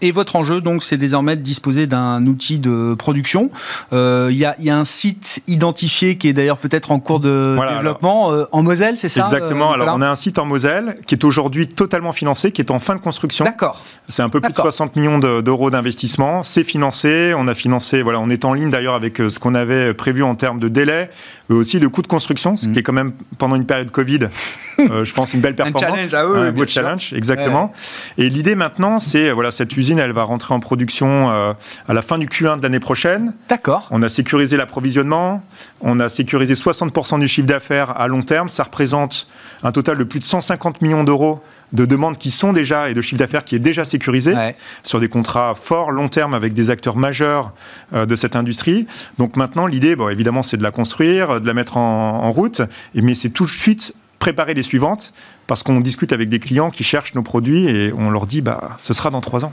Et 0.00 0.10
votre 0.12 0.36
enjeu, 0.36 0.60
donc, 0.60 0.84
c'est 0.84 0.96
désormais 0.96 1.36
de 1.36 1.42
disposer 1.42 1.86
d'un 1.86 2.24
outil 2.26 2.58
de 2.58 2.94
production. 2.94 3.50
Euh, 3.92 4.28
Il 4.30 4.36
y, 4.38 4.44
a, 4.44 4.54
il 4.58 4.64
y 4.64 4.70
a 4.70 4.76
un 4.78 4.84
site 4.84 5.42
identifié 5.48 6.16
qui 6.16 6.28
est 6.28 6.32
d'ailleurs 6.32 6.58
peut-être 6.58 6.90
en 6.90 7.00
cours 7.00 7.20
de 7.20 7.54
Voilà, 7.56 7.74
développement 7.74 8.32
euh, 8.32 8.44
en 8.52 8.62
Moselle, 8.62 8.96
c'est 8.96 9.08
ça 9.08 9.22
Exactement. 9.24 9.70
euh, 9.70 9.74
Alors, 9.74 9.94
on 9.96 10.02
a 10.02 10.08
un 10.08 10.14
site 10.14 10.38
en 10.38 10.44
Moselle 10.46 10.96
qui 11.06 11.14
est 11.14 11.24
aujourd'hui 11.24 11.66
totalement 11.66 12.12
financé, 12.12 12.52
qui 12.52 12.60
est 12.60 12.70
en 12.70 12.78
fin 12.78 12.94
de 12.94 13.00
construction. 13.00 13.44
D'accord. 13.44 13.80
C'est 14.08 14.22
un 14.22 14.28
peu 14.28 14.40
plus 14.40 14.48
de 14.50 14.54
D'accord. 14.54 14.72
60 14.72 14.96
millions 14.96 15.18
de- 15.18 15.40
d'euros 15.40 15.70
d'investissement. 15.70 16.42
C'est 16.42 16.64
financé. 16.64 17.32
On 17.36 17.48
a 17.48 17.54
financé, 17.54 18.02
voilà, 18.02 18.20
on 18.20 18.30
est 18.30 18.44
en 18.44 18.52
ligne 18.54 18.70
d'ailleurs 18.70 18.94
avec 18.94 19.16
ce 19.18 19.38
qu'on 19.38 19.54
avait 19.54 19.94
prévu 19.94 20.22
en 20.22 20.34
termes 20.34 20.58
de 20.60 20.68
délai, 20.68 21.10
et 21.50 21.52
aussi 21.52 21.78
le 21.78 21.88
coût 21.88 22.02
de 22.02 22.06
construction, 22.06 22.56
ce 22.56 22.68
Mm. 22.68 22.72
qui 22.72 22.78
est 22.78 22.82
quand 22.82 22.92
même 22.92 23.12
pendant 23.38 23.56
une 23.56 23.64
période 23.66 23.90
Covid, 23.90 24.28
euh, 24.78 25.04
je 25.04 25.12
pense 25.14 25.32
une 25.34 25.40
belle 25.40 25.54
performance. 25.54 25.98
challenge, 26.10 26.14
un 26.14 26.44
oui, 26.46 26.50
beau 26.52 26.64
bien 26.64 26.66
sûr. 26.66 26.82
challenge, 26.82 27.12
exactement. 27.14 27.72
Et 28.18 28.28
l'idée 28.28 28.54
maintenant, 28.54 28.98
c'est, 28.98 29.30
euh, 29.30 29.34
voilà, 29.34 29.50
cette 29.50 29.76
usine, 29.76 29.98
elle 29.98 30.12
va 30.12 30.24
rentrer 30.24 30.54
en 30.54 30.60
production 30.60 31.30
euh, 31.30 31.52
à 31.88 31.94
la 31.94 32.02
fin 32.02 32.18
du 32.18 32.26
Q1 32.26 32.58
de 32.58 32.62
l'année 32.62 32.80
prochaine. 32.80 33.34
D'accord. 33.48 33.86
On 33.90 34.02
a 34.02 34.08
sécurisé 34.08 34.56
l'approvisionnement, 34.56 35.42
on 35.80 36.00
a 36.00 36.08
sécurisé 36.08 36.54
60% 36.54 37.18
du 37.18 37.28
chiffre 37.28 37.46
d'affaires 37.46 37.98
à 37.98 38.08
long 38.08 38.22
terme. 38.22 38.48
Ça 38.48 38.64
représente 38.64 39.26
un 39.62 39.72
total 39.72 39.98
de 39.98 40.04
plus 40.04 40.18
de 40.20 40.24
150 40.24 40.82
millions 40.82 41.04
d'euros 41.04 41.42
de 41.72 41.84
demandes 41.84 42.16
qui 42.18 42.30
sont 42.30 42.52
déjà 42.52 42.88
et 42.90 42.94
de 42.94 43.00
chiffre 43.00 43.18
d'affaires 43.18 43.44
qui 43.44 43.54
est 43.54 43.58
déjà 43.58 43.84
sécurisé 43.84 44.34
Ouais. 44.34 44.56
sur 44.82 45.00
des 45.00 45.08
contrats 45.08 45.54
forts, 45.54 45.90
long 45.90 46.08
terme, 46.08 46.32
avec 46.34 46.52
des 46.54 46.70
acteurs 46.70 46.96
majeurs 46.96 47.52
euh, 47.92 48.06
de 48.06 48.16
cette 48.16 48.36
industrie. 48.36 48.86
Donc 49.18 49.36
maintenant, 49.36 49.66
l'idée, 49.66 49.94
bon, 49.96 50.08
évidemment, 50.08 50.42
c'est 50.42 50.56
de 50.56 50.62
la 50.62 50.70
construire, 50.70 51.40
de 51.40 51.46
la 51.46 51.54
mettre 51.54 51.76
en, 51.76 52.24
en 52.24 52.32
route, 52.32 52.62
et- 52.94 53.02
mais 53.02 53.14
c'est 53.14 53.30
tout 53.30 53.44
de 53.46 53.50
suite 53.50 53.92
préparer 54.18 54.54
les 54.54 54.62
suivantes, 54.62 55.12
parce 55.46 55.62
qu'on 55.62 55.80
discute 55.80 56.12
avec 56.12 56.28
des 56.28 56.38
clients 56.38 56.70
qui 56.70 56.84
cherchent 56.84 57.14
nos 57.14 57.22
produits 57.22 57.66
et 57.68 57.92
on 57.92 58.10
leur 58.10 58.26
dit, 58.26 58.40
bah, 58.42 58.70
ce 58.78 58.92
sera 58.94 59.10
dans 59.10 59.20
trois 59.20 59.44
ans. 59.44 59.52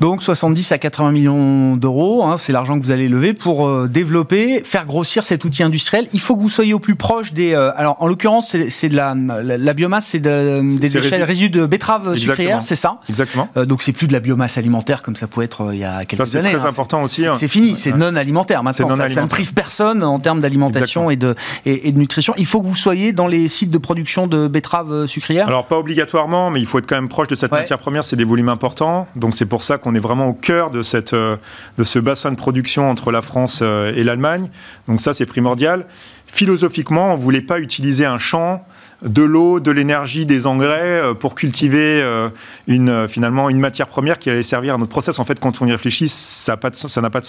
Donc 0.00 0.22
70 0.22 0.72
à 0.72 0.78
80 0.78 1.10
millions 1.12 1.76
d'euros, 1.76 2.24
hein, 2.24 2.36
c'est 2.36 2.52
l'argent 2.52 2.78
que 2.78 2.84
vous 2.84 2.90
allez 2.90 3.08
lever 3.08 3.34
pour 3.34 3.66
euh, 3.68 3.88
développer, 3.88 4.62
faire 4.64 4.84
grossir 4.86 5.22
cet 5.24 5.44
outil 5.44 5.62
industriel. 5.62 6.06
Il 6.12 6.20
faut 6.20 6.36
que 6.36 6.40
vous 6.42 6.48
soyez 6.50 6.74
au 6.74 6.78
plus 6.80 6.96
proche 6.96 7.32
des. 7.32 7.52
euh, 7.52 7.70
alors 7.76 7.96
en 8.00 8.06
l'occurrence, 8.08 8.48
c'est 8.50 8.68
c'est 8.70 8.88
de 8.88 8.96
la, 8.96 9.14
la, 9.14 9.58
la 9.58 9.72
biomasse, 9.74 10.06
c'est 10.06 10.18
de- 10.20 10.60
des 10.62 10.88
c'est 10.88 10.98
déchets, 11.00 11.16
résidu- 11.18 11.22
résidus 11.24 11.50
de 11.50 11.66
betteraves 11.66 12.16
sucrières, 12.16 12.60
c'est 12.64 12.74
ça 12.76 12.98
Exactement. 13.08 13.48
Euh, 13.56 13.64
donc 13.64 13.82
c'est 13.82 13.92
plus 13.92 14.06
de 14.06 14.12
la 14.12 14.20
biomasse 14.20 14.58
alimentaire 14.58 15.02
comme 15.02 15.14
ça 15.16 15.26
pouvait 15.28 15.46
être 15.46 15.66
euh, 15.68 15.74
il 15.74 15.80
y 15.80 15.84
a 15.84 16.04
quelques 16.04 16.16
Ça, 16.16 16.26
c'est 16.26 16.38
années. 16.38 16.50
très 16.52 16.64
hein. 16.64 16.68
important 16.68 17.02
aussi. 17.02 17.22
C'est 17.22 17.28
hein. 17.28 17.34
c'est 17.34 17.48
fini, 17.48 17.76
c'est 17.76 17.92
Ouais. 17.92 17.98
non 17.98 18.16
alimentaire 18.16 18.62
maintenant. 18.64 18.72
C'est 18.72 18.82
non 18.84 18.90
Ça, 18.90 18.96
ça 18.96 19.02
ne 19.02 19.10
alimentaire. 19.10 19.28
prive 19.36 19.52
personne 19.54 20.02
en 20.02 20.18
termes 20.18 20.40
d'alimentation 20.40 21.10
et 21.10 21.16
de, 21.16 21.34
et, 21.66 21.88
et 21.88 21.92
de 21.92 21.98
nutrition. 21.98 22.34
Il 22.38 22.46
faut 22.46 22.60
que 22.60 22.66
vous 22.66 22.74
soyez 22.74 23.12
dans 23.12 23.26
les 23.28 23.48
sites 23.48 23.70
de 23.70 23.78
production 23.78 24.26
de 24.26 24.48
betteraves 24.48 24.92
euh, 24.92 25.06
sucrières. 25.06 25.46
Alors 25.48 25.66
pas 25.66 25.78
obligatoirement, 25.78 26.50
mais 26.50 26.60
il 26.60 26.66
faut 26.66 26.78
être 26.78 26.86
quand 26.88 26.96
même 26.96 27.08
proche 27.08 27.28
de 27.28 27.34
cette 27.36 27.52
Ouais. 27.52 27.58
matière 27.58 27.78
première. 27.78 28.02
C'est 28.04 28.16
des 28.16 28.24
volumes 28.24 28.48
importants, 28.48 29.06
donc 29.16 29.34
c'est 29.34 29.46
pour 29.46 29.61
ça 29.62 29.78
qu'on 29.78 29.94
est 29.94 30.00
vraiment 30.00 30.26
au 30.26 30.32
cœur 30.34 30.70
de 30.70 30.82
cette 30.82 31.12
euh, 31.12 31.36
de 31.78 31.84
ce 31.84 31.98
bassin 31.98 32.30
de 32.30 32.36
production 32.36 32.90
entre 32.90 33.10
la 33.10 33.22
France 33.22 33.60
euh, 33.62 33.92
et 33.94 34.04
l'Allemagne. 34.04 34.50
Donc 34.88 35.00
ça 35.00 35.14
c'est 35.14 35.26
primordial. 35.26 35.86
Philosophiquement, 36.26 37.12
on 37.12 37.16
voulait 37.16 37.42
pas 37.42 37.58
utiliser 37.58 38.06
un 38.06 38.18
champ 38.18 38.64
de 39.04 39.22
l'eau, 39.22 39.60
de 39.60 39.70
l'énergie, 39.70 40.26
des 40.26 40.46
engrais 40.46 41.00
euh, 41.00 41.14
pour 41.14 41.34
cultiver 41.34 42.00
euh, 42.02 42.28
une 42.66 42.88
euh, 42.88 43.08
finalement 43.08 43.50
une 43.50 43.58
matière 43.58 43.86
première 43.86 44.18
qui 44.18 44.30
allait 44.30 44.42
servir 44.42 44.74
à 44.74 44.78
notre 44.78 44.90
process. 44.90 45.18
En 45.18 45.24
fait, 45.24 45.40
quand 45.40 45.60
on 45.60 45.66
y 45.66 45.72
réfléchit, 45.72 46.08
ça 46.08 46.52
n'a 46.52 46.56
pas 46.56 46.70
de, 46.70 46.76
sens- 46.76 46.94
pas 46.94 47.20
de. 47.20 47.26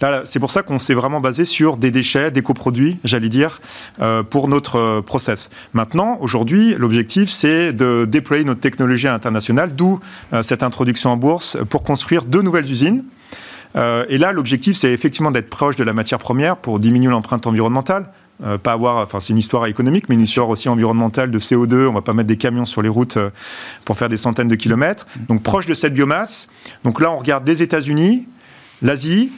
Là, 0.00 0.22
c'est 0.24 0.40
pour 0.40 0.52
ça 0.52 0.62
qu'on 0.62 0.78
s'est 0.78 0.94
vraiment 0.94 1.20
basé 1.20 1.44
sur 1.44 1.76
des 1.76 1.90
déchets, 1.90 2.30
des 2.30 2.42
coproduits, 2.42 2.98
j'allais 3.04 3.28
dire, 3.28 3.60
pour 4.30 4.48
notre 4.48 5.00
process. 5.00 5.50
Maintenant, 5.72 6.18
aujourd'hui, 6.20 6.74
l'objectif, 6.78 7.28
c'est 7.30 7.72
de 7.72 8.04
déployer 8.04 8.44
notre 8.44 8.60
technologie 8.60 9.08
à 9.08 9.12
l'international, 9.12 9.74
d'où 9.74 10.00
cette 10.42 10.62
introduction 10.62 11.10
en 11.10 11.16
bourse 11.16 11.56
pour 11.68 11.82
construire 11.82 12.24
deux 12.24 12.42
nouvelles 12.42 12.70
usines. 12.70 13.04
Euh, 13.76 14.04
et 14.08 14.18
là, 14.18 14.32
l'objectif, 14.32 14.76
c'est 14.76 14.92
effectivement 14.92 15.30
d'être 15.30 15.48
proche 15.48 15.76
de 15.76 15.84
la 15.84 15.92
matière 15.92 16.18
première 16.18 16.56
pour 16.56 16.78
diminuer 16.78 17.10
l'empreinte 17.10 17.46
environnementale. 17.46 18.10
Euh, 18.44 18.58
pas 18.58 18.72
avoir, 18.72 18.96
enfin, 19.04 19.20
c'est 19.20 19.32
une 19.32 19.38
histoire 19.38 19.66
économique, 19.66 20.08
mais 20.08 20.16
une 20.16 20.22
histoire 20.22 20.48
aussi 20.48 20.68
environnementale 20.68 21.30
de 21.30 21.38
CO2. 21.38 21.86
On 21.86 21.92
va 21.92 22.02
pas 22.02 22.12
mettre 22.12 22.26
des 22.28 22.36
camions 22.36 22.66
sur 22.66 22.82
les 22.82 22.88
routes 22.88 23.16
euh, 23.16 23.30
pour 23.84 23.96
faire 23.96 24.08
des 24.08 24.16
centaines 24.16 24.48
de 24.48 24.56
kilomètres. 24.56 25.06
Donc, 25.28 25.42
proche 25.42 25.66
de 25.66 25.74
cette 25.74 25.94
biomasse. 25.94 26.48
Donc 26.82 27.00
là, 27.00 27.12
on 27.12 27.18
regarde 27.18 27.46
les 27.46 27.62
États-Unis, 27.62 28.26
l'Asie. 28.80 29.30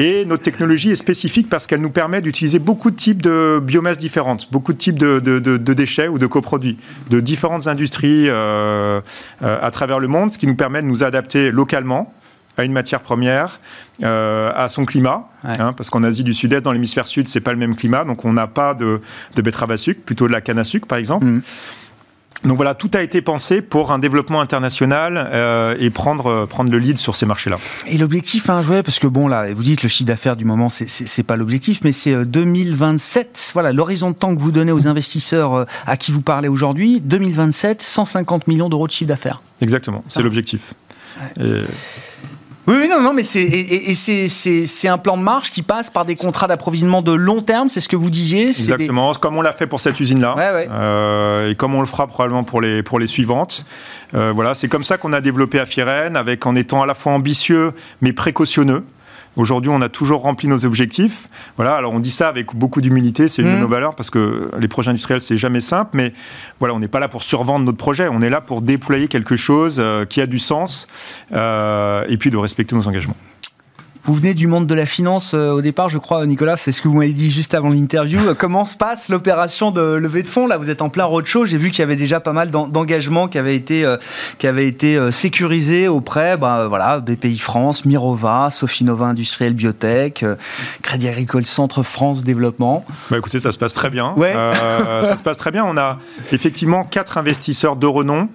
Et 0.00 0.24
notre 0.26 0.44
technologie 0.44 0.90
est 0.92 0.96
spécifique 0.96 1.48
parce 1.48 1.66
qu'elle 1.66 1.80
nous 1.80 1.90
permet 1.90 2.20
d'utiliser 2.20 2.60
beaucoup 2.60 2.92
de 2.92 2.96
types 2.96 3.20
de 3.20 3.58
biomasses 3.60 3.98
différentes, 3.98 4.48
beaucoup 4.52 4.72
de 4.72 4.78
types 4.78 4.96
de, 4.98 5.18
de- 5.18 5.40
de- 5.40 5.56
de 5.56 5.72
déchets 5.72 6.06
ou 6.06 6.18
de 6.20 6.26
coproduits, 6.28 6.78
de 7.10 7.18
différentes 7.18 7.66
industries 7.66 8.26
euh, 8.28 9.00
à 9.40 9.70
travers 9.72 9.98
le 9.98 10.06
monde, 10.06 10.32
ce 10.32 10.38
qui 10.38 10.46
nous 10.46 10.54
permet 10.54 10.82
de 10.82 10.86
nous 10.86 11.02
adapter 11.02 11.50
localement 11.50 12.12
à 12.58 12.64
une 12.64 12.72
matière 12.72 13.00
première, 13.00 13.60
euh, 14.02 14.50
à 14.54 14.68
son 14.68 14.84
climat, 14.84 15.28
Ouais. 15.44 15.58
hein, 15.60 15.72
parce 15.72 15.90
qu'en 15.90 16.02
Asie 16.02 16.24
du 16.24 16.34
Sud-Est, 16.34 16.60
dans 16.62 16.72
l'hémisphère 16.72 17.06
sud, 17.06 17.28
c'est 17.28 17.40
pas 17.40 17.52
le 17.52 17.58
même 17.58 17.76
climat, 17.76 18.04
donc 18.04 18.24
on 18.24 18.32
n'a 18.32 18.46
pas 18.46 18.74
de, 18.74 19.00
de 19.36 19.42
betterave 19.42 19.70
à 19.70 19.76
sucre, 19.76 20.00
plutôt 20.04 20.26
de 20.26 20.32
la 20.32 20.40
canne 20.40 20.58
à 20.58 20.64
sucre, 20.64 20.86
par 20.86 20.98
exemple. 20.98 21.26
Mhm. 21.26 21.42
Donc 22.44 22.54
voilà, 22.56 22.74
tout 22.74 22.90
a 22.94 23.02
été 23.02 23.20
pensé 23.20 23.62
pour 23.62 23.90
un 23.90 23.98
développement 23.98 24.40
international 24.40 25.28
euh, 25.32 25.74
et 25.80 25.90
prendre, 25.90 26.46
prendre 26.46 26.70
le 26.70 26.78
lead 26.78 26.96
sur 26.96 27.16
ces 27.16 27.26
marchés-là. 27.26 27.58
Et 27.88 27.98
l'objectif, 27.98 28.48
hein, 28.48 28.62
jouer, 28.62 28.84
parce 28.84 29.00
que 29.00 29.08
bon, 29.08 29.26
là, 29.26 29.52
vous 29.52 29.64
dites 29.64 29.82
le 29.82 29.88
chiffre 29.88 30.06
d'affaires 30.06 30.36
du 30.36 30.44
moment, 30.44 30.68
c'est 30.70 31.22
pas 31.24 31.34
l'objectif, 31.36 31.80
mais 31.82 31.90
c'est 31.90 32.24
2027. 32.24 33.50
Voilà, 33.54 33.72
l'horizon 33.72 34.10
de 34.12 34.14
temps 34.16 34.36
que 34.36 34.40
vous 34.40 34.52
donnez 34.52 34.70
aux 34.70 34.86
investisseurs 34.86 35.66
à 35.84 35.96
qui 35.96 36.12
vous 36.12 36.22
parlez 36.22 36.46
aujourd'hui, 36.46 37.00
2027, 37.00 37.82
150 37.82 38.46
millions 38.46 38.68
d'euros 38.68 38.86
de 38.86 38.92
chiffre 38.92 39.08
d'affaires. 39.08 39.42
Exactement, 39.60 40.04
c'est 40.06 40.22
l'objectif. 40.22 40.74
Et... 41.40 41.62
Oui, 42.68 42.76
oui, 42.82 42.88
non, 42.88 43.00
non, 43.00 43.14
mais 43.14 43.22
c'est 43.22 43.42
et, 43.42 43.94
c'est 43.94 44.88
un 44.88 44.98
plan 44.98 45.16
de 45.16 45.22
marche 45.22 45.50
qui 45.50 45.62
passe 45.62 45.88
par 45.88 46.04
des 46.04 46.16
contrats 46.16 46.46
d'approvisionnement 46.46 47.00
de 47.00 47.12
long 47.12 47.40
terme, 47.40 47.70
c'est 47.70 47.80
ce 47.80 47.88
que 47.88 47.96
vous 47.96 48.10
disiez. 48.10 48.48
Exactement, 48.48 49.14
comme 49.14 49.38
on 49.38 49.42
l'a 49.42 49.54
fait 49.54 49.66
pour 49.66 49.80
cette 49.80 49.98
usine-là, 49.98 50.36
euh, 50.38 51.50
et 51.50 51.54
comme 51.54 51.74
on 51.74 51.80
le 51.80 51.86
fera 51.86 52.06
probablement 52.06 52.44
pour 52.44 52.60
les 52.60 52.82
pour 52.82 52.98
les 52.98 53.06
suivantes. 53.06 53.64
Euh, 54.14 54.32
voilà, 54.34 54.54
c'est 54.54 54.68
comme 54.68 54.84
ça 54.84 54.98
qu'on 54.98 55.14
a 55.14 55.22
développé 55.22 55.58
Afiren, 55.58 56.14
avec 56.14 56.44
en 56.44 56.54
étant 56.56 56.82
à 56.82 56.86
la 56.86 56.94
fois 56.94 57.12
ambitieux 57.12 57.72
mais 58.02 58.12
précautionneux. 58.12 58.84
Aujourd'hui, 59.38 59.70
on 59.72 59.80
a 59.80 59.88
toujours 59.88 60.22
rempli 60.22 60.48
nos 60.48 60.64
objectifs. 60.64 61.28
Voilà, 61.56 61.76
alors 61.76 61.92
on 61.92 62.00
dit 62.00 62.10
ça 62.10 62.28
avec 62.28 62.54
beaucoup 62.54 62.80
d'humilité, 62.80 63.28
c'est 63.28 63.42
une 63.42 63.52
de 63.52 63.56
mmh. 63.56 63.60
nos 63.60 63.68
valeurs 63.68 63.94
parce 63.94 64.10
que 64.10 64.50
les 64.58 64.68
projets 64.68 64.90
industriels, 64.90 65.20
c'est 65.20 65.36
jamais 65.36 65.60
simple, 65.60 65.90
mais 65.94 66.12
voilà, 66.58 66.74
on 66.74 66.80
n'est 66.80 66.88
pas 66.88 66.98
là 66.98 67.08
pour 67.08 67.22
survendre 67.22 67.64
notre 67.64 67.78
projet, 67.78 68.08
on 68.10 68.20
est 68.20 68.30
là 68.30 68.40
pour 68.40 68.62
déployer 68.62 69.06
quelque 69.06 69.36
chose 69.36 69.76
euh, 69.78 70.04
qui 70.04 70.20
a 70.20 70.26
du 70.26 70.40
sens 70.40 70.88
euh, 71.32 72.04
et 72.08 72.16
puis 72.16 72.30
de 72.30 72.36
respecter 72.36 72.74
nos 72.74 72.88
engagements. 72.88 73.16
Vous 74.08 74.14
venez 74.14 74.32
du 74.32 74.46
monde 74.46 74.66
de 74.66 74.74
la 74.74 74.86
finance 74.86 75.32
euh, 75.34 75.50
au 75.50 75.60
départ, 75.60 75.90
je 75.90 75.98
crois, 75.98 76.24
Nicolas, 76.24 76.56
c'est 76.56 76.72
ce 76.72 76.80
que 76.80 76.88
vous 76.88 76.94
m'avez 76.94 77.12
dit 77.12 77.30
juste 77.30 77.52
avant 77.52 77.68
l'interview. 77.68 78.18
Euh, 78.20 78.32
comment 78.32 78.64
se 78.64 78.74
passe 78.74 79.10
l'opération 79.10 79.70
de 79.70 79.82
levée 79.82 80.22
de 80.22 80.28
fonds 80.28 80.46
Là, 80.46 80.56
vous 80.56 80.70
êtes 80.70 80.80
en 80.80 80.88
plein 80.88 81.04
roadshow. 81.04 81.44
J'ai 81.44 81.58
vu 81.58 81.68
qu'il 81.68 81.80
y 81.80 81.82
avait 81.82 81.94
déjà 81.94 82.18
pas 82.18 82.32
mal 82.32 82.50
d'engagements 82.50 83.28
qui 83.28 83.36
avaient 83.36 83.54
été, 83.54 83.84
euh, 83.84 83.98
qui 84.38 84.46
avaient 84.46 84.66
été 84.66 84.98
sécurisés 85.12 85.88
auprès 85.88 86.38
bah, 86.38 86.68
voilà, 86.70 87.00
BPI 87.00 87.36
France, 87.36 87.84
Mirova, 87.84 88.48
Sofinova 88.50 89.08
Industriel 89.08 89.52
Biotech, 89.52 90.24
Crédit 90.80 91.08
Agricole 91.08 91.44
Centre 91.44 91.82
France 91.82 92.24
Développement. 92.24 92.86
Bah, 93.10 93.18
écoutez, 93.18 93.40
ça 93.40 93.52
se 93.52 93.58
passe 93.58 93.74
très 93.74 93.90
bien. 93.90 94.14
Ouais. 94.16 94.32
ça 94.32 95.18
se 95.18 95.22
passe 95.22 95.36
très 95.36 95.50
bien. 95.50 95.66
On 95.66 95.76
a 95.76 95.98
effectivement 96.32 96.84
quatre 96.84 97.18
investisseurs 97.18 97.76
de 97.76 97.86
renom 97.86 98.30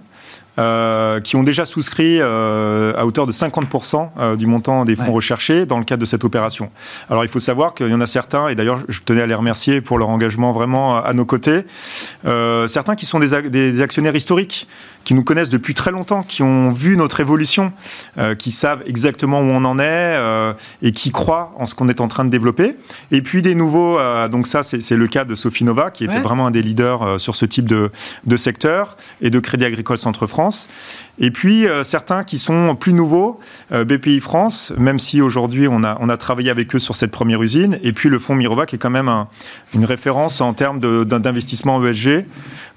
euh, 0.59 1.19
qui 1.19 1.35
ont 1.35 1.41
déjà 1.41 1.65
souscrit 1.65 2.19
euh, 2.19 2.93
à 2.95 3.07
hauteur 3.07 3.25
de 3.25 3.31
50% 3.31 4.09
euh, 4.19 4.35
du 4.35 4.45
montant 4.45 4.85
des 4.85 4.95
fonds 4.95 5.11
recherchés 5.11 5.65
dans 5.65 5.79
le 5.79 5.83
cadre 5.83 6.01
de 6.01 6.05
cette 6.05 6.23
opération. 6.23 6.69
Alors 7.09 7.23
il 7.25 7.27
faut 7.27 7.39
savoir 7.39 7.73
qu'il 7.73 7.87
y 7.87 7.93
en 7.93 8.01
a 8.01 8.07
certains, 8.07 8.49
et 8.49 8.55
d'ailleurs 8.55 8.81
je 8.87 8.99
tenais 9.01 9.21
à 9.21 9.25
les 9.25 9.33
remercier 9.33 9.81
pour 9.81 9.97
leur 9.97 10.09
engagement 10.09 10.53
vraiment 10.53 11.03
à 11.03 11.13
nos 11.13 11.25
côtés, 11.25 11.65
certains 12.23 12.95
qui 12.95 13.07
sont 13.07 13.19
des, 13.19 13.49
des 13.49 13.81
actionnaires 13.81 14.15
historiques 14.15 14.67
qui 15.03 15.13
nous 15.13 15.23
connaissent 15.23 15.49
depuis 15.49 15.73
très 15.73 15.91
longtemps, 15.91 16.23
qui 16.23 16.43
ont 16.43 16.71
vu 16.71 16.97
notre 16.97 17.19
évolution, 17.19 17.73
euh, 18.17 18.35
qui 18.35 18.51
savent 18.51 18.83
exactement 18.85 19.39
où 19.39 19.45
on 19.45 19.65
en 19.65 19.79
est 19.79 19.83
euh, 19.83 20.53
et 20.81 20.91
qui 20.91 21.11
croient 21.11 21.53
en 21.57 21.65
ce 21.65 21.75
qu'on 21.75 21.89
est 21.89 22.01
en 22.01 22.07
train 22.07 22.25
de 22.25 22.29
développer. 22.29 22.77
Et 23.11 23.21
puis 23.21 23.41
des 23.41 23.55
nouveaux, 23.55 23.99
euh, 23.99 24.27
donc 24.27 24.47
ça 24.47 24.63
c'est 24.63 24.95
le 24.95 25.07
cas 25.07 25.25
de 25.25 25.35
Sophie 25.35 25.63
Nova, 25.63 25.91
qui 25.91 26.05
était 26.05 26.19
vraiment 26.19 26.47
un 26.47 26.51
des 26.51 26.61
leaders 26.61 27.19
sur 27.19 27.35
ce 27.35 27.45
type 27.45 27.67
de, 27.67 27.91
de, 28.25 28.37
secteur, 28.37 28.97
et 29.21 29.29
de 29.29 29.39
Crédit 29.39 29.65
Agricole 29.65 29.97
Centre 29.97 30.27
France. 30.27 30.69
Et 31.19 31.31
puis 31.31 31.65
certains 31.83 32.23
qui 32.23 32.39
sont 32.39 32.75
plus 32.75 32.93
nouveaux, 32.93 33.39
BPI 33.71 34.19
France, 34.19 34.73
même 34.77 34.99
si 34.99 35.21
aujourd'hui 35.21 35.67
on 35.67 35.83
a, 35.83 35.97
on 35.99 36.09
a 36.09 36.17
travaillé 36.17 36.49
avec 36.49 36.73
eux 36.75 36.79
sur 36.79 36.95
cette 36.95 37.11
première 37.11 37.41
usine, 37.41 37.77
et 37.83 37.93
puis 37.93 38.09
le 38.09 38.19
fonds 38.19 38.35
Mirova 38.35 38.65
qui 38.65 38.75
est 38.75 38.79
quand 38.79 38.89
même 38.89 39.09
un, 39.09 39.27
une 39.73 39.85
référence 39.85 40.41
en 40.41 40.53
termes 40.53 40.79
d'investissement 40.79 41.83
ESG. 41.83 42.25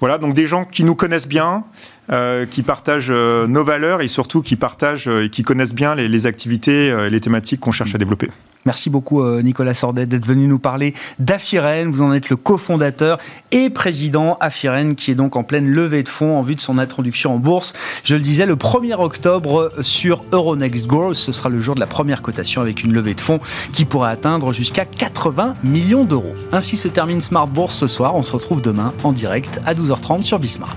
Voilà, 0.01 0.19
donc 0.19 0.35
des 0.35 0.47
gens 0.47 0.65
qui 0.65 0.85
nous 0.85 0.95
connaissent 0.95 1.29
bien, 1.29 1.65
euh, 2.13 2.47
qui 2.47 2.63
partagent 2.63 3.11
euh, 3.11 3.49
nos 3.49 3.65
valeurs 3.65 4.01
et 4.01 4.07
surtout 4.07 4.41
qui 4.41 4.55
partagent 4.55 5.09
euh, 5.09 5.25
et 5.25 5.29
qui 5.29 5.43
connaissent 5.43 5.75
bien 5.75 5.97
les, 5.97 6.27
activités 6.27 6.87
et 6.87 7.11
les 7.11 7.21
thématiques 7.21 7.61
qu'on 7.61 7.73
cherche 7.73 7.95
à 7.95 7.99
développer. 7.99 8.31
Merci 8.65 8.91
beaucoup 8.91 9.25
Nicolas 9.43 9.75
Sordet 9.75 10.07
d'être 10.07 10.27
venu 10.27 10.47
nous 10.47 10.59
parler 10.59 10.95
d'Afiren. 11.21 11.91
Vous 11.91 12.03
en 12.03 12.13
êtes 12.13 12.31
le 12.31 12.37
cofondateur 12.37 13.19
et 13.53 13.71
président 13.71 14.37
Afiren 14.41 14.95
qui 14.95 15.13
est 15.13 15.15
donc 15.15 15.37
en 15.37 15.45
pleine 15.45 15.69
levée 15.69 16.03
de 16.03 16.09
fonds 16.09 16.37
en 16.37 16.43
vue 16.43 16.57
de 16.57 16.61
son 16.61 16.79
introduction 16.79 17.35
en 17.35 17.39
bourse. 17.39 17.75
Je 18.03 18.15
le 18.15 18.21
disais, 18.21 18.45
le 18.47 18.57
1er 18.57 19.01
octobre 19.01 19.71
sur 19.83 20.25
Euronext 20.33 20.87
Growth, 20.87 21.15
ce 21.15 21.33
sera 21.33 21.49
le 21.49 21.61
jour 21.61 21.77
de 21.77 21.81
la 21.81 21.87
première 21.87 22.23
cotation 22.23 22.61
avec 22.61 22.83
une 22.83 22.93
levée 22.93 23.15
de 23.15 23.21
fonds 23.21 23.39
qui 23.73 23.85
pourrait 23.85 24.11
atteindre 24.11 24.53
jusqu'à 24.53 24.85
80 24.85 25.55
millions 25.63 26.05
d'euros. 26.05 26.35
Ainsi 26.51 26.77
se 26.77 26.89
termine 26.89 27.21
Smart 27.21 27.47
Bourse 27.47 27.77
ce 27.77 27.87
soir. 27.87 28.17
On 28.17 28.23
se 28.23 28.33
retrouve 28.33 28.63
demain 28.63 28.95
en 29.05 29.13
direct 29.13 29.61
à 29.65 29.75
12h30 29.75 30.25
sur 30.25 30.41
Bismart. 30.41 30.77